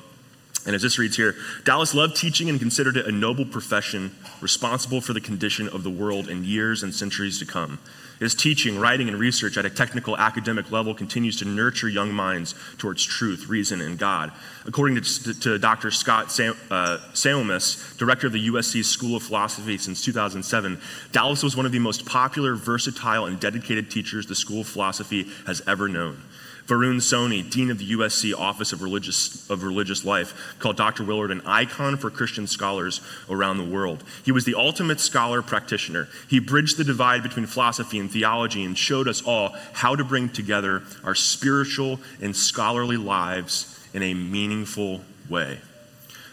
And 0.66 0.76
as 0.76 0.82
this 0.82 0.98
reads 0.98 1.18
here, 1.18 1.36
Dallas 1.66 1.94
loved 1.94 2.16
teaching 2.16 2.50
and 2.50 2.60
considered 2.60 2.96
it 2.96 3.06
a 3.06 3.12
noble 3.12 3.46
profession 3.46 4.16
responsible 4.40 5.02
for 5.02 5.14
the 5.14 5.22
condition 5.22 5.68
of 5.68 5.84
the 5.84 5.90
world 5.90 6.30
in 6.30 6.46
years 6.46 6.84
and 6.84 6.94
centuries 6.94 7.40
to 7.40 7.46
come. 7.46 7.80
His 8.20 8.36
teaching, 8.36 8.80
writing, 8.80 9.10
and 9.10 9.20
research 9.20 9.58
at 9.58 9.66
a 9.66 9.70
technical 9.70 10.16
academic 10.16 10.72
level 10.72 10.94
continues 10.94 11.38
to 11.40 11.46
nurture 11.46 11.90
young 11.90 12.14
minds 12.14 12.56
towards 12.78 13.04
truth, 13.04 13.48
reason, 13.50 13.82
and 13.82 13.98
God. 13.98 14.32
According 14.66 15.02
to, 15.02 15.40
to 15.42 15.60
Dr. 15.60 15.92
Scott 15.92 16.32
Soames, 16.32 16.58
uh, 16.72 17.98
director 17.98 18.28
of 18.28 18.34
the 18.34 18.48
USC 18.48 18.86
School 18.86 19.18
of 19.18 19.24
Philosophy 19.24 19.78
since 19.78 20.02
2007, 20.02 20.80
Dallas 21.12 21.44
was 21.44 21.58
one 21.58 21.66
of 21.66 21.74
the 21.74 21.80
most 21.80 22.06
popular, 22.06 22.56
versatile, 22.56 23.26
and 23.26 23.40
dedicated 23.40 23.92
teachers 23.92 24.26
the 24.26 24.36
School 24.36 24.62
of 24.62 24.68
Philosophy 24.68 25.28
has 25.46 25.62
ever 25.68 25.90
known. 25.90 26.22
Varun 26.68 26.98
Soni, 26.98 27.50
Dean 27.50 27.70
of 27.70 27.78
the 27.78 27.92
USC 27.92 28.34
Office 28.34 28.72
of 28.72 28.82
Religious, 28.82 29.50
of 29.50 29.64
Religious 29.64 30.06
Life, 30.06 30.56
called 30.60 30.78
Dr. 30.78 31.04
Willard 31.04 31.32
an 31.32 31.42
icon 31.46 31.98
for 31.98 32.10
Christian 32.10 32.48
scholars 32.48 33.02
around 33.30 33.58
the 33.58 33.66
world. 33.66 34.04
He 34.24 34.32
was 34.32 34.46
the 34.46 34.56
ultimate 34.56 35.00
scholar 35.00 35.42
practitioner. 35.42 36.08
He 36.30 36.40
bridged 36.40 36.78
the 36.78 36.84
divide 36.84 37.22
between 37.24 37.46
philosophy 37.46 38.00
and 38.00 38.10
theology 38.10 38.64
and 38.64 38.78
showed 38.78 39.08
us 39.08 39.22
all 39.22 39.56
how 39.74 39.96
to 39.96 40.04
bring 40.04 40.30
together 40.30 40.84
our 41.04 41.16
spiritual 41.16 42.00
and 42.22 42.36
scholarly 42.36 42.98
lives 42.98 43.80
in 43.94 44.02
a 44.02 44.14
meaningful 44.14 45.02
way. 45.30 45.60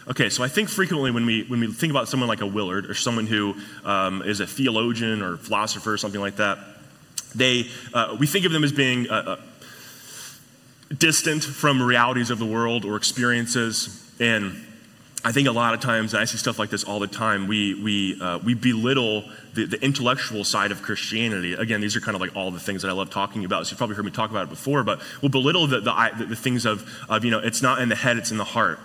Okay, 0.07 0.29
so 0.29 0.43
I 0.43 0.47
think 0.47 0.67
frequently 0.67 1.11
when 1.11 1.25
we, 1.25 1.43
when 1.43 1.59
we 1.59 1.67
think 1.67 1.91
about 1.91 2.09
someone 2.09 2.27
like 2.27 2.41
a 2.41 2.47
Willard 2.47 2.89
or 2.89 2.93
someone 2.93 3.27
who 3.27 3.55
um, 3.85 4.21
is 4.23 4.39
a 4.39 4.47
theologian 4.47 5.21
or 5.21 5.37
philosopher 5.37 5.93
or 5.93 5.97
something 5.97 6.19
like 6.19 6.37
that, 6.37 6.57
they, 7.35 7.67
uh, 7.93 8.17
we 8.19 8.27
think 8.27 8.45
of 8.45 8.51
them 8.51 8.63
as 8.63 8.71
being 8.71 9.09
uh, 9.09 9.13
uh, 9.13 9.35
distant 10.97 11.43
from 11.43 11.81
realities 11.81 12.29
of 12.29 12.39
the 12.39 12.45
world 12.45 12.85
or 12.85 12.95
experiences. 12.95 14.11
And 14.19 14.55
I 15.23 15.31
think 15.31 15.47
a 15.47 15.51
lot 15.51 15.73
of 15.73 15.79
times, 15.79 16.13
and 16.13 16.21
I 16.21 16.25
see 16.25 16.37
stuff 16.37 16.57
like 16.57 16.71
this 16.71 16.83
all 16.83 16.99
the 16.99 17.07
time, 17.07 17.47
we, 17.47 17.75
we, 17.75 18.19
uh, 18.19 18.39
we 18.39 18.55
belittle 18.55 19.23
the, 19.53 19.65
the, 19.65 19.83
intellectual 19.83 20.43
side 20.43 20.71
of 20.71 20.81
Christianity. 20.81 21.53
Again, 21.53 21.79
these 21.79 21.95
are 21.95 22.01
kind 22.01 22.15
of 22.15 22.21
like 22.21 22.35
all 22.35 22.49
the 22.49 22.59
things 22.59 22.81
that 22.81 22.89
I 22.89 22.93
love 22.93 23.11
talking 23.11 23.45
about. 23.45 23.67
So 23.67 23.71
you've 23.71 23.77
probably 23.77 23.95
heard 23.95 24.05
me 24.05 24.11
talk 24.11 24.31
about 24.31 24.43
it 24.43 24.49
before, 24.49 24.83
but 24.83 24.99
we'll 25.21 25.29
belittle 25.29 25.67
the, 25.67 25.79
the, 25.79 26.25
the 26.27 26.35
things 26.35 26.65
of, 26.65 26.89
of, 27.07 27.23
you 27.23 27.29
know, 27.29 27.39
it's 27.39 27.61
not 27.61 27.81
in 27.81 27.89
the 27.89 27.95
head, 27.95 28.17
it's 28.17 28.31
in 28.31 28.37
the 28.37 28.43
heart. 28.43 28.79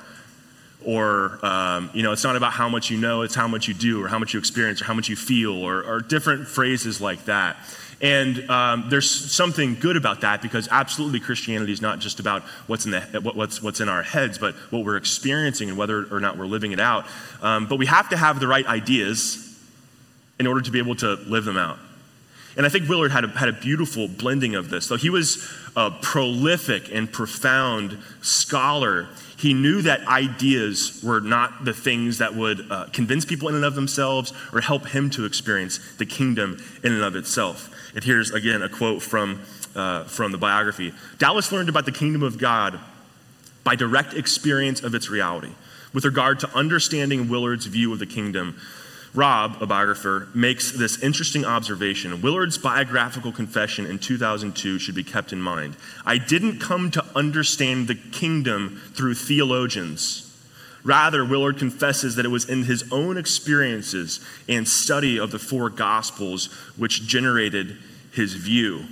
Or, 0.85 1.45
um, 1.45 1.91
you 1.95 2.03
know, 2.03 2.13
it's 2.13 2.23
not 2.23 2.37
about 2.37 2.53
how 2.53 2.69
much 2.69 2.91
you 2.91 2.99
know, 2.99 3.23
it's 3.23 3.35
how 3.35 3.49
much 3.49 3.67
you 3.67 3.75
do, 3.75 4.05
or 4.05 4.09
how 4.09 4.19
much 4.19 4.35
you 4.35 4.39
experience, 4.39 4.83
or 4.83 4.85
how 4.85 4.95
much 4.95 5.09
you 5.09 5.17
feel, 5.17 5.55
or, 5.55 5.83
or 5.83 6.01
different 6.01 6.47
phrases 6.47 7.01
like 7.01 7.25
that. 7.25 7.57
And 8.03 8.51
um, 8.51 8.87
there's 8.91 9.09
something 9.11 9.75
good 9.75 9.97
about 9.97 10.21
that 10.21 10.43
because 10.43 10.69
absolutely 10.71 11.19
Christianity 11.19 11.73
is 11.73 11.81
not 11.81 11.99
just 11.99 12.21
about 12.21 12.43
what's 12.67 12.85
in, 12.85 12.91
the, 12.91 13.01
what's, 13.23 13.63
what's 13.63 13.81
in 13.81 13.89
our 13.89 14.03
heads, 14.03 14.37
but 14.37 14.55
what 14.71 14.85
we're 14.85 14.99
experiencing 14.99 15.71
and 15.71 15.79
whether 15.79 16.07
or 16.13 16.21
not 16.21 16.37
we're 16.37 16.47
living 16.47 16.73
it 16.73 16.81
out. 16.81 17.07
Um, 17.41 17.67
but 17.67 17.77
we 17.79 17.87
have 17.87 18.11
to 18.11 18.17
have 18.17 18.39
the 18.39 18.47
right 18.47 18.67
ideas 18.67 19.43
in 20.39 20.47
order 20.47 20.61
to 20.61 20.71
be 20.71 20.79
able 20.79 20.97
to 20.97 21.15
live 21.15 21.47
them 21.47 21.57
out. 21.57 21.79
And 22.57 22.65
I 22.65 22.69
think 22.71 22.89
Willard 22.89 23.13
had 23.13 23.25
a, 23.25 23.29
had 23.29 23.49
a 23.49 23.53
beautiful 23.53 24.09
blending 24.09 24.55
of 24.55 24.71
this. 24.71 24.87
So 24.87 24.97
he 24.97 25.11
was 25.11 25.47
a 25.75 25.91
prolific 25.91 26.91
and 26.93 27.11
profound 27.11 27.99
scholar. 28.23 29.09
He 29.37 29.53
knew 29.53 29.83
that 29.83 30.07
ideas 30.07 31.01
were 31.05 31.21
not 31.21 31.65
the 31.65 31.75
things 31.75 32.19
that 32.19 32.35
would 32.35 32.71
uh, 32.71 32.87
convince 32.93 33.25
people 33.25 33.49
in 33.49 33.55
and 33.55 33.65
of 33.65 33.75
themselves 33.75 34.33
or 34.53 34.63
help 34.63 34.89
him 34.89 35.11
to 35.11 35.27
experience 35.27 35.79
the 35.99 36.07
kingdom 36.07 36.63
in 36.83 36.93
and 36.93 37.03
of 37.03 37.15
itself. 37.17 37.71
And 37.95 38.03
here's 38.03 38.31
again 38.31 38.63
a 38.63 38.69
quote 38.69 39.03
from, 39.03 39.43
uh, 39.75 40.05
from 40.05 40.33
the 40.33 40.39
biography 40.39 40.93
Dallas 41.19 41.53
learned 41.53 41.69
about 41.69 41.85
the 41.85 41.93
kingdom 41.93 42.23
of 42.23 42.39
God 42.39 42.81
by 43.63 43.77
direct 43.77 44.15
experience 44.15 44.83
of 44.83 44.95
its 44.95 45.11
reality. 45.11 45.53
With 45.93 46.05
regard 46.05 46.41
to 46.41 46.51
understanding 46.55 47.29
Willard's 47.29 47.67
view 47.67 47.93
of 47.93 47.99
the 47.99 48.07
kingdom, 48.07 48.59
Rob, 49.17 49.57
a 49.63 49.67
biographer, 49.67 50.29
makes 50.35 50.71
this 50.73 51.03
interesting 51.03 51.47
observation. 51.47 52.21
Willard's 52.21 52.59
biographical 52.59 53.33
confession 53.33 53.87
in 53.87 53.99
2002 53.99 54.79
should 54.79 54.95
be 54.95 55.03
kept 55.03 55.33
in 55.33 55.41
mind. 55.41 55.75
I 56.05 56.19
didn't 56.19 56.59
come 56.59 56.91
to 56.91 57.05
understand 57.15 57.89
the 57.89 57.95
kingdom 57.95 58.81
through 58.95 59.15
theologians. 59.15 60.23
Rather, 60.85 61.25
Willard 61.25 61.59
confesses 61.59 62.15
that 62.15 62.27
it 62.27 62.29
was 62.31 62.49
in 62.49 62.65
his 62.65 62.85
own 62.93 63.17
experiences 63.17 64.21
and 64.49 64.69
study 64.69 65.19
of 65.19 65.31
the 65.31 65.39
four 65.39 65.71
gospels 65.71 66.47
which 66.77 67.07
generated 67.07 67.79
his 68.13 68.35
view. 68.35 68.85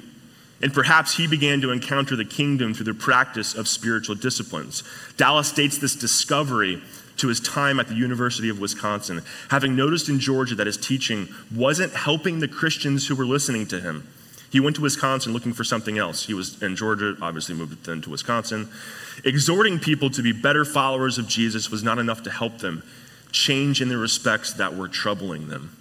And 0.63 0.73
perhaps 0.73 1.19
he 1.19 1.27
began 1.27 1.61
to 1.61 1.71
encounter 1.71 2.17
the 2.17 2.25
kingdom 2.25 2.73
through 2.73 2.87
the 2.87 2.95
practice 2.95 3.55
of 3.55 3.69
spiritual 3.69 4.15
disciplines. 4.15 4.83
Dallas 5.19 5.53
dates 5.53 5.77
this 5.77 5.95
discovery 5.95 6.83
to 7.17 7.29
his 7.29 7.41
time 7.41 7.79
at 7.79 7.89
the 7.89 7.95
University 7.95 8.49
of 8.49 8.61
Wisconsin, 8.61 9.23
having 9.51 9.77
noticed 9.77 10.09
in 10.09 10.19
Georgia 10.19 10.55
that 10.57 10.67
his 10.67 10.77
teaching 10.77 11.29
wasn't 11.55 11.93
helping 11.93 12.41
the 12.41 12.49
Christians 12.49 13.07
who 13.07 13.15
were 13.15 13.27
listening 13.27 13.67
to 13.67 13.81
him. 13.81 14.07
He 14.51 14.61
went 14.61 14.77
to 14.77 14.83
Wisconsin 14.83 15.33
looking 15.33 15.53
for 15.53 15.65
something 15.65 15.99
else. 15.99 16.27
He 16.27 16.35
was 16.35 16.63
in 16.63 16.77
Georgia, 16.77 17.17
obviously 17.21 17.57
moved 17.57 17.85
then 17.87 18.01
to 18.03 18.11
Wisconsin. 18.11 18.69
Exhorting 19.25 19.81
people 19.81 20.11
to 20.11 20.23
be 20.23 20.33
better 20.33 20.65
followers 20.65 21.19
of 21.19 21.27
Jesus 21.27 21.71
was 21.71 21.83
not 21.83 21.99
enough 21.99 22.23
to 22.23 22.31
help 22.31 22.59
them 22.59 22.85
change 23.33 23.83
in 23.83 23.89
the 23.89 23.99
respects 23.99 24.53
that 24.55 24.77
were 24.77 24.87
troubling 24.87 25.49
them. 25.49 25.77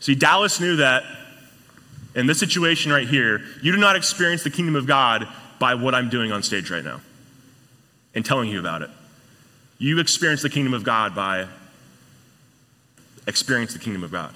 See, 0.00 0.14
Dallas 0.14 0.60
knew 0.60 0.76
that 0.76 1.04
in 2.14 2.26
this 2.26 2.40
situation 2.40 2.90
right 2.90 3.06
here, 3.06 3.42
you 3.62 3.70
do 3.70 3.78
not 3.78 3.96
experience 3.96 4.42
the 4.42 4.50
kingdom 4.50 4.74
of 4.74 4.86
God 4.86 5.28
by 5.58 5.74
what 5.74 5.94
I'm 5.94 6.08
doing 6.08 6.32
on 6.32 6.42
stage 6.42 6.70
right 6.70 6.84
now 6.84 7.00
and 8.14 8.24
telling 8.24 8.48
you 8.48 8.58
about 8.58 8.80
it. 8.80 8.90
You 9.78 9.98
experience 9.98 10.42
the 10.42 10.50
kingdom 10.50 10.74
of 10.74 10.84
God 10.84 11.14
by 11.14 11.48
experience 13.26 13.72
the 13.72 13.78
kingdom 13.78 14.04
of 14.04 14.10
God. 14.10 14.34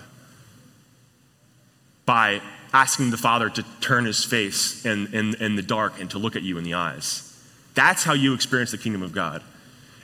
By 2.05 2.41
asking 2.73 3.11
the 3.11 3.17
Father 3.17 3.49
to 3.51 3.65
turn 3.81 4.05
his 4.05 4.25
face 4.25 4.85
in, 4.85 5.13
in, 5.15 5.35
in 5.37 5.57
the 5.57 5.63
dark 5.63 6.01
and 6.01 6.11
to 6.11 6.19
look 6.19 6.37
at 6.37 6.43
you 6.43 6.59
in 6.59 6.65
the 6.65 6.75
eyes. 6.75 7.27
That's 7.75 8.05
how 8.05 8.13
you 8.13 8.35
experience 8.35 8.71
the 8.71 8.79
kingdom 8.79 9.03
of 9.03 9.13
God. 9.13 9.43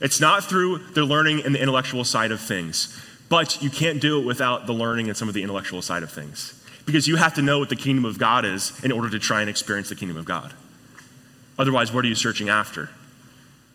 It's 0.01 0.21
not 0.21 0.45
through 0.45 0.79
the 0.95 1.05
learning 1.05 1.45
and 1.45 1.55
the 1.55 1.61
intellectual 1.61 2.05
side 2.05 2.31
of 2.31 2.41
things, 2.41 2.99
but 3.29 3.63
you 3.63 3.71
can't 3.71 4.01
do 4.01 4.21
it 4.21 4.25
without 4.25 4.67
the 4.67 4.73
learning 4.73 5.09
and 5.09 5.17
some 5.17 5.29
of 5.29 5.35
the 5.35 5.43
intellectual 5.43 5.83
side 5.83 6.03
of 6.03 6.11
things. 6.11 6.63
Because 6.85 7.09
you 7.09 7.17
have 7.17 7.35
to 7.35 7.43
know 7.43 7.59
what 7.59 7.69
the 7.69 7.77
kingdom 7.77 8.05
of 8.05 8.19
God 8.19 8.45
is 8.45 8.85
in 8.85 8.93
order 8.93 9.11
to 9.11 9.19
try 9.19 9.41
and 9.41 9.51
experience 9.51 9.89
the 9.89 9.97
kingdom 9.97 10.17
of 10.17 10.25
God. 10.25 10.53
Otherwise, 11.59 11.93
what 11.93 12.05
are 12.05 12.09
you 12.09 12.15
searching 12.15 12.49
after? 12.49 12.91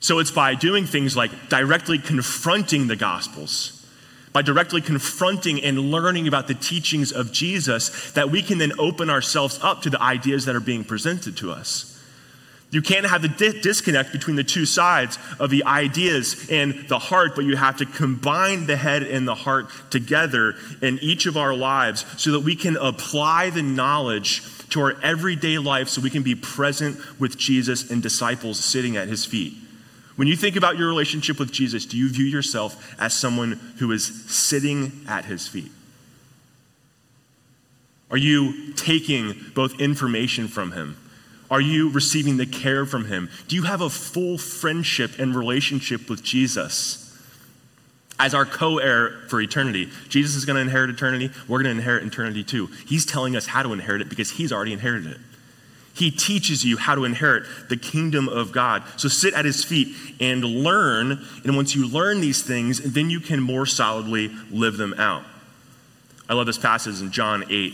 So 0.01 0.17
it's 0.17 0.31
by 0.31 0.55
doing 0.55 0.87
things 0.87 1.15
like 1.15 1.49
directly 1.49 1.99
confronting 1.99 2.87
the 2.87 2.95
Gospels, 2.95 3.85
by 4.33 4.41
directly 4.41 4.81
confronting 4.81 5.63
and 5.63 5.91
learning 5.91 6.27
about 6.27 6.47
the 6.47 6.55
teachings 6.55 7.11
of 7.11 7.31
Jesus, 7.31 8.11
that 8.13 8.31
we 8.31 8.41
can 8.41 8.57
then 8.57 8.73
open 8.79 9.11
ourselves 9.11 9.59
up 9.61 9.83
to 9.83 9.91
the 9.91 10.01
ideas 10.01 10.45
that 10.45 10.55
are 10.55 10.59
being 10.59 10.83
presented 10.83 11.37
to 11.37 11.51
us. 11.51 11.87
You 12.71 12.81
can't 12.81 13.05
have 13.05 13.21
the 13.21 13.27
di- 13.27 13.61
disconnect 13.61 14.11
between 14.11 14.37
the 14.37 14.43
two 14.43 14.65
sides 14.65 15.19
of 15.39 15.51
the 15.51 15.65
ideas 15.65 16.47
and 16.49 16.87
the 16.87 16.97
heart, 16.97 17.35
but 17.35 17.45
you 17.45 17.55
have 17.55 17.77
to 17.77 17.85
combine 17.85 18.65
the 18.65 18.77
head 18.77 19.03
and 19.03 19.27
the 19.27 19.35
heart 19.35 19.67
together 19.91 20.55
in 20.81 20.97
each 20.99 21.27
of 21.27 21.37
our 21.37 21.53
lives 21.53 22.05
so 22.17 22.31
that 22.31 22.39
we 22.39 22.55
can 22.55 22.75
apply 22.77 23.51
the 23.51 23.61
knowledge 23.61 24.41
to 24.69 24.81
our 24.81 24.95
everyday 25.03 25.59
life 25.59 25.89
so 25.89 26.01
we 26.01 26.09
can 26.09 26.23
be 26.23 26.33
present 26.33 26.97
with 27.19 27.37
Jesus 27.37 27.91
and 27.91 28.01
disciples 28.01 28.57
sitting 28.57 28.97
at 28.97 29.07
his 29.07 29.25
feet. 29.25 29.53
When 30.15 30.27
you 30.27 30.35
think 30.35 30.55
about 30.55 30.77
your 30.77 30.87
relationship 30.87 31.39
with 31.39 31.51
Jesus, 31.51 31.85
do 31.85 31.97
you 31.97 32.09
view 32.09 32.25
yourself 32.25 32.95
as 32.99 33.13
someone 33.13 33.53
who 33.79 33.91
is 33.91 34.29
sitting 34.29 34.91
at 35.07 35.25
his 35.25 35.47
feet? 35.47 35.71
Are 38.09 38.17
you 38.17 38.73
taking 38.73 39.35
both 39.55 39.79
information 39.79 40.47
from 40.49 40.73
him? 40.73 40.97
Are 41.49 41.61
you 41.61 41.89
receiving 41.89 42.37
the 42.37 42.45
care 42.45 42.85
from 42.85 43.05
him? 43.05 43.29
Do 43.47 43.55
you 43.55 43.63
have 43.63 43.81
a 43.81 43.89
full 43.89 44.37
friendship 44.37 45.17
and 45.17 45.35
relationship 45.35 46.09
with 46.09 46.23
Jesus? 46.23 47.07
As 48.19 48.33
our 48.33 48.45
co 48.45 48.77
heir 48.77 49.21
for 49.29 49.41
eternity, 49.41 49.89
Jesus 50.07 50.35
is 50.35 50.45
going 50.45 50.55
to 50.55 50.61
inherit 50.61 50.89
eternity. 50.89 51.31
We're 51.47 51.63
going 51.63 51.75
to 51.75 51.81
inherit 51.81 52.03
eternity 52.03 52.43
too. 52.43 52.67
He's 52.85 53.05
telling 53.05 53.35
us 53.35 53.47
how 53.47 53.63
to 53.63 53.73
inherit 53.73 54.01
it 54.01 54.09
because 54.09 54.31
he's 54.31 54.51
already 54.51 54.73
inherited 54.73 55.13
it. 55.13 55.17
He 55.93 56.11
teaches 56.11 56.63
you 56.63 56.77
how 56.77 56.95
to 56.95 57.03
inherit 57.03 57.43
the 57.69 57.77
kingdom 57.77 58.29
of 58.29 58.51
God. 58.51 58.83
So 58.97 59.07
sit 59.07 59.33
at 59.33 59.45
his 59.45 59.63
feet 59.63 59.95
and 60.19 60.43
learn. 60.43 61.25
And 61.43 61.55
once 61.55 61.75
you 61.75 61.87
learn 61.87 62.21
these 62.21 62.43
things, 62.43 62.79
then 62.79 63.09
you 63.09 63.19
can 63.19 63.41
more 63.41 63.65
solidly 63.65 64.29
live 64.49 64.77
them 64.77 64.93
out. 64.97 65.23
I 66.29 66.33
love 66.33 66.45
this 66.45 66.57
passage 66.57 67.01
in 67.01 67.11
John 67.11 67.43
8 67.49 67.73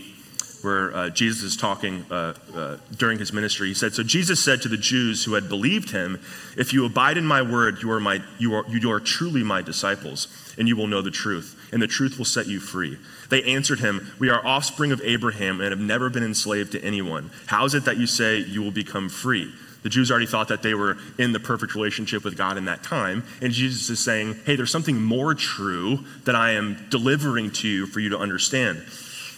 where 0.63 0.95
uh, 0.95 1.09
Jesus 1.09 1.43
is 1.43 1.55
talking 1.55 2.05
uh, 2.09 2.33
uh, 2.53 2.77
during 2.97 3.19
his 3.19 3.31
ministry. 3.31 3.67
He 3.67 3.73
said, 3.73 3.93
So 3.93 4.03
Jesus 4.03 4.43
said 4.43 4.61
to 4.63 4.67
the 4.67 4.77
Jews 4.77 5.23
who 5.23 5.33
had 5.35 5.47
believed 5.49 5.91
him, 5.91 6.19
If 6.57 6.73
you 6.73 6.85
abide 6.85 7.17
in 7.17 7.25
my 7.25 7.41
word, 7.41 7.81
you 7.81 7.91
are, 7.91 7.99
my, 7.99 8.23
you 8.39 8.55
are, 8.55 8.65
you 8.67 8.91
are 8.91 8.99
truly 8.99 9.43
my 9.43 9.61
disciples, 9.61 10.27
and 10.57 10.67
you 10.67 10.75
will 10.75 10.87
know 10.87 11.01
the 11.01 11.11
truth, 11.11 11.69
and 11.71 11.81
the 11.81 11.87
truth 11.87 12.17
will 12.17 12.25
set 12.25 12.47
you 12.47 12.59
free. 12.59 12.97
They 13.29 13.43
answered 13.43 13.79
him, 13.79 14.11
We 14.19 14.29
are 14.29 14.45
offspring 14.45 14.91
of 14.91 15.01
Abraham 15.03 15.61
and 15.61 15.71
have 15.71 15.79
never 15.79 16.09
been 16.09 16.23
enslaved 16.23 16.71
to 16.73 16.83
anyone. 16.83 17.31
How 17.47 17.65
is 17.65 17.73
it 17.73 17.85
that 17.85 17.97
you 17.97 18.07
say 18.07 18.37
you 18.37 18.61
will 18.61 18.71
become 18.71 19.09
free? 19.09 19.53
The 19.83 19.89
Jews 19.89 20.11
already 20.11 20.25
thought 20.25 20.47
that 20.49 20.63
they 20.63 20.73
were 20.73 20.97
in 21.17 21.31
the 21.31 21.39
perfect 21.39 21.75
relationship 21.75 22.23
with 22.23 22.37
God 22.37 22.57
in 22.57 22.65
that 22.65 22.83
time. 22.83 23.23
And 23.41 23.53
Jesus 23.53 23.89
is 23.89 24.03
saying, 24.03 24.35
Hey, 24.45 24.55
there's 24.55 24.71
something 24.71 25.01
more 25.01 25.33
true 25.33 25.99
that 26.25 26.35
I 26.35 26.51
am 26.51 26.87
delivering 26.89 27.51
to 27.51 27.67
you 27.67 27.85
for 27.85 27.99
you 27.99 28.09
to 28.09 28.17
understand. 28.17 28.83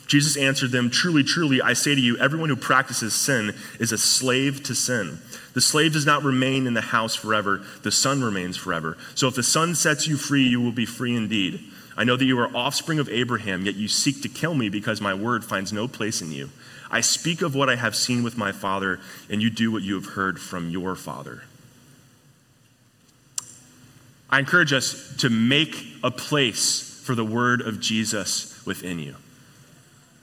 Jesus 0.07 0.37
answered 0.37 0.71
them, 0.71 0.89
Truly, 0.89 1.23
truly, 1.23 1.61
I 1.61 1.73
say 1.73 1.93
to 1.93 2.01
you, 2.01 2.17
everyone 2.17 2.49
who 2.49 2.55
practices 2.55 3.13
sin 3.13 3.53
is 3.79 3.91
a 3.91 3.97
slave 3.97 4.63
to 4.63 4.73
sin. 4.73 5.19
The 5.53 5.61
slave 5.61 5.93
does 5.93 6.05
not 6.05 6.23
remain 6.23 6.65
in 6.65 6.73
the 6.73 6.81
house 6.81 7.13
forever, 7.15 7.61
the 7.83 7.91
son 7.91 8.23
remains 8.23 8.57
forever. 8.57 8.97
So 9.13 9.27
if 9.27 9.35
the 9.35 9.43
son 9.43 9.75
sets 9.75 10.07
you 10.07 10.17
free, 10.17 10.47
you 10.47 10.61
will 10.61 10.71
be 10.71 10.85
free 10.85 11.15
indeed. 11.15 11.63
I 11.99 12.05
know 12.05 12.15
that 12.15 12.23
you 12.23 12.39
are 12.39 12.55
offspring 12.55 12.97
of 12.99 13.09
Abraham, 13.09 13.65
yet 13.65 13.75
you 13.75 13.89
seek 13.89 14.21
to 14.21 14.29
kill 14.29 14.53
me 14.55 14.69
because 14.69 15.01
my 15.01 15.13
word 15.13 15.43
finds 15.43 15.73
no 15.73 15.85
place 15.85 16.21
in 16.21 16.31
you. 16.31 16.49
I 16.89 17.01
speak 17.01 17.41
of 17.41 17.55
what 17.55 17.69
I 17.69 17.75
have 17.75 17.93
seen 17.93 18.23
with 18.23 18.37
my 18.37 18.53
Father, 18.53 19.01
and 19.29 19.41
you 19.41 19.49
do 19.49 19.69
what 19.69 19.83
you 19.83 19.95
have 19.95 20.13
heard 20.13 20.39
from 20.39 20.69
your 20.69 20.95
Father. 20.95 21.43
I 24.29 24.39
encourage 24.39 24.71
us 24.71 25.13
to 25.17 25.29
make 25.29 25.75
a 26.01 26.09
place 26.09 27.01
for 27.03 27.15
the 27.15 27.25
word 27.25 27.59
of 27.59 27.81
Jesus 27.81 28.65
within 28.65 28.99
you. 28.99 29.15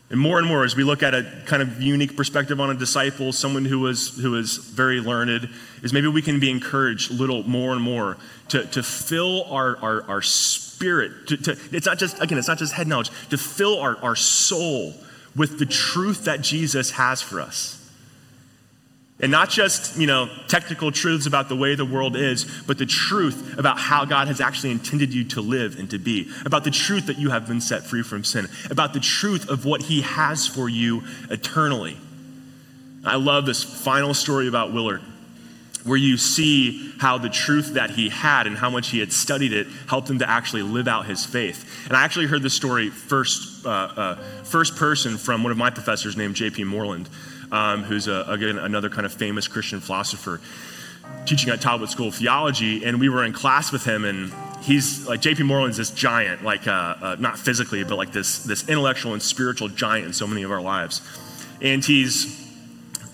And 0.09 0.21
more 0.21 0.39
and 0.39 0.47
more, 0.47 0.65
as 0.65 0.77
we 0.77 0.85
look 0.85 1.03
at 1.03 1.15
a 1.15 1.25
kind 1.47 1.63
of 1.63 1.83
unique 1.83 2.17
perspective 2.17 2.61
on 2.61 2.71
a 2.71 2.75
disciple, 2.75 3.33
someone 3.33 3.65
who 3.65 3.81
was, 3.81 4.17
who 4.17 4.37
is 4.37 4.57
very 4.57 5.01
learned, 5.01 5.49
is 5.83 5.93
maybe 5.93 6.07
we 6.07 6.23
can 6.23 6.39
be 6.39 6.49
encouraged 6.49 7.11
a 7.11 7.15
little 7.15 7.43
more 7.43 7.73
and 7.73 7.83
more 7.83 8.17
to, 8.49 8.65
to 8.67 8.85
fill 8.85 9.45
our, 9.45 9.77
our, 9.79 10.03
our 10.09 10.23
spirit. 10.23 11.27
To, 11.29 11.37
to, 11.39 11.59
it's 11.73 11.87
not 11.87 11.99
just, 11.99 12.23
again, 12.23 12.39
it's 12.39 12.47
not 12.47 12.59
just 12.59 12.73
head 12.73 12.87
knowledge, 12.87 13.11
to 13.31 13.39
fill 13.39 13.81
our, 13.81 13.97
our 13.97 14.15
soul 14.15 14.95
with 15.35 15.59
the 15.59 15.67
truth 15.67 16.25
that 16.25 16.41
Jesus 16.41 16.93
has 16.93 17.21
for 17.21 17.41
us. 17.41 17.76
And 19.19 19.33
not 19.33 19.49
just, 19.49 19.99
you 19.99 20.07
know, 20.07 20.29
technical 20.47 20.93
truths 20.93 21.27
about 21.27 21.49
the 21.49 21.57
way 21.57 21.75
the 21.75 21.87
world 21.87 22.17
is, 22.17 22.45
but 22.67 22.77
the 22.77 22.85
truth 22.85 23.59
about 23.59 23.79
how 23.79 24.05
God 24.05 24.29
has 24.29 24.43
actually 24.43 24.73
intended 24.73 25.14
you 25.14 25.25
to 25.25 25.41
live 25.41 25.79
and 25.79 25.91
to 25.91 25.99
be, 25.99 26.31
about 26.45 26.64
the 26.64 26.71
truth 26.71 27.07
that 27.07 27.19
you 27.19 27.31
have 27.31 27.49
been 27.49 27.62
set 27.62 27.85
free 27.85 28.03
from 28.03 28.25
sin, 28.25 28.47
about 28.71 28.93
the 28.93 29.01
truth 29.01 29.49
of 29.49 29.64
what 29.64 29.83
He 29.83 30.03
has 30.03 30.47
for 30.47 30.69
you 30.69 31.03
eternally. 31.31 31.97
I 33.07 33.17
love 33.17 33.47
this 33.47 33.62
final 33.62 34.12
story 34.12 34.49
about 34.49 34.75
Willard, 34.75 35.01
where 35.85 35.97
you 35.97 36.19
see 36.19 36.93
how 36.99 37.17
the 37.17 37.29
truth 37.31 37.75
that 37.75 37.91
he 37.91 38.09
had 38.09 38.49
and 38.49 38.57
how 38.57 38.69
much 38.69 38.89
he 38.89 38.99
had 38.99 39.12
studied 39.12 39.53
it 39.53 39.69
helped 39.89 40.11
him 40.11 40.19
to 40.19 40.29
actually 40.29 40.62
live 40.62 40.89
out 40.89 41.07
his 41.07 41.25
faith. 41.25 41.87
And 41.87 41.97
I 41.97 42.03
actually 42.03 42.27
heard 42.27 42.43
this 42.43 42.55
story 42.55 42.91
first, 42.91 43.64
uh, 43.64 43.69
uh, 43.69 44.14
first 44.43 44.75
person 44.75 45.17
from 45.19 45.45
one 45.45 45.53
of 45.53 45.59
my 45.59 45.71
professors 45.71 46.17
named 46.17 46.35
J.P. 46.35 46.64
Moreland 46.64 47.09
um, 47.53 47.85
who's 47.85 48.09
a, 48.09 48.25
again 48.29 48.59
another 48.59 48.89
kind 48.89 49.07
of 49.07 49.13
famous 49.13 49.49
Christian 49.49 49.81
philosopher, 49.81 50.41
teaching 51.27 51.51
at 51.51 51.61
Talbot 51.61 51.91
School 51.91 52.09
of 52.09 52.15
Theology. 52.15 52.85
And 52.85 53.01
we 53.01 53.09
were 53.09 53.25
in 53.25 53.33
class 53.33 53.73
with 53.73 53.85
him, 53.85 54.05
and 54.05 54.33
he's 54.63 55.07
like 55.07 55.21
J.P. 55.21 55.45
Moreland's 55.45 55.77
this 55.77 55.91
giant, 55.91 56.43
like 56.43 56.67
uh, 56.67 56.71
uh, 57.01 57.17
not 57.19 57.39
physically, 57.39 57.85
but 57.85 57.97
like 57.97 58.13
this 58.13 58.45
this 58.45 58.69
intellectual 58.69 59.13
and 59.13 59.23
spiritual 59.23 59.69
giant 59.69 60.07
in 60.07 60.13
so 60.13 60.27
many 60.27 60.43
of 60.43 60.51
our 60.51 60.63
lives. 60.63 61.01
And 61.61 61.85
he's 61.85 62.45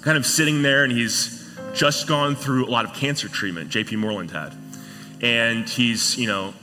kind 0.01 0.16
of 0.16 0.26
sitting 0.26 0.62
there, 0.62 0.85
and 0.85 0.93
he's 0.93 1.39
just 1.74 2.07
gone 2.07 2.35
through 2.35 2.66
a 2.66 2.70
lot 2.70 2.85
of 2.85 2.93
cancer 2.95 3.28
treatment. 3.28 3.70
J.P. 3.70 3.97
Moreland 3.97 4.30
had, 4.30 4.55
and 5.20 5.68
he's 5.68 6.18
you 6.18 6.26
know 6.26 6.55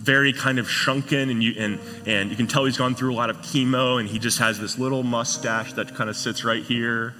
very 0.00 0.32
kind 0.32 0.58
of 0.58 0.68
shrunken, 0.68 1.28
and 1.28 1.42
you, 1.42 1.54
and, 1.58 1.78
and 2.06 2.30
you 2.30 2.36
can 2.36 2.46
tell 2.46 2.64
he's 2.64 2.78
gone 2.78 2.94
through 2.94 3.12
a 3.12 3.14
lot 3.14 3.28
of 3.28 3.36
chemo, 3.38 4.00
and 4.00 4.08
he 4.08 4.18
just 4.18 4.38
has 4.38 4.58
this 4.58 4.78
little 4.78 5.02
mustache 5.02 5.74
that 5.74 5.94
kind 5.94 6.08
of 6.08 6.16
sits 6.16 6.42
right 6.42 6.62
here. 6.62 7.14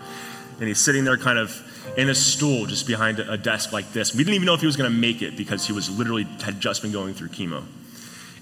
And 0.58 0.68
he's 0.68 0.78
sitting 0.78 1.04
there 1.04 1.18
kind 1.18 1.38
of 1.38 1.54
in 1.96 2.08
a 2.08 2.14
stool 2.14 2.66
just 2.66 2.86
behind 2.86 3.18
a 3.18 3.36
desk 3.36 3.72
like 3.72 3.92
this. 3.92 4.14
We 4.14 4.24
didn't 4.24 4.34
even 4.34 4.46
know 4.46 4.54
if 4.54 4.60
he 4.60 4.66
was 4.66 4.76
going 4.76 4.90
to 4.90 4.96
make 4.96 5.22
it 5.22 5.36
because 5.36 5.66
he 5.66 5.72
was 5.72 5.90
literally 5.90 6.24
had 6.42 6.60
just 6.60 6.82
been 6.82 6.92
going 6.92 7.14
through 7.14 7.28
chemo. 7.28 7.64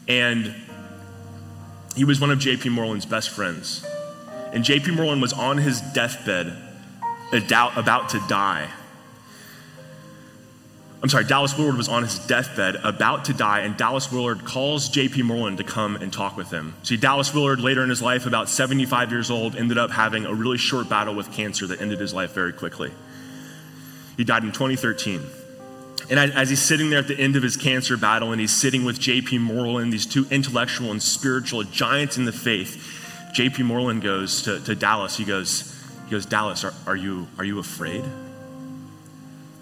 And 0.06 0.54
he 1.96 2.04
was 2.04 2.20
one 2.20 2.30
of 2.30 2.38
J.P. 2.38 2.68
Moreland's 2.68 3.06
best 3.06 3.30
friends. 3.30 3.84
And 4.52 4.62
J.P. 4.64 4.92
Moreland 4.92 5.20
was 5.20 5.32
on 5.32 5.58
his 5.58 5.80
deathbed, 5.80 6.56
about 7.32 8.08
to 8.10 8.20
die. 8.28 8.68
I'm 11.00 11.08
sorry, 11.08 11.24
Dallas 11.24 11.56
Willard 11.56 11.76
was 11.76 11.88
on 11.88 12.02
his 12.02 12.18
deathbed, 12.18 12.76
about 12.82 13.26
to 13.26 13.32
die, 13.32 13.60
and 13.60 13.76
Dallas 13.76 14.10
Willard 14.10 14.44
calls 14.44 14.88
J.P. 14.88 15.22
Moreland 15.22 15.58
to 15.58 15.64
come 15.64 15.94
and 15.94 16.12
talk 16.12 16.36
with 16.36 16.50
him. 16.50 16.74
See, 16.82 16.96
Dallas 16.96 17.32
Willard, 17.32 17.60
later 17.60 17.84
in 17.84 17.88
his 17.88 18.02
life, 18.02 18.26
about 18.26 18.48
75 18.48 19.12
years 19.12 19.30
old, 19.30 19.54
ended 19.54 19.78
up 19.78 19.92
having 19.92 20.26
a 20.26 20.34
really 20.34 20.58
short 20.58 20.88
battle 20.88 21.14
with 21.14 21.30
cancer 21.30 21.68
that 21.68 21.80
ended 21.80 22.00
his 22.00 22.12
life 22.12 22.32
very 22.32 22.52
quickly. 22.52 22.90
He 24.16 24.24
died 24.24 24.42
in 24.42 24.50
2013. 24.50 25.22
And 26.10 26.18
as 26.18 26.50
he's 26.50 26.62
sitting 26.62 26.90
there 26.90 26.98
at 26.98 27.06
the 27.06 27.18
end 27.18 27.36
of 27.36 27.44
his 27.44 27.56
cancer 27.56 27.96
battle, 27.96 28.32
and 28.32 28.40
he's 28.40 28.54
sitting 28.54 28.84
with 28.84 28.98
J.P. 28.98 29.38
Moreland, 29.38 29.92
these 29.92 30.06
two 30.06 30.26
intellectual 30.32 30.90
and 30.90 31.00
spiritual 31.00 31.62
giants 31.62 32.16
in 32.16 32.24
the 32.24 32.32
faith, 32.32 33.30
J.P. 33.34 33.62
Moreland 33.62 34.02
goes 34.02 34.42
to, 34.42 34.58
to 34.64 34.74
Dallas. 34.74 35.16
He 35.16 35.24
goes, 35.24 35.80
he 36.06 36.10
goes, 36.10 36.26
Dallas, 36.26 36.64
are, 36.64 36.74
are, 36.86 36.96
you, 36.96 37.28
are 37.38 37.44
you 37.44 37.60
afraid? 37.60 38.02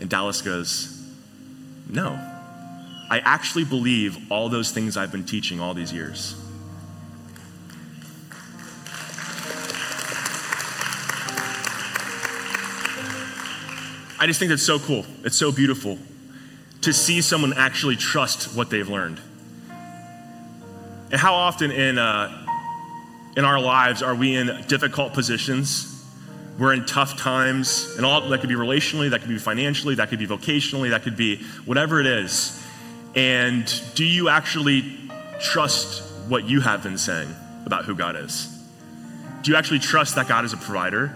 And 0.00 0.08
Dallas 0.08 0.40
goes, 0.40 0.95
no. 1.88 2.18
I 3.08 3.20
actually 3.20 3.64
believe 3.64 4.32
all 4.32 4.48
those 4.48 4.72
things 4.72 4.96
I've 4.96 5.12
been 5.12 5.24
teaching 5.24 5.60
all 5.60 5.74
these 5.74 5.92
years. 5.92 6.34
I 14.18 14.26
just 14.26 14.40
think 14.40 14.48
that's 14.48 14.62
so 14.62 14.78
cool. 14.78 15.04
It's 15.24 15.36
so 15.36 15.52
beautiful 15.52 15.98
to 16.80 16.92
see 16.92 17.20
someone 17.20 17.52
actually 17.52 17.96
trust 17.96 18.56
what 18.56 18.70
they've 18.70 18.88
learned. 18.88 19.20
And 21.12 21.20
how 21.20 21.34
often 21.34 21.70
in, 21.70 21.98
uh, 21.98 22.46
in 23.36 23.44
our 23.44 23.60
lives 23.60 24.02
are 24.02 24.14
we 24.14 24.34
in 24.34 24.64
difficult 24.66 25.12
positions 25.12 25.95
we're 26.58 26.72
in 26.72 26.86
tough 26.86 27.18
times, 27.18 27.94
and 27.96 28.06
all 28.06 28.28
that 28.28 28.40
could 28.40 28.48
be 28.48 28.54
relationally, 28.54 29.10
that 29.10 29.20
could 29.20 29.28
be 29.28 29.38
financially, 29.38 29.94
that 29.96 30.08
could 30.08 30.18
be 30.18 30.26
vocationally, 30.26 30.90
that 30.90 31.02
could 31.02 31.16
be 31.16 31.42
whatever 31.64 32.00
it 32.00 32.06
is. 32.06 32.62
And 33.14 33.64
do 33.94 34.04
you 34.04 34.28
actually 34.28 34.84
trust 35.40 36.02
what 36.28 36.44
you 36.44 36.60
have 36.60 36.82
been 36.82 36.98
saying 36.98 37.28
about 37.66 37.84
who 37.84 37.94
God 37.94 38.16
is? 38.16 38.52
Do 39.42 39.50
you 39.50 39.56
actually 39.56 39.80
trust 39.80 40.14
that 40.16 40.28
God 40.28 40.44
is 40.44 40.52
a 40.52 40.56
provider? 40.56 41.14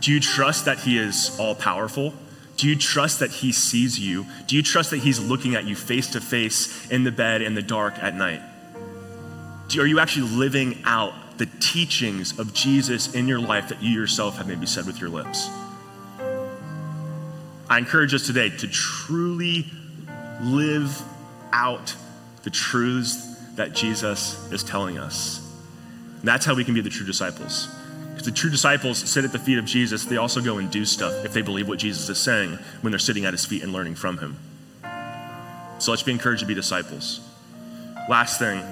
Do 0.00 0.12
you 0.12 0.20
trust 0.20 0.66
that 0.66 0.80
He 0.80 0.98
is 0.98 1.36
all 1.40 1.54
powerful? 1.54 2.12
Do 2.56 2.68
you 2.68 2.76
trust 2.76 3.20
that 3.20 3.30
He 3.30 3.52
sees 3.52 3.98
you? 3.98 4.26
Do 4.46 4.54
you 4.54 4.62
trust 4.62 4.90
that 4.90 4.98
He's 4.98 5.18
looking 5.18 5.54
at 5.54 5.64
you 5.64 5.74
face 5.74 6.08
to 6.10 6.20
face 6.20 6.90
in 6.90 7.04
the 7.04 7.12
bed 7.12 7.42
in 7.42 7.54
the 7.54 7.62
dark 7.62 7.94
at 8.02 8.14
night? 8.14 8.42
Do, 9.68 9.80
are 9.80 9.86
you 9.86 9.98
actually 9.98 10.28
living 10.28 10.82
out 10.84 11.14
the 11.36 11.46
teachings 11.60 12.38
of 12.38 12.54
Jesus 12.54 13.14
in 13.14 13.26
your 13.26 13.40
life 13.40 13.68
that 13.68 13.82
you 13.82 13.90
yourself 13.90 14.36
have 14.36 14.46
maybe 14.46 14.66
said 14.66 14.86
with 14.86 15.00
your 15.00 15.10
lips. 15.10 15.48
I 17.68 17.78
encourage 17.78 18.14
us 18.14 18.26
today 18.26 18.50
to 18.50 18.68
truly 18.68 19.66
live 20.42 21.02
out 21.52 21.94
the 22.42 22.50
truths 22.50 23.34
that 23.56 23.72
Jesus 23.72 24.50
is 24.52 24.62
telling 24.62 24.98
us. 24.98 25.40
And 26.18 26.28
that's 26.28 26.44
how 26.44 26.54
we 26.54 26.64
can 26.64 26.74
be 26.74 26.80
the 26.80 26.90
true 26.90 27.06
disciples. 27.06 27.68
Because 28.10 28.26
the 28.26 28.32
true 28.32 28.50
disciples 28.50 28.98
sit 28.98 29.24
at 29.24 29.32
the 29.32 29.38
feet 29.38 29.58
of 29.58 29.64
Jesus, 29.64 30.04
they 30.04 30.16
also 30.16 30.40
go 30.40 30.58
and 30.58 30.70
do 30.70 30.84
stuff 30.84 31.24
if 31.24 31.32
they 31.32 31.42
believe 31.42 31.68
what 31.68 31.78
Jesus 31.78 32.08
is 32.08 32.18
saying 32.18 32.58
when 32.80 32.92
they're 32.92 32.98
sitting 32.98 33.24
at 33.24 33.32
his 33.32 33.44
feet 33.44 33.62
and 33.62 33.72
learning 33.72 33.94
from 33.94 34.18
him. 34.18 34.36
So 35.78 35.90
let's 35.90 36.02
be 36.02 36.12
encouraged 36.12 36.40
to 36.40 36.46
be 36.46 36.54
disciples. 36.54 37.20
Last 38.08 38.38
thing, 38.38 38.62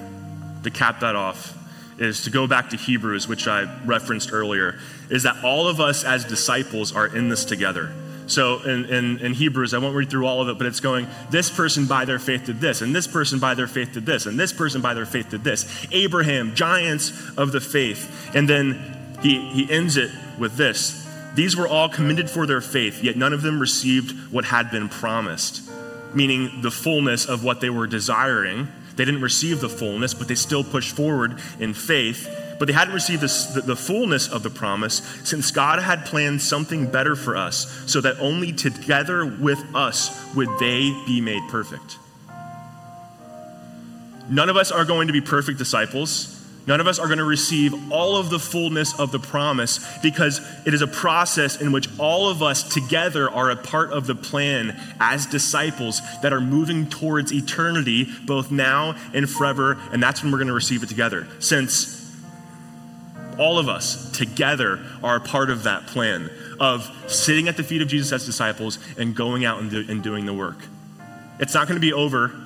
to 0.63 0.71
cap 0.71 1.01
that 1.01 1.17
off, 1.17 1.57
is 2.03 2.25
to 2.25 2.31
go 2.31 2.47
back 2.47 2.71
to 2.71 2.77
Hebrews, 2.77 3.29
which 3.29 3.47
I 3.47 3.81
referenced 3.85 4.33
earlier, 4.33 4.79
is 5.09 5.23
that 5.23 5.45
all 5.45 5.69
of 5.69 5.81
us 5.81 6.05
as 6.05 6.25
disciples 6.25 6.95
are 6.95 7.07
in 7.07 7.29
this 7.29 7.45
together. 7.45 7.93
So 8.27 8.61
in, 8.63 8.87
in, 8.87 9.19
in, 9.19 9.35
Hebrews, 9.35 9.75
I 9.75 9.79
won't 9.79 9.95
read 9.95 10.09
through 10.09 10.27
all 10.27 10.41
of 10.41 10.49
it, 10.49 10.57
but 10.57 10.67
it's 10.67 10.81
going, 10.81 11.07
this 11.31 11.51
person 11.51 11.87
by 11.87 12.05
their 12.05 12.19
faith 12.19 12.47
did 12.47 12.61
this, 12.61 12.81
and 12.81 12.95
this 12.95 13.07
person 13.07 13.39
by 13.39 13.55
their 13.55 13.67
faith 13.67 13.93
did 13.93 14.07
this, 14.07 14.27
and 14.27 14.39
this 14.39 14.53
person 14.53 14.81
by 14.81 14.95
their 14.95 15.07
faith 15.07 15.31
did 15.31 15.45
this. 15.45 15.87
Abraham, 15.91 16.55
giants 16.55 17.13
of 17.37 17.53
the 17.53 17.61
faith. 17.61 18.35
And 18.35 18.49
then 18.49 19.17
he, 19.23 19.41
he 19.51 19.71
ends 19.71 19.97
it 19.97 20.11
with 20.39 20.57
this 20.57 21.07
These 21.35 21.57
were 21.57 21.69
all 21.69 21.89
commended 21.89 22.31
for 22.31 22.47
their 22.47 22.61
faith, 22.61 23.03
yet 23.03 23.17
none 23.17 23.33
of 23.33 23.43
them 23.43 23.61
received 23.61 24.33
what 24.33 24.47
had 24.47 24.71
been 24.71 24.89
promised, 24.89 25.69
meaning 26.15 26.63
the 26.63 26.71
fullness 26.71 27.27
of 27.27 27.45
what 27.45 27.61
they 27.61 27.71
were 27.71 27.87
desiring 27.87 28.69
they 28.97 29.05
didn't 29.05 29.23
receive 29.23 29.61
the 29.61 29.69
fullness, 29.69 30.15
but 30.15 30.29
they 30.29 30.35
still 30.35 30.65
pushed 30.65 30.95
forward 30.95 31.41
in 31.59 31.75
faith. 31.75 32.29
But 32.59 32.67
they 32.67 32.75
hadn't 32.75 32.95
received 32.95 33.23
this, 33.23 33.47
the, 33.47 33.63
the 33.63 33.77
fullness 33.77 34.29
of 34.29 34.43
the 34.43 34.51
promise 34.51 35.03
since 35.25 35.51
God 35.51 35.81
had 35.81 36.05
planned 36.05 36.41
something 36.41 36.91
better 36.91 37.17
for 37.17 37.37
us, 37.37 37.91
so 37.91 38.01
that 38.03 38.19
only 38.21 38.53
together 38.53 39.25
with 39.25 39.63
us 39.75 40.35
would 40.35 40.49
they 40.59 40.91
be 41.07 41.21
made 41.21 41.43
perfect. 41.49 41.99
None 44.29 44.49
of 44.49 44.57
us 44.57 44.71
are 44.71 44.85
going 44.85 45.09
to 45.09 45.13
be 45.13 45.21
perfect 45.21 45.59
disciples. 45.59 46.42
None 46.67 46.81
of 46.81 46.87
us 46.87 46.99
are 46.99 47.07
going 47.07 47.19
to 47.19 47.25
receive 47.25 47.91
all 47.91 48.17
of 48.17 48.31
the 48.31 48.39
fullness 48.39 48.99
of 48.99 49.11
the 49.11 49.19
promise 49.19 49.81
because 50.01 50.41
it 50.65 50.73
is 50.75 50.83
a 50.83 50.87
process 50.87 51.61
in 51.61 51.73
which 51.73 51.89
all 51.99 52.29
of 52.29 52.43
us 52.43 52.63
together 52.63 53.29
are 53.29 53.51
a 53.51 53.57
part 53.57 53.93
of 53.93 54.07
the 54.07 54.15
plan 54.15 54.81
as 55.01 55.27
disciples 55.27 56.01
that 56.23 56.33
are 56.33 56.41
moving 56.41 56.89
towards 56.89 57.33
eternity, 57.33 58.07
both 58.27 58.53
now 58.53 58.95
and 59.13 59.29
forever, 59.29 59.79
and 59.93 60.01
that's 60.01 60.23
when 60.23 60.31
we're 60.31 60.39
going 60.39 60.49
to 60.49 60.55
receive 60.55 60.83
it 60.85 60.89
together. 60.89 61.27
Since 61.41 61.99
all 63.39 63.59
of 63.59 63.69
us 63.69 64.11
together 64.13 64.85
are 65.03 65.17
a 65.17 65.21
part 65.21 65.51
of 65.51 65.65
that 65.65 65.87
plan 65.89 66.31
of 66.61 66.89
sitting 67.09 67.49
at 67.49 67.57
the 67.57 67.65
feet 67.65 67.83
of 67.83 67.89
Jesus 67.89 68.13
as 68.13 68.25
disciples 68.25 68.79
and 68.97 69.17
going 69.17 69.45
out 69.45 69.61
and, 69.61 69.71
do, 69.71 69.85
and 69.89 70.03
doing 70.03 70.27
the 70.27 70.35
work. 70.35 70.59
It's 71.41 71.55
not 71.55 71.67
going 71.67 71.77
to 71.77 71.81
be 71.81 71.93
over 71.93 72.42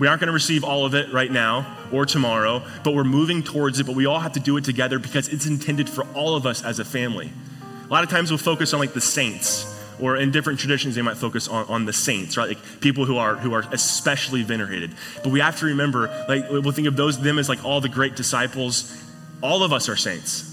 we 0.00 0.08
aren't 0.08 0.18
going 0.18 0.28
to 0.28 0.32
receive 0.32 0.64
all 0.64 0.86
of 0.86 0.94
it 0.94 1.12
right 1.12 1.30
now 1.30 1.76
or 1.92 2.06
tomorrow, 2.06 2.62
but 2.82 2.94
we're 2.94 3.04
moving 3.04 3.42
towards 3.42 3.78
it, 3.78 3.86
but 3.86 3.94
we 3.94 4.06
all 4.06 4.18
have 4.18 4.32
to 4.32 4.40
do 4.40 4.56
it 4.56 4.64
together 4.64 4.98
because 4.98 5.28
it's 5.28 5.46
intended 5.46 5.90
for 5.90 6.04
all 6.14 6.34
of 6.34 6.46
us 6.46 6.64
as 6.64 6.78
a 6.78 6.84
family. 6.84 7.30
A 7.84 7.92
lot 7.92 8.02
of 8.02 8.08
times 8.08 8.30
we'll 8.30 8.38
focus 8.38 8.72
on 8.72 8.80
like 8.80 8.94
the 8.94 9.00
saints, 9.00 9.66
or 10.00 10.16
in 10.16 10.30
different 10.30 10.58
traditions 10.58 10.94
they 10.94 11.02
might 11.02 11.18
focus 11.18 11.48
on, 11.48 11.66
on 11.66 11.84
the 11.84 11.92
saints, 11.92 12.38
right? 12.38 12.48
Like 12.48 12.80
people 12.80 13.04
who 13.04 13.18
are 13.18 13.36
who 13.36 13.52
are 13.52 13.64
especially 13.72 14.42
venerated. 14.42 14.92
But 15.22 15.32
we 15.32 15.40
have 15.40 15.58
to 15.58 15.66
remember, 15.66 16.08
like 16.28 16.48
we'll 16.48 16.72
think 16.72 16.88
of 16.88 16.96
those 16.96 17.20
them 17.20 17.38
as 17.38 17.50
like 17.50 17.62
all 17.62 17.82
the 17.82 17.90
great 17.90 18.16
disciples. 18.16 19.04
All 19.42 19.62
of 19.62 19.72
us 19.72 19.90
are 19.90 19.96
saints. 19.96 20.49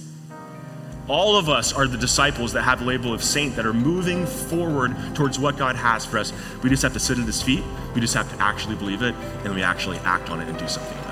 All 1.08 1.38
of 1.38 1.48
us 1.48 1.72
are 1.72 1.88
the 1.88 1.98
disciples 1.98 2.52
that 2.52 2.64
have 2.64 2.82
a 2.82 2.86
label 2.86 3.14
of 3.14 3.24
saint 3.24 3.56
that 3.56 3.66
are 3.66 3.74
moving 3.74 4.26
forward 4.26 4.94
towards 5.16 5.40
what 5.40 5.56
God 5.56 5.78
has 5.78 6.06
for 6.06 6.18
us. 6.18 6.34
We 6.62 6.70
just 6.70 6.84
have 6.84 6.94
to 6.94 7.00
sit 7.00 7.18
at 7.18 7.26
his 7.26 7.42
feet. 7.42 7.64
We 7.96 8.02
just 8.02 8.14
have 8.14 8.30
to 8.36 8.44
actually 8.44 8.76
believe 8.76 9.02
it, 9.02 9.16
and 9.46 9.56
we 9.56 9.64
actually 9.64 10.00
act 10.00 10.30
on 10.30 10.42
it 10.42 10.50
and 10.50 10.58
do 10.58 10.68
something. 10.68 11.07